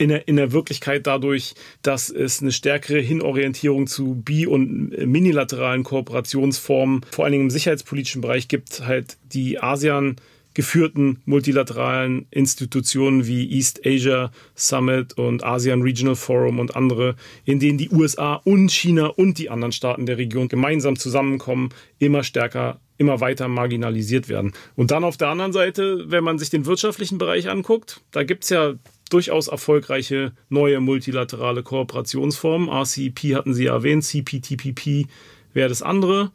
in 0.00 0.08
der, 0.08 0.26
in 0.26 0.36
der 0.36 0.52
Wirklichkeit 0.52 1.06
dadurch, 1.06 1.54
dass 1.82 2.08
es 2.08 2.40
eine 2.40 2.52
stärkere 2.52 3.00
Hinorientierung 3.00 3.86
zu 3.86 4.14
bi- 4.14 4.46
und 4.46 4.96
minilateralen 5.06 5.84
Kooperationsformen, 5.84 7.02
vor 7.10 7.24
allen 7.24 7.32
Dingen 7.32 7.44
im 7.44 7.50
sicherheitspolitischen 7.50 8.22
Bereich, 8.22 8.48
gibt 8.48 8.80
halt 8.86 9.18
die 9.34 9.62
ASEAN 9.62 10.16
geführten 10.54 11.20
multilateralen 11.26 12.26
Institutionen 12.30 13.26
wie 13.26 13.52
East 13.52 13.82
Asia 13.84 14.32
Summit 14.54 15.18
und 15.18 15.44
ASEAN 15.44 15.82
Regional 15.82 16.16
Forum 16.16 16.60
und 16.60 16.74
andere, 16.74 17.14
in 17.44 17.60
denen 17.60 17.76
die 17.76 17.90
USA 17.90 18.36
und 18.44 18.72
China 18.72 19.06
und 19.06 19.36
die 19.36 19.50
anderen 19.50 19.72
Staaten 19.72 20.06
der 20.06 20.16
Region 20.16 20.48
gemeinsam 20.48 20.96
zusammenkommen, 20.96 21.68
immer 21.98 22.24
stärker 22.24 22.80
immer 22.96 23.20
weiter 23.20 23.48
marginalisiert 23.48 24.28
werden. 24.28 24.52
Und 24.76 24.90
dann 24.90 25.04
auf 25.04 25.16
der 25.16 25.28
anderen 25.28 25.54
Seite, 25.54 26.10
wenn 26.10 26.22
man 26.22 26.38
sich 26.38 26.50
den 26.50 26.66
wirtschaftlichen 26.66 27.16
Bereich 27.16 27.48
anguckt, 27.48 28.02
da 28.10 28.24
gibt 28.24 28.44
es 28.44 28.50
ja 28.50 28.74
durchaus 29.12 29.48
erfolgreiche 29.48 30.32
neue 30.48 30.80
multilaterale 30.80 31.62
Kooperationsformen. 31.62 32.68
RCEP 32.68 33.34
hatten 33.34 33.54
Sie 33.54 33.64
ja 33.64 33.74
erwähnt, 33.74 34.04
CPTPP 34.04 35.06
wäre 35.52 35.68
das 35.68 35.82
andere. 35.82 36.30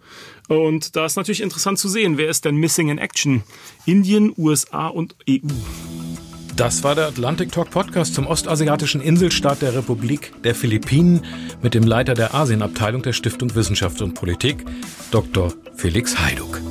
Und 0.47 0.95
da 0.95 1.05
ist 1.05 1.15
natürlich 1.15 1.41
interessant 1.41 1.79
zu 1.79 1.89
sehen, 1.89 2.17
wer 2.17 2.29
ist 2.29 2.45
denn 2.45 2.55
missing 2.55 2.89
in 2.89 2.97
action? 2.97 3.43
Indien, 3.85 4.33
USA 4.37 4.87
und 4.87 5.15
EU. 5.29 5.47
Das 6.55 6.85
war 6.85 6.95
der 6.95 7.07
Atlantic 7.07 7.51
Talk 7.51 7.69
Podcast 7.69 8.13
zum 8.13 8.27
ostasiatischen 8.27 9.01
Inselstaat 9.01 9.61
der 9.61 9.75
Republik 9.75 10.31
der 10.43 10.55
Philippinen 10.55 11.21
mit 11.61 11.73
dem 11.73 11.83
Leiter 11.83 12.13
der 12.13 12.33
Asienabteilung 12.33 13.01
der 13.01 13.11
Stiftung 13.11 13.53
Wissenschaft 13.55 14.01
und 14.01 14.13
Politik, 14.13 14.63
Dr. 15.11 15.53
Felix 15.75 16.17
Heiduk. 16.17 16.61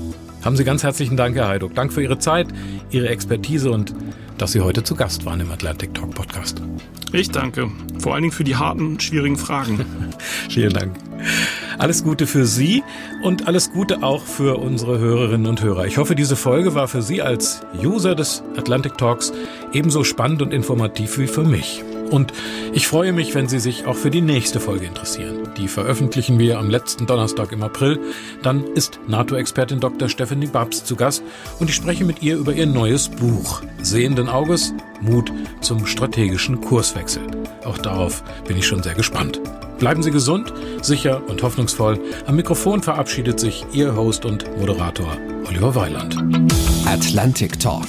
Haben 0.43 0.57
Sie 0.57 0.65
ganz 0.65 0.83
herzlichen 0.83 1.19
Dank, 1.19 1.37
Herr 1.37 1.49
Heiduk. 1.49 1.75
Dank 1.75 1.93
für 1.93 2.03
Ihre 2.03 2.19
Zeit, 2.19 2.49
Ihre 2.91 3.11
Expertise 3.11 3.71
und 3.71 3.95
dass 4.39 4.53
Sie 4.53 4.61
heute 4.61 4.83
zu 4.83 4.95
Gast 4.95 5.25
waren 5.25 5.41
im 5.41 5.51
Atlantic 5.51 5.95
Talk 5.95 6.15
Podcast. 6.15 6.61
Ich 7.13 7.31
danke. 7.31 7.71
Vor 7.99 8.15
allen 8.15 8.23
Dingen 8.23 8.33
für 8.33 8.45
die 8.45 8.57
harten, 8.57 8.99
schwierigen 8.99 9.37
Fragen. 9.37 9.85
Vielen 10.49 10.73
Dank. 10.73 10.97
Alles 11.79 12.05
Gute 12.05 12.27
für 12.27 12.45
Sie 12.47 12.83
und 13.23 13.47
alles 13.47 13.73
Gute 13.73 14.03
auch 14.03 14.25
für 14.25 14.59
unsere 14.59 14.99
Hörerinnen 14.99 15.47
und 15.47 15.63
Hörer. 15.63 15.87
Ich 15.87 15.99
hoffe, 15.99 16.15
diese 16.15 16.37
Folge 16.37 16.75
war 16.75 16.89
für 16.89 17.03
Sie 17.03 17.23
als 17.23 17.61
User 17.83 18.15
des 18.15 18.43
Atlantic 18.57 18.99
Talks 18.99 19.33
ebenso 19.73 20.05
spannend 20.05 20.43
und 20.43 20.53
informativ 20.53 21.19
wie 21.19 21.27
für 21.27 21.45
mich. 21.45 21.85
Und 22.15 22.33
ich 22.73 22.87
freue 22.87 23.13
mich, 23.13 23.35
wenn 23.35 23.49
Sie 23.49 23.59
sich 23.59 23.87
auch 23.87 23.97
für 23.97 24.09
die 24.09 24.21
nächste 24.21 24.61
Folge 24.61 24.87
interessieren. 24.87 25.49
Die 25.57 25.67
veröffentlichen 25.67 26.39
wir 26.39 26.61
am 26.61 26.71
letzten 26.71 27.07
Donnerstag 27.07 27.51
im 27.51 27.65
April. 27.65 27.99
Dann 28.41 28.63
ist 28.63 29.01
NATO-Expertin 29.09 29.81
Dr. 29.81 30.09
Stephanie 30.09 30.47
Babs 30.47 30.85
zu 30.85 30.95
Gast 30.95 31.25
und 31.59 31.69
ich 31.69 31.75
spreche 31.75 32.05
mit 32.05 32.23
ihr 32.23 32.37
über 32.37 32.53
ihr 32.53 32.67
neues 32.67 33.09
Buch 33.09 33.63
Sehenden 33.83 34.29
Auges 34.29 34.73
Mut 35.01 35.33
zum 35.61 35.87
strategischen 35.87 36.61
Kurswechsel. 36.61 37.27
Auch 37.65 37.79
darauf 37.79 38.23
bin 38.47 38.57
ich 38.57 38.67
schon 38.69 38.85
sehr 38.85 38.95
gespannt. 38.95 39.41
Bleiben 39.81 40.05
Sie 40.05 40.13
gesund, 40.13 40.55
sicher 40.83 41.21
und 41.27 41.43
hoffnungsvoll. 41.43 41.99
Am 42.27 42.37
Mikrofon 42.37 42.81
verabschiedet 42.81 43.41
sich 43.41 43.67
Ihr 43.73 43.97
Host 43.97 44.25
und 44.25 44.57
Moderator 44.57 45.17
Oliver 45.49 45.75
Weiland. 45.75 46.17
Atlantic 46.87 47.59
Talk. 47.59 47.89